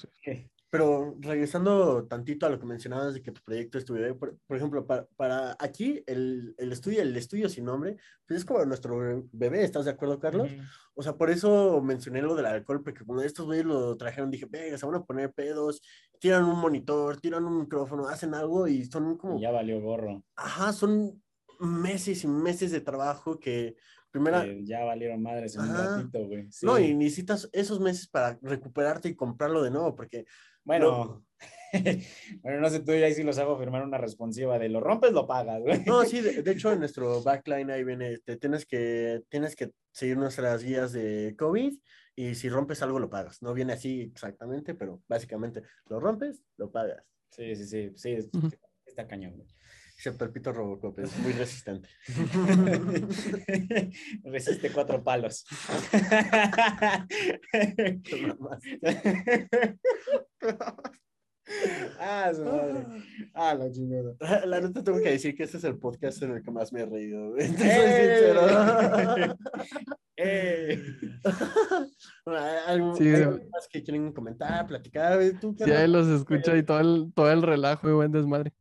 Pero 0.68 1.16
regresando 1.20 2.06
tantito 2.06 2.44
a 2.44 2.50
lo 2.50 2.58
que 2.58 2.66
mencionabas 2.66 3.14
de 3.14 3.22
que 3.22 3.30
tu 3.30 3.40
proyecto 3.42 3.78
estuvo, 3.78 3.98
por, 4.18 4.36
por 4.46 4.56
ejemplo, 4.56 4.84
para, 4.86 5.06
para 5.16 5.56
aquí 5.60 6.02
el, 6.06 6.54
el, 6.58 6.72
estudio, 6.72 7.02
el 7.02 7.16
estudio 7.16 7.48
sin 7.48 7.64
nombre, 7.64 7.96
pues 8.26 8.40
es 8.40 8.44
como 8.44 8.64
nuestro 8.64 9.24
bebé, 9.32 9.62
¿estás 9.62 9.84
de 9.84 9.92
acuerdo, 9.92 10.18
Carlos? 10.18 10.50
O 10.94 11.02
sea, 11.02 11.16
por 11.16 11.30
eso 11.30 11.80
mencioné 11.80 12.20
lo 12.20 12.34
del 12.34 12.46
alcohol, 12.46 12.82
porque 12.82 13.04
cuando 13.04 13.22
estos 13.22 13.46
güeyes 13.46 13.64
lo 13.64 13.96
trajeron, 13.96 14.30
dije, 14.30 14.46
venga, 14.50 14.76
se 14.76 14.86
van 14.86 14.96
a 14.96 15.04
poner 15.04 15.32
pedos, 15.32 15.80
tiran 16.18 16.44
un 16.44 16.58
monitor, 16.58 17.20
tiran 17.20 17.44
un 17.44 17.60
micrófono, 17.60 18.08
hacen 18.08 18.34
algo 18.34 18.66
y 18.66 18.84
son 18.86 19.16
como... 19.16 19.40
ya 19.40 19.52
valió 19.52 19.80
gorro. 19.80 20.24
Ajá, 20.34 20.72
son 20.72 21.22
meses 21.60 22.24
y 22.24 22.28
meses 22.28 22.72
de 22.72 22.80
trabajo 22.80 23.38
que 23.38 23.76
Primera... 24.16 24.46
ya 24.62 24.84
valieron 24.84 25.22
madres 25.22 25.56
en 25.56 25.62
un 25.62 25.74
ratito, 25.74 26.26
güey. 26.26 26.48
No, 26.62 26.78
y 26.78 26.94
necesitas 26.94 27.48
esos 27.52 27.80
meses 27.80 28.08
para 28.08 28.38
recuperarte 28.40 29.08
y 29.10 29.14
comprarlo 29.14 29.62
de 29.62 29.70
nuevo, 29.70 29.94
porque... 29.94 30.24
Bueno, 30.64 31.24
bueno, 32.42 32.60
no 32.60 32.70
sé 32.70 32.80
tú, 32.80 32.92
ahí 32.92 33.14
sí 33.14 33.22
los 33.22 33.38
hago 33.38 33.58
firmar 33.58 33.84
una 33.84 33.98
responsiva 33.98 34.58
de 34.58 34.68
lo 34.68 34.80
rompes, 34.80 35.12
lo 35.12 35.26
pagas, 35.26 35.60
güey. 35.60 35.84
No, 35.84 36.04
sí, 36.04 36.20
de, 36.20 36.42
hecho 36.50 36.72
en 36.72 36.80
nuestro 36.80 37.22
backline 37.22 37.70
ahí 37.70 37.84
viene, 37.84 38.18
te 38.18 38.36
tienes 38.36 38.66
que, 38.66 39.22
tienes 39.28 39.54
que 39.54 39.70
seguir 39.92 40.16
nuestras 40.16 40.62
guías 40.62 40.92
de 40.92 41.34
COVID 41.38 41.78
y 42.14 42.34
si 42.34 42.48
rompes 42.48 42.82
algo 42.82 42.98
lo 42.98 43.10
pagas. 43.10 43.42
No 43.42 43.52
viene 43.52 43.74
así 43.74 44.00
exactamente, 44.00 44.74
pero 44.74 45.02
básicamente 45.08 45.62
lo 45.88 46.00
rompes, 46.00 46.42
lo 46.56 46.70
pagas. 46.70 47.04
Sí, 47.30 47.54
sí, 47.54 47.66
sí, 47.66 47.92
sí, 47.94 48.30
está 48.86 49.06
cañón, 49.06 49.34
güey. 49.36 49.48
Se 49.96 50.12
perpito 50.12 50.52
Robocop, 50.52 50.98
es 50.98 51.18
muy 51.18 51.32
resistente. 51.32 51.88
Resiste 54.24 54.70
cuatro 54.70 55.02
palos. 55.02 55.46
ah, 61.98 62.30
su 62.34 62.44
madre. 62.44 62.86
Ah, 63.32 63.54
la 63.54 63.70
chingada. 63.72 64.14
La 64.44 64.60
neta 64.60 64.84
tengo 64.84 65.00
que 65.00 65.12
decir 65.12 65.34
que 65.34 65.44
este 65.44 65.56
es 65.56 65.64
el 65.64 65.78
podcast 65.78 66.22
en 66.22 66.32
el 66.32 66.42
que 66.42 66.50
más 66.50 66.74
me 66.74 66.82
he 66.82 66.86
reído. 66.86 67.30
Soy 67.38 67.46
sincero. 67.46 68.42
eh. 70.18 70.82
¿Algo, 72.66 72.96
sí, 72.96 73.08
más 73.50 73.66
que 73.70 73.82
quieren 73.82 74.12
comentar, 74.12 74.66
platicar? 74.66 75.18
¿Tú, 75.40 75.56
sí, 75.58 75.70
ahí 75.70 75.88
los 75.88 76.06
escucho 76.08 76.54
y 76.54 76.62
todo 76.62 76.80
el, 76.80 77.12
todo 77.14 77.32
el 77.32 77.40
relajo 77.40 77.88
y 77.88 77.92
buen 77.92 78.12
desmadre. 78.12 78.52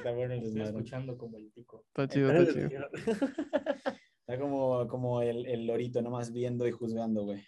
Está 0.00 0.12
bueno 0.12 0.32
el 0.32 0.42
Estoy 0.42 0.62
escuchando 0.62 1.18
como 1.18 1.36
el 1.36 1.50
pico. 1.50 1.84
Está 1.88 2.08
chido, 2.08 2.32
está 2.32 2.52
chido. 2.54 2.68
Está 4.26 4.40
como, 4.40 4.88
como 4.88 5.20
el, 5.20 5.44
el 5.44 5.66
lorito, 5.66 6.00
nomás 6.00 6.32
viendo 6.32 6.66
y 6.66 6.70
juzgando, 6.70 7.24
güey. 7.24 7.44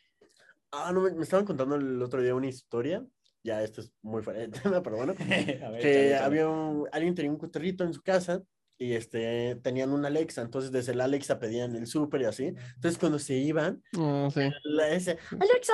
Ah, 0.70 0.92
no, 0.92 1.00
me, 1.00 1.22
estaban 1.22 1.46
contando 1.46 1.76
el 1.76 2.02
otro 2.02 2.20
día 2.20 2.34
una 2.34 2.48
historia. 2.48 3.06
Ya, 3.42 3.62
esto 3.62 3.80
es 3.80 3.90
muy 4.02 4.22
fuera 4.22 4.40
de 4.40 4.48
tema, 4.48 4.82
pero 4.82 4.96
bueno. 4.96 5.14
que 5.80 6.14
había 6.14 6.46
un, 6.46 6.86
alguien 6.92 7.14
tenía 7.14 7.30
un 7.30 7.38
cotorrito 7.38 7.84
en 7.84 7.94
su 7.94 8.02
casa 8.02 8.42
y 8.76 8.92
este, 8.92 9.56
tenían 9.62 9.92
una 9.92 10.08
Alexa, 10.08 10.42
entonces 10.42 10.72
desde 10.72 10.94
la 10.94 11.04
Alexa 11.04 11.38
pedían 11.38 11.74
el 11.74 11.86
súper 11.86 12.20
y 12.20 12.24
así. 12.24 12.46
Entonces 12.74 12.98
cuando 12.98 13.18
se 13.18 13.34
iban, 13.34 13.82
oh, 13.98 14.28
sí. 14.30 14.42
la, 14.64 14.90
ese, 14.90 15.16
Alexa, 15.40 15.72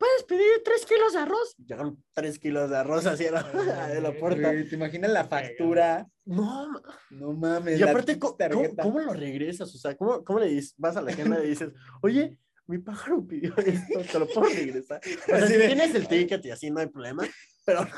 ¿puedes 0.00 0.24
pedir 0.24 0.62
tres 0.64 0.86
kilos 0.86 1.12
de 1.12 1.18
arroz? 1.20 1.54
Llegaron 1.58 2.02
tres 2.14 2.38
kilos 2.38 2.70
de 2.70 2.76
arroz 2.78 3.04
así 3.06 3.26
a 3.26 3.32
la, 3.92 4.00
la 4.00 4.18
puerta. 4.18 4.50
¿Te 4.50 4.74
imaginas 4.74 5.10
la 5.10 5.24
factura? 5.24 6.08
No, 6.24 6.70
no 7.10 7.32
mames. 7.34 7.78
Y 7.78 7.82
aparte, 7.82 8.18
¿cómo, 8.18 8.36
¿cómo, 8.80 9.00
lo 9.00 9.12
regresas? 9.12 9.72
O 9.74 9.78
sea, 9.78 9.94
¿cómo, 9.94 10.24
cómo 10.24 10.40
le 10.40 10.46
dices? 10.46 10.74
Vas 10.78 10.96
a 10.96 11.02
la 11.02 11.12
gente 11.12 11.44
y 11.44 11.50
dices, 11.50 11.70
oye, 12.02 12.38
mi 12.66 12.78
pájaro 12.78 13.26
pidió 13.26 13.54
esto, 13.58 14.00
te 14.10 14.18
lo 14.18 14.26
puedo 14.26 14.48
regresar. 14.48 15.00
O 15.04 15.36
sea, 15.36 15.46
si 15.46 15.54
tienes 15.54 15.94
el 15.94 16.08
ticket 16.08 16.44
y 16.46 16.50
así 16.50 16.70
no 16.70 16.80
hay 16.80 16.86
problema, 16.86 17.24
pero 17.66 17.84
no 17.84 17.90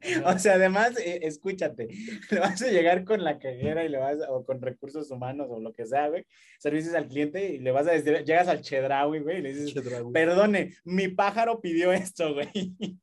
O 0.24 0.38
sea, 0.38 0.54
además, 0.54 0.98
eh, 0.98 1.20
escúchate, 1.22 1.88
le 2.30 2.40
vas 2.40 2.62
a 2.62 2.68
llegar 2.68 3.04
con 3.04 3.22
la 3.22 3.38
cajera 3.38 3.84
y 3.84 3.88
le 3.88 3.98
vas, 3.98 4.18
o 4.28 4.44
con 4.44 4.60
recursos 4.60 5.10
humanos 5.10 5.48
o 5.50 5.60
lo 5.60 5.72
que 5.72 5.86
sea, 5.86 6.08
güey, 6.08 6.26
servicios 6.58 6.94
al 6.94 7.08
cliente 7.08 7.52
y 7.52 7.58
le 7.58 7.70
vas 7.70 7.86
a 7.86 7.92
decir, 7.92 8.24
llegas 8.24 8.48
al 8.48 8.62
Chedraui, 8.62 9.20
güey, 9.20 9.38
y 9.38 9.42
le 9.42 9.54
dices, 9.54 9.74
perdone, 10.12 10.74
mi 10.84 11.08
pájaro 11.08 11.60
pidió 11.60 11.92
esto, 11.92 12.34
güey. 12.34 12.50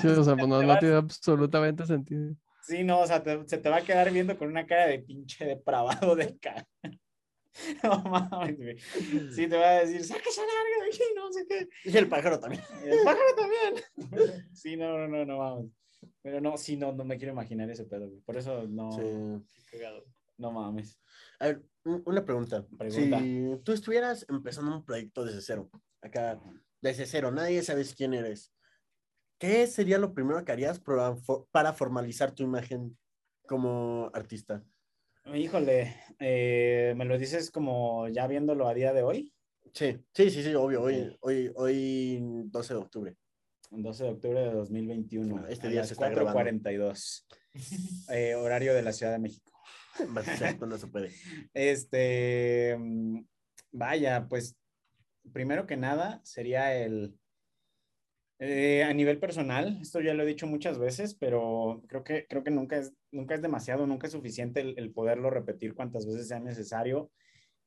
Sí, 0.00 0.06
o 0.06 0.22
sea, 0.22 0.36
pues 0.36 0.46
no, 0.46 0.62
no 0.62 0.78
tiene 0.78 0.94
absolutamente 0.94 1.84
sentido. 1.84 2.32
Sí, 2.62 2.84
no, 2.84 3.00
o 3.00 3.06
sea, 3.08 3.20
se 3.44 3.58
te 3.58 3.68
va 3.68 3.78
a 3.78 3.82
quedar 3.82 4.12
viendo 4.12 4.38
con 4.38 4.46
una 4.46 4.64
cara 4.64 4.86
de 4.86 5.00
pinche 5.00 5.44
depravado 5.44 6.14
de 6.14 6.38
cara. 6.38 6.64
No 7.82 8.02
mames, 8.04 8.56
güey. 8.56 8.78
Sí, 9.34 9.48
te 9.48 9.56
va 9.56 9.70
a 9.70 9.80
decir, 9.80 10.02
sáquese 10.04 10.40
larga 10.40 10.84
de 10.84 10.88
aquí, 10.88 11.02
no 11.16 11.32
sé 11.32 11.46
qué. 11.48 11.68
Y 11.84 11.96
el 11.98 12.08
pájaro 12.08 12.38
también. 12.38 12.62
el 12.84 12.98
pájaro 13.04 13.34
también. 13.36 14.46
Sí, 14.54 14.76
no, 14.76 14.96
no, 14.96 15.08
no, 15.08 15.24
no, 15.24 15.38
vamos. 15.38 15.81
Pero 16.22 16.40
no, 16.40 16.56
sí, 16.56 16.76
no, 16.76 16.92
no 16.92 17.04
me 17.04 17.16
quiero 17.16 17.32
imaginar 17.32 17.70
ese 17.70 17.84
pedo, 17.84 18.10
Por 18.24 18.36
eso 18.36 18.66
no. 18.68 18.92
Sí. 18.92 19.02
No 20.38 20.50
mames. 20.50 20.98
A 21.38 21.46
ver, 21.46 21.62
una 21.84 22.24
pregunta. 22.24 22.66
Si 22.88 23.10
tú 23.64 23.72
estuvieras 23.72 24.26
empezando 24.28 24.74
un 24.74 24.84
proyecto 24.84 25.24
desde 25.24 25.40
cero, 25.40 25.70
acá, 26.00 26.40
desde 26.80 27.06
cero, 27.06 27.30
nadie 27.30 27.62
sabes 27.62 27.94
quién 27.94 28.14
eres, 28.14 28.52
¿qué 29.38 29.66
sería 29.66 29.98
lo 29.98 30.14
primero 30.14 30.44
que 30.44 30.52
harías 30.52 30.80
para, 30.80 31.72
formalizar 31.74 32.34
tu 32.34 32.42
imagen 32.42 32.98
como 33.46 34.10
artista? 34.14 34.64
Híjole, 35.32 35.94
eh, 36.18 36.94
¿me 36.96 37.04
lo 37.04 37.16
dices 37.18 37.50
como 37.50 38.08
ya 38.08 38.26
viéndolo 38.26 38.66
a 38.66 38.74
día 38.74 38.92
de 38.92 39.02
hoy? 39.02 39.32
Sí, 39.72 39.96
sí, 40.12 40.30
sí, 40.30 40.42
sí, 40.42 40.54
obvio, 40.54 40.82
hoy, 40.82 41.16
hoy, 41.20 41.52
hoy 41.54 42.18
12 42.46 42.74
de 42.74 42.80
octubre. 42.80 43.16
12 43.72 44.04
de 44.04 44.10
octubre 44.10 44.40
de 44.40 44.50
2021. 44.52 45.48
Este 45.48 45.68
día 45.68 45.84
se 45.84 45.96
4:42. 45.96 47.26
eh, 48.10 48.34
horario 48.34 48.74
de 48.74 48.82
la 48.82 48.92
Ciudad 48.92 49.12
de 49.12 49.18
México. 49.18 49.52
No 50.66 50.78
se 50.78 50.86
puede. 50.86 51.10
Este, 51.52 52.76
mm, 52.78 53.24
vaya, 53.72 54.26
pues 54.28 54.56
primero 55.32 55.66
que 55.66 55.76
nada 55.76 56.20
sería 56.24 56.74
el, 56.74 57.14
eh, 58.44 58.82
a 58.82 58.92
nivel 58.92 59.20
personal, 59.20 59.78
esto 59.80 60.00
ya 60.00 60.14
lo 60.14 60.24
he 60.24 60.26
dicho 60.26 60.48
muchas 60.48 60.76
veces, 60.76 61.14
pero 61.14 61.80
creo 61.86 62.02
que, 62.02 62.26
creo 62.26 62.42
que 62.42 62.50
nunca, 62.50 62.76
es, 62.76 62.92
nunca 63.12 63.36
es 63.36 63.42
demasiado, 63.42 63.86
nunca 63.86 64.08
es 64.08 64.12
suficiente 64.12 64.60
el, 64.60 64.92
poderlo 64.92 65.30
repetir 65.30 65.74
cuantas 65.74 66.06
veces 66.06 66.26
sea 66.26 66.40
necesario. 66.40 67.12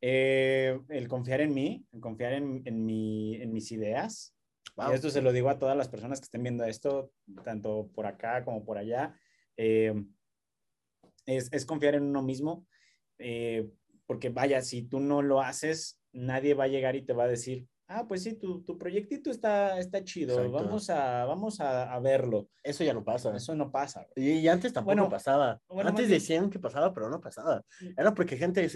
Eh, 0.01 0.77
el 0.89 1.07
confiar 1.07 1.39
en 1.39 1.53
mí, 1.53 1.85
el 1.93 2.01
confiar 2.01 2.33
en, 2.33 2.61
en, 2.65 2.85
mi, 2.85 3.35
en 3.41 3.53
mis 3.53 3.71
ideas, 3.71 4.34
y 4.77 4.93
esto 4.93 5.09
se 5.09 5.21
lo 5.21 5.31
digo 5.31 5.49
a 5.49 5.57
todas 5.59 5.77
las 5.77 5.87
personas 5.87 6.19
que 6.19 6.25
estén 6.25 6.43
viendo 6.43 6.63
esto, 6.65 7.11
tanto 7.43 7.89
por 7.93 8.05
acá 8.05 8.43
como 8.43 8.65
por 8.65 8.77
allá. 8.77 9.17
Eh, 9.57 9.93
es, 11.25 11.49
es, 11.51 11.65
confiar 11.65 11.95
en 11.95 12.03
uno 12.03 12.21
mismo, 12.21 12.67
eh, 13.17 13.69
porque 14.05 14.29
vaya, 14.29 14.61
si 14.61 14.83
tú 14.83 14.99
no 14.99 15.21
lo 15.21 15.41
haces, 15.41 15.99
nadie 16.11 16.53
va 16.53 16.65
a 16.65 16.69
llegar 16.69 16.95
y 16.95 17.03
te 17.03 17.13
va 17.13 17.23
a 17.23 17.27
decir, 17.27 17.67
ah, 17.87 18.05
pues 18.07 18.23
sí, 18.23 18.33
tu, 18.33 18.63
tu 18.63 18.77
proyectito 18.77 19.29
está, 19.29 19.79
está 19.79 20.03
chido, 20.03 20.51
vamos, 20.51 20.89
a, 20.89 21.25
vamos 21.25 21.59
a, 21.59 21.99
verlo. 21.99 22.49
Eso 22.63 22.83
ya 22.83 22.93
no 22.93 23.03
pasa. 23.03 23.35
Eso 23.35 23.55
no 23.55 23.71
pasa. 23.71 24.07
Y, 24.15 24.47
antes 24.47 24.73
tampoco 24.73 25.09
pasaba. 25.09 25.61
antes 25.83 26.09
decían 26.09 26.49
que 26.49 26.59
pasaba, 26.59 26.93
pero 26.93 27.09
no 27.09 27.19
pasaba. 27.21 27.63
Era 27.97 28.13
porque 28.13 28.37
gente, 28.37 28.67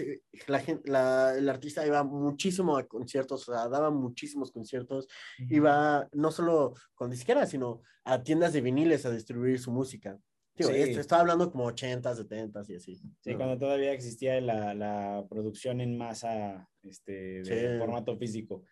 la, 0.46 0.62
la, 0.84 1.34
el 1.36 1.48
artista 1.48 1.86
iba 1.86 2.02
muchísimo 2.04 2.76
a 2.76 2.86
conciertos, 2.86 3.48
o 3.48 3.52
sea, 3.52 3.68
daba 3.68 3.90
muchísimos 3.90 4.52
conciertos, 4.52 5.08
iba 5.48 6.08
no 6.12 6.30
solo 6.30 6.74
con 6.94 7.10
disqueras, 7.10 7.50
sino 7.50 7.82
a 8.04 8.22
tiendas 8.22 8.52
de 8.52 8.60
viniles 8.60 9.04
a 9.06 9.10
distribuir 9.10 9.58
su 9.58 9.70
música. 9.70 10.18
sí. 10.56 10.66
estaba 10.66 11.22
hablando 11.22 11.50
como 11.50 11.64
80, 11.64 12.14
70 12.14 12.62
y 12.68 12.74
así. 12.76 12.96
Sí, 13.20 13.34
cuando 13.34 13.58
todavía 13.58 13.92
existía 13.92 14.40
la, 14.40 14.74
la 14.74 15.24
producción 15.28 15.80
en 15.80 15.96
masa 15.96 16.68
este, 16.82 17.42
de 17.42 17.78
formato 17.78 18.16
físico. 18.16 18.64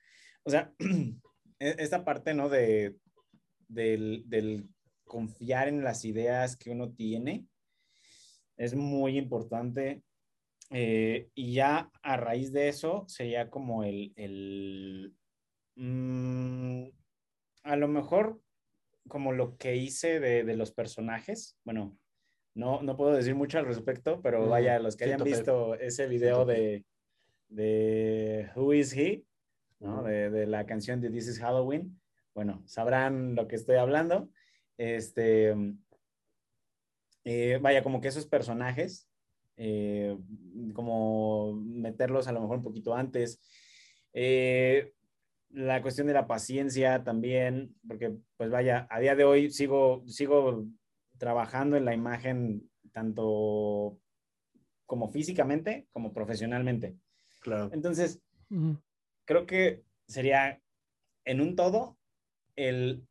O 0.48 0.50
sea, 0.50 0.72
e-, 1.60 1.76
esta 1.78 2.06
parte, 2.06 2.32
¿no? 2.32 2.48
De, 2.48 2.96
del, 3.68 4.66
confiar 5.04 5.68
en 5.68 5.84
las 5.84 6.04
ideas 6.06 6.56
que 6.56 6.70
uno 6.70 6.90
tiene 6.90 7.46
es 8.56 8.74
muy 8.74 9.18
importante. 9.18 10.02
Eh, 10.70 11.28
y 11.34 11.52
ya 11.52 11.90
a 12.02 12.16
raíz 12.16 12.52
de 12.52 12.68
eso 12.68 13.04
sería 13.08 13.50
como 13.50 13.84
el, 13.84 14.12
el 14.16 15.14
mm, 15.76 16.84
a 17.64 17.76
lo 17.76 17.88
mejor 17.88 18.40
como 19.06 19.32
lo 19.32 19.56
que 19.56 19.76
hice 19.76 20.18
de, 20.18 20.44
de, 20.44 20.56
los 20.56 20.72
personajes. 20.72 21.58
Bueno, 21.64 21.98
no, 22.54 22.82
no 22.82 22.96
puedo 22.96 23.12
decir 23.12 23.34
mucho 23.34 23.58
al 23.58 23.66
respecto, 23.66 24.22
pero 24.22 24.48
vaya, 24.48 24.78
los 24.78 24.96
que 24.96 25.04
hayan 25.04 25.24
visto 25.24 25.74
ese 25.74 26.06
video 26.06 26.44
de, 26.44 26.84
de 27.48 28.50
Who 28.54 28.74
is 28.74 28.94
He, 28.94 29.24
de, 29.80 30.46
la 30.46 30.66
canción 30.66 31.00
de 31.00 31.10
This 31.10 31.28
is 31.28 31.38
Halloween. 31.40 32.00
Bueno, 32.34 32.62
sabrán 32.66 33.34
lo 33.34 33.48
que 33.48 33.56
estoy 33.56 33.76
hablando. 33.76 34.28
Este, 34.76 35.54
eh, 37.24 37.58
vaya, 37.60 37.82
como 37.82 38.00
que 38.00 38.08
esos 38.08 38.26
personajes, 38.26 39.08
eh, 39.56 40.16
como 40.72 41.54
meterlos 41.54 42.28
a 42.28 42.32
lo 42.32 42.40
mejor 42.40 42.58
un 42.58 42.64
poquito 42.64 42.94
antes. 42.94 43.40
Eh, 44.12 44.92
la 45.50 45.80
cuestión 45.82 46.06
de 46.06 46.12
la 46.12 46.26
paciencia 46.26 47.02
también, 47.04 47.74
porque 47.86 48.14
pues 48.36 48.50
vaya, 48.50 48.86
a 48.90 49.00
día 49.00 49.16
de 49.16 49.24
hoy 49.24 49.50
sigo, 49.50 50.04
sigo 50.06 50.66
trabajando 51.16 51.76
en 51.76 51.84
la 51.84 51.94
imagen 51.94 52.68
tanto 52.92 53.98
como 54.86 55.08
físicamente 55.08 55.86
como 55.92 56.12
profesionalmente. 56.12 56.96
Claro. 57.40 57.70
Entonces, 57.72 58.20
creo 59.28 59.44
que 59.44 59.84
sería 60.08 60.60
en 61.26 61.42
un 61.42 61.54
todo 61.54 61.98
el 62.56 63.06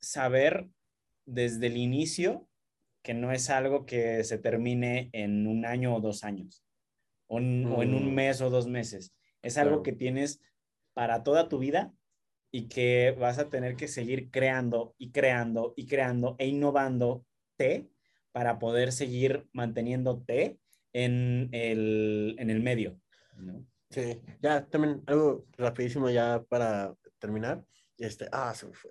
saber 0.00 0.68
desde 1.24 1.68
el 1.68 1.76
inicio 1.76 2.48
que 3.02 3.14
no 3.14 3.30
es 3.30 3.48
algo 3.48 3.86
que 3.86 4.24
se 4.24 4.38
termine 4.38 5.08
en 5.12 5.46
un 5.46 5.64
año 5.66 5.94
o 5.94 6.00
dos 6.00 6.24
años, 6.24 6.64
o, 7.28 7.38
en 7.38 7.94
un 7.94 8.10
mm. 8.10 8.14
mes 8.14 8.40
o 8.40 8.50
dos 8.50 8.66
meses. 8.66 9.14
Es 9.40 9.56
algo 9.56 9.84
que 9.84 9.92
tienes 9.92 10.40
para 10.94 11.22
toda 11.22 11.48
tu 11.48 11.58
vida 11.58 11.94
y 12.50 12.68
que 12.68 13.16
vas 13.18 13.38
a 13.38 13.50
tener 13.50 13.76
que 13.76 13.86
seguir 13.86 14.30
creando 14.30 14.96
y 14.98 15.12
creando 15.12 15.74
y 15.76 15.86
creando 15.86 16.34
e 16.38 16.48
innovándote 16.48 17.88
para 18.32 18.58
poder 18.58 18.90
seguir 18.90 19.46
manteniéndote 19.52 20.58
en 20.92 21.50
el, 21.52 22.34
en 22.38 22.50
el 22.50 22.60
medio. 22.62 23.00
¿no? 23.36 23.64
Sí, 23.92 24.22
ya 24.40 24.64
también 24.64 25.02
algo 25.06 25.44
rapidísimo 25.58 26.08
ya 26.08 26.42
para 26.48 26.94
terminar. 27.18 27.62
Este, 27.98 28.26
ah, 28.32 28.54
se 28.54 28.66
me 28.66 28.72
fue. 28.72 28.90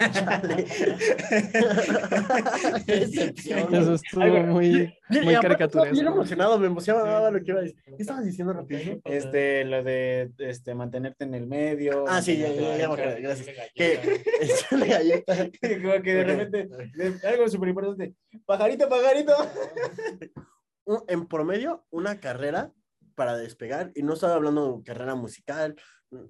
Eso 2.88 3.94
estuvo 3.94 4.24
muy, 4.46 4.92
muy 5.10 5.34
caricaturesco. 5.36 5.92
Bien 5.92 6.06
emocionado, 6.06 6.58
me 6.58 6.66
emocionaba 6.66 7.30
lo 7.30 7.38
que 7.38 7.50
iba 7.50 7.60
a 7.60 7.62
decir. 7.62 7.78
¿Qué 7.84 7.96
estabas 7.98 8.24
diciendo 8.24 8.54
rapidísimo? 8.54 9.00
Este, 9.04 9.64
lo 9.64 9.84
de 9.84 10.32
este, 10.38 10.74
mantenerte 10.74 11.24
en 11.24 11.34
el 11.34 11.46
medio. 11.46 12.06
Ah, 12.08 12.22
sí, 12.22 12.38
ya, 12.38 12.50
ya, 12.52 12.78
ya, 12.78 12.88
gracias. 13.20 13.54
Que, 15.60 15.82
Como 15.82 16.02
que 16.02 16.14
de 16.14 16.24
repente, 16.24 16.68
algo 17.26 17.48
súper 17.48 17.68
importante. 17.68 18.14
Pajarito, 18.44 18.88
pajarito. 18.88 19.34
En 21.06 21.28
promedio, 21.28 21.86
una 21.90 22.18
carrera 22.18 22.72
para 23.20 23.36
despegar. 23.36 23.92
Y 23.94 24.02
no 24.02 24.14
estoy 24.14 24.30
hablando 24.30 24.78
de 24.78 24.82
carrera 24.82 25.14
musical, 25.14 25.76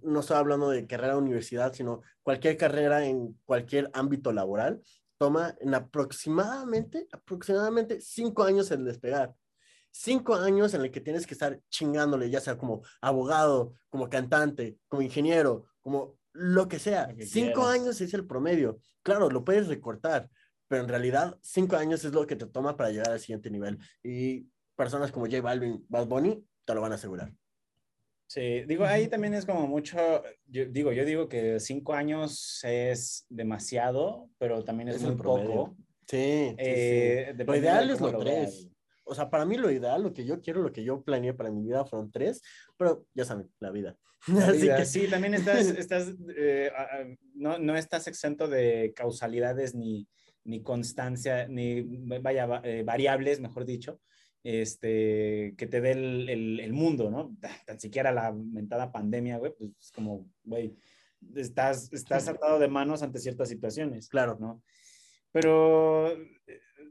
no 0.02 0.18
estoy 0.18 0.36
hablando 0.36 0.70
de 0.70 0.88
carrera 0.88 1.16
universidad, 1.16 1.72
sino 1.72 2.02
cualquier 2.24 2.56
carrera 2.56 3.06
en 3.06 3.38
cualquier 3.44 3.88
ámbito 3.92 4.32
laboral, 4.32 4.82
toma 5.16 5.54
en 5.60 5.72
aproximadamente, 5.72 7.06
aproximadamente 7.12 8.00
cinco 8.00 8.42
años 8.42 8.72
en 8.72 8.84
despegar. 8.84 9.32
Cinco 9.92 10.34
años 10.34 10.74
en 10.74 10.80
el 10.80 10.90
que 10.90 11.00
tienes 11.00 11.28
que 11.28 11.34
estar 11.34 11.60
chingándole, 11.68 12.28
ya 12.28 12.40
sea 12.40 12.58
como 12.58 12.82
abogado, 13.00 13.74
como 13.88 14.10
cantante, 14.10 14.76
como 14.88 15.02
ingeniero, 15.02 15.66
como 15.80 16.18
lo 16.32 16.66
que 16.66 16.80
sea. 16.80 17.14
cinco 17.24 17.68
años 17.68 18.00
es 18.00 18.12
el 18.14 18.26
promedio. 18.26 18.80
Claro, 19.04 19.30
lo 19.30 19.44
puedes 19.44 19.68
recortar, 19.68 20.28
pero 20.66 20.82
en 20.82 20.88
realidad 20.88 21.38
cinco 21.40 21.76
años 21.76 22.04
es 22.04 22.12
lo 22.12 22.26
que 22.26 22.34
te 22.34 22.46
toma 22.46 22.76
para 22.76 22.90
llegar 22.90 23.12
al 23.12 23.20
siguiente 23.20 23.48
nivel. 23.48 23.78
Y 24.02 24.48
personas 24.74 25.12
como 25.12 25.26
J 25.26 25.40
Balvin, 25.40 25.84
Bad 25.88 26.06
Bunny, 26.08 26.42
te 26.64 26.74
lo 26.74 26.80
van 26.80 26.92
a 26.92 26.96
asegurar. 26.96 27.32
Sí, 28.30 28.62
digo, 28.64 28.84
ahí 28.84 29.08
también 29.08 29.34
es 29.34 29.44
como 29.44 29.66
mucho, 29.66 30.22
yo 30.46 30.66
digo, 30.66 30.92
yo 30.92 31.04
digo 31.04 31.28
que 31.28 31.58
cinco 31.58 31.94
años 31.94 32.60
es 32.62 33.26
demasiado, 33.28 34.30
pero 34.38 34.62
también 34.62 34.88
es, 34.90 35.02
muy 35.02 35.16
poco. 35.16 35.74
Sí, 36.06 36.54
eh, 36.56 37.34
Lo 37.44 37.56
ideal 37.56 37.90
es 37.90 38.00
lo 38.00 38.16
tres. 38.16 38.68
O 39.02 39.16
sea, 39.16 39.28
para 39.28 39.44
mí 39.44 39.56
lo 39.56 39.68
ideal, 39.68 40.04
lo 40.04 40.12
que 40.12 40.24
yo 40.24 40.40
quiero, 40.40 40.62
lo 40.62 40.72
que 40.72 40.84
yo 40.84 41.02
planeé 41.02 41.34
para 41.34 41.50
mi 41.50 41.62
vida 41.64 41.84
fueron 41.84 42.12
tres, 42.12 42.40
pero 42.76 43.04
ya 43.14 43.24
saben, 43.24 43.50
la 43.58 43.72
vida. 43.72 43.96
Así 44.46 44.68
que 44.68 44.84
sí, 44.84 45.08
también 45.08 45.34
estás, 45.34 45.66
estás 45.76 46.14
eh, 46.36 46.70
no, 47.34 47.58
no, 47.58 47.76
estás 47.76 48.06
exento 48.06 48.46
de 48.46 48.92
causalidades 48.94 49.74
ni, 49.74 50.06
ni 50.44 50.62
constancia, 50.62 51.48
ni 51.48 51.82
vaya, 52.20 52.60
eh, 52.62 52.84
variables, 52.84 53.40
mejor 53.40 53.64
dicho 53.64 54.00
este, 54.42 55.54
que 55.56 55.66
te 55.66 55.80
dé 55.80 55.92
el, 55.92 56.60
el, 56.60 56.72
mundo, 56.72 57.10
¿no? 57.10 57.36
Tan 57.66 57.78
siquiera 57.78 58.12
la 58.12 58.32
mentada 58.32 58.90
pandemia, 58.90 59.38
güey, 59.38 59.52
pues 59.56 59.70
es 59.78 59.92
como, 59.92 60.26
güey, 60.44 60.76
estás, 61.34 61.92
estás 61.92 62.28
atado 62.28 62.58
de 62.58 62.68
manos 62.68 63.02
ante 63.02 63.18
ciertas 63.18 63.48
situaciones. 63.48 64.08
Claro. 64.08 64.38
¿no? 64.40 64.62
Pero, 65.32 66.16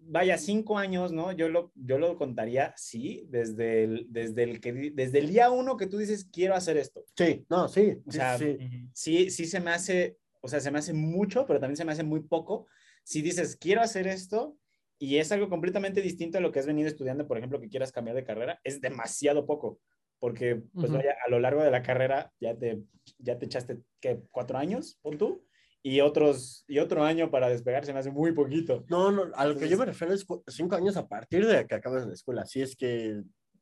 vaya, 0.01 0.37
cinco 0.37 0.77
años, 0.77 1.11
¿no? 1.11 1.31
Yo 1.31 1.49
lo, 1.49 1.71
yo 1.75 1.97
lo 1.97 2.17
contaría, 2.17 2.73
sí, 2.77 3.25
desde 3.29 3.83
el, 3.83 4.07
desde, 4.09 4.43
el 4.43 4.61
que, 4.61 4.91
desde 4.93 5.19
el 5.19 5.29
día 5.29 5.51
uno 5.51 5.77
que 5.77 5.87
tú 5.87 5.97
dices, 5.97 6.27
quiero 6.31 6.55
hacer 6.55 6.77
esto. 6.77 7.03
Sí, 7.15 7.45
no, 7.49 7.67
sí. 7.67 7.97
O 8.05 8.11
sea, 8.11 8.37
sí, 8.37 8.57
sí, 8.93 9.29
sí 9.29 9.45
se 9.45 9.59
me 9.59 9.71
hace, 9.71 10.17
o 10.41 10.47
sea, 10.47 10.59
se 10.59 10.71
me 10.71 10.79
hace 10.79 10.93
mucho, 10.93 11.45
pero 11.45 11.59
también 11.59 11.77
se 11.77 11.85
me 11.85 11.91
hace 11.91 12.03
muy 12.03 12.21
poco. 12.21 12.67
Si 13.03 13.21
dices, 13.21 13.55
quiero 13.55 13.81
hacer 13.81 14.07
esto, 14.07 14.55
y 14.99 15.17
es 15.17 15.31
algo 15.31 15.49
completamente 15.49 16.01
distinto 16.01 16.37
a 16.37 16.41
lo 16.41 16.51
que 16.51 16.59
has 16.59 16.67
venido 16.67 16.89
estudiando, 16.89 17.25
por 17.25 17.37
ejemplo, 17.37 17.59
que 17.59 17.69
quieras 17.69 17.91
cambiar 17.91 18.17
de 18.17 18.25
carrera, 18.25 18.59
es 18.63 18.81
demasiado 18.81 19.45
poco, 19.45 19.79
porque 20.19 20.61
pues 20.73 20.91
vaya, 20.91 21.15
a 21.25 21.31
lo 21.31 21.39
largo 21.39 21.63
de 21.63 21.71
la 21.71 21.81
carrera 21.81 22.31
ya 22.39 22.55
te, 22.55 22.83
ya 23.17 23.39
te 23.39 23.45
echaste, 23.45 23.79
¿qué? 24.01 24.21
¿Cuatro 24.29 24.57
años? 24.57 24.99
¿Pon 25.01 25.17
tú? 25.17 25.45
Y, 25.81 26.01
otros, 26.01 26.65
y 26.67 26.79
otro 26.79 27.05
año 27.05 27.31
para 27.31 27.47
despegar 27.47 27.85
se 27.85 27.93
me 27.93 27.99
hace 27.99 28.11
muy 28.11 28.33
poquito. 28.33 28.83
No, 28.89 29.09
no, 29.09 29.31
a 29.33 29.45
lo 29.45 29.55
que 29.55 29.69
yo 29.69 29.77
me 29.77 29.85
refiero 29.85 30.13
es 30.13 30.27
cinco 30.47 30.75
años 30.75 30.97
a 30.97 31.07
partir 31.07 31.47
de 31.47 31.65
que 31.65 31.75
acabas 31.75 32.05
la 32.05 32.13
escuela, 32.13 32.45
si 32.45 32.61
es 32.61 32.75
que 32.75 33.21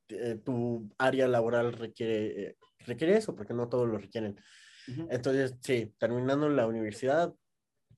eh, 0.09 0.39
tu 0.43 0.89
área 0.97 1.27
laboral 1.27 1.73
requiere, 1.73 2.41
eh, 2.41 2.55
requiere 2.87 3.15
eso, 3.15 3.35
porque 3.35 3.53
no 3.53 3.69
todos 3.69 3.87
lo 3.87 3.99
requieren. 3.99 4.39
Entonces, 5.09 5.53
sí, 5.61 5.93
terminando 5.97 6.47
la 6.47 6.65
universidad 6.65 7.35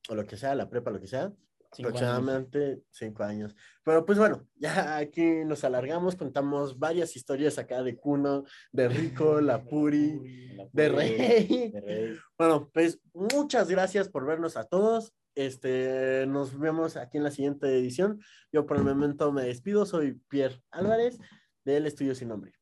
o 0.09 0.15
lo 0.15 0.25
que 0.25 0.37
sea, 0.37 0.55
la 0.55 0.69
prepa, 0.69 0.89
lo 0.89 0.99
que 0.99 1.07
sea, 1.07 1.31
aproximadamente 1.71 2.81
cinco 2.89 3.23
años. 3.23 3.55
Pero 3.83 4.05
pues 4.05 4.17
bueno, 4.17 4.47
ya 4.55 4.97
aquí 4.97 5.45
nos 5.45 5.63
alargamos, 5.63 6.15
contamos 6.15 6.77
varias 6.77 7.15
historias 7.15 7.57
acá 7.57 7.83
de 7.83 7.97
Cuno, 7.97 8.43
de 8.71 8.89
Rico, 8.89 9.41
la 9.41 9.63
Puri, 9.63 10.57
de, 10.71 10.89
Rey. 10.89 11.73
Bueno, 12.37 12.69
pues 12.73 12.99
muchas 13.13 13.69
gracias 13.69 14.09
por 14.09 14.25
vernos 14.25 14.57
a 14.57 14.63
todos. 14.63 15.13
Este, 15.35 16.25
nos 16.27 16.57
vemos 16.57 16.97
aquí 16.97 17.17
en 17.17 17.23
la 17.23 17.31
siguiente 17.31 17.67
edición. 17.67 18.21
Yo 18.51 18.65
por 18.65 18.77
el 18.77 18.83
momento 18.83 19.31
me 19.31 19.43
despido, 19.43 19.85
soy 19.85 20.19
Pierre 20.27 20.61
Álvarez 20.71 21.17
del 21.65 21.85
Estudio 21.85 22.15
Sin 22.15 22.29
Nombre. 22.29 22.53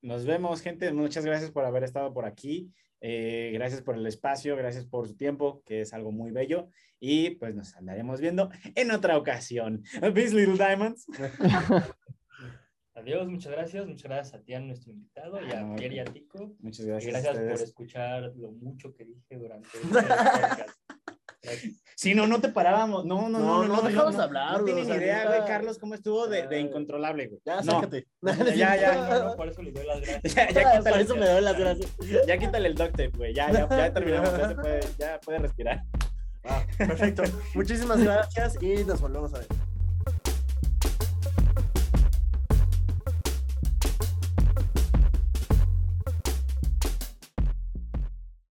Nos 0.00 0.24
vemos, 0.24 0.60
gente. 0.60 0.92
Muchas 0.92 1.24
gracias 1.24 1.50
por 1.50 1.64
haber 1.64 1.84
estado 1.84 2.12
por 2.12 2.24
aquí. 2.24 2.72
Eh, 3.00 3.50
gracias 3.54 3.82
por 3.82 3.96
el 3.96 4.06
espacio, 4.06 4.56
gracias 4.56 4.86
por 4.86 5.06
su 5.06 5.16
tiempo, 5.16 5.62
que 5.64 5.82
es 5.82 5.92
algo 5.92 6.12
muy 6.12 6.30
bello. 6.30 6.68
Y 7.00 7.30
pues 7.30 7.54
nos 7.54 7.76
andaremos 7.76 8.20
viendo 8.20 8.50
en 8.74 8.90
otra 8.90 9.16
ocasión. 9.16 9.82
Peace, 10.00 10.34
Little 10.34 10.54
Diamonds. 10.54 11.06
Adiós, 12.94 13.28
muchas 13.28 13.52
gracias. 13.52 13.86
Muchas 13.86 14.04
gracias 14.04 14.34
a 14.34 14.42
ti, 14.42 14.54
a 14.54 14.60
nuestro 14.60 14.90
invitado, 14.90 15.40
y 15.40 15.52
a 15.52 15.60
ah, 15.60 15.76
Pierre 15.76 15.94
y 15.96 15.98
a 16.00 16.04
Tico. 16.04 16.56
Muchas 16.58 16.84
gracias. 16.84 17.12
gracias 17.12 17.36
por 17.38 17.62
escuchar 17.62 18.32
lo 18.36 18.50
mucho 18.50 18.92
que 18.92 19.04
dije 19.04 19.36
durante 19.36 19.68
el 19.82 19.88
podcast. 19.88 20.78
Si 21.98 22.14
no, 22.14 22.28
no 22.28 22.40
te 22.40 22.48
parábamos. 22.48 23.04
No, 23.04 23.28
no, 23.28 23.40
no, 23.40 23.66
no. 23.66 23.74
No, 23.74 23.82
dejamos 23.82 24.16
hablar, 24.20 24.58
No 24.58 24.64
tienes 24.64 24.86
ni 24.86 24.94
idea, 24.94 25.26
güey, 25.26 25.44
Carlos, 25.48 25.78
cómo 25.80 25.94
estuvo 25.94 26.28
de, 26.28 26.46
de 26.46 26.60
incontrolable, 26.60 27.26
güey. 27.26 27.40
Ya, 27.44 27.60
sácate. 27.60 28.06
Ya, 28.56 28.76
ya. 28.76 29.34
por 29.36 29.48
eso 29.48 29.62
le 29.62 29.72
doy 29.72 29.84
las 29.84 30.00
gracias. 30.00 30.54
Ya, 30.54 30.80
por 30.88 31.00
eso 31.00 31.16
me 31.16 31.26
doy 31.26 31.42
las 31.42 31.58
gracias. 31.58 31.96
Ya 32.24 32.38
quítale 32.38 32.68
el 32.68 32.76
duct 32.76 32.92
tape, 32.92 33.10
güey. 33.16 33.34
Ya, 33.34 33.50
ya, 33.50 33.68
ya 33.68 33.92
terminamos. 33.92 34.30
Ya, 34.30 34.48
se 34.48 34.54
puede, 34.54 34.80
ya 34.96 35.20
puede 35.20 35.38
respirar. 35.40 35.82
perfecto. 36.76 37.24
Muchísimas 37.54 38.00
gracias 38.00 38.62
y 38.62 38.84
nos 38.84 39.00
volvemos 39.00 39.34
a 39.34 39.38
ver. 39.38 39.48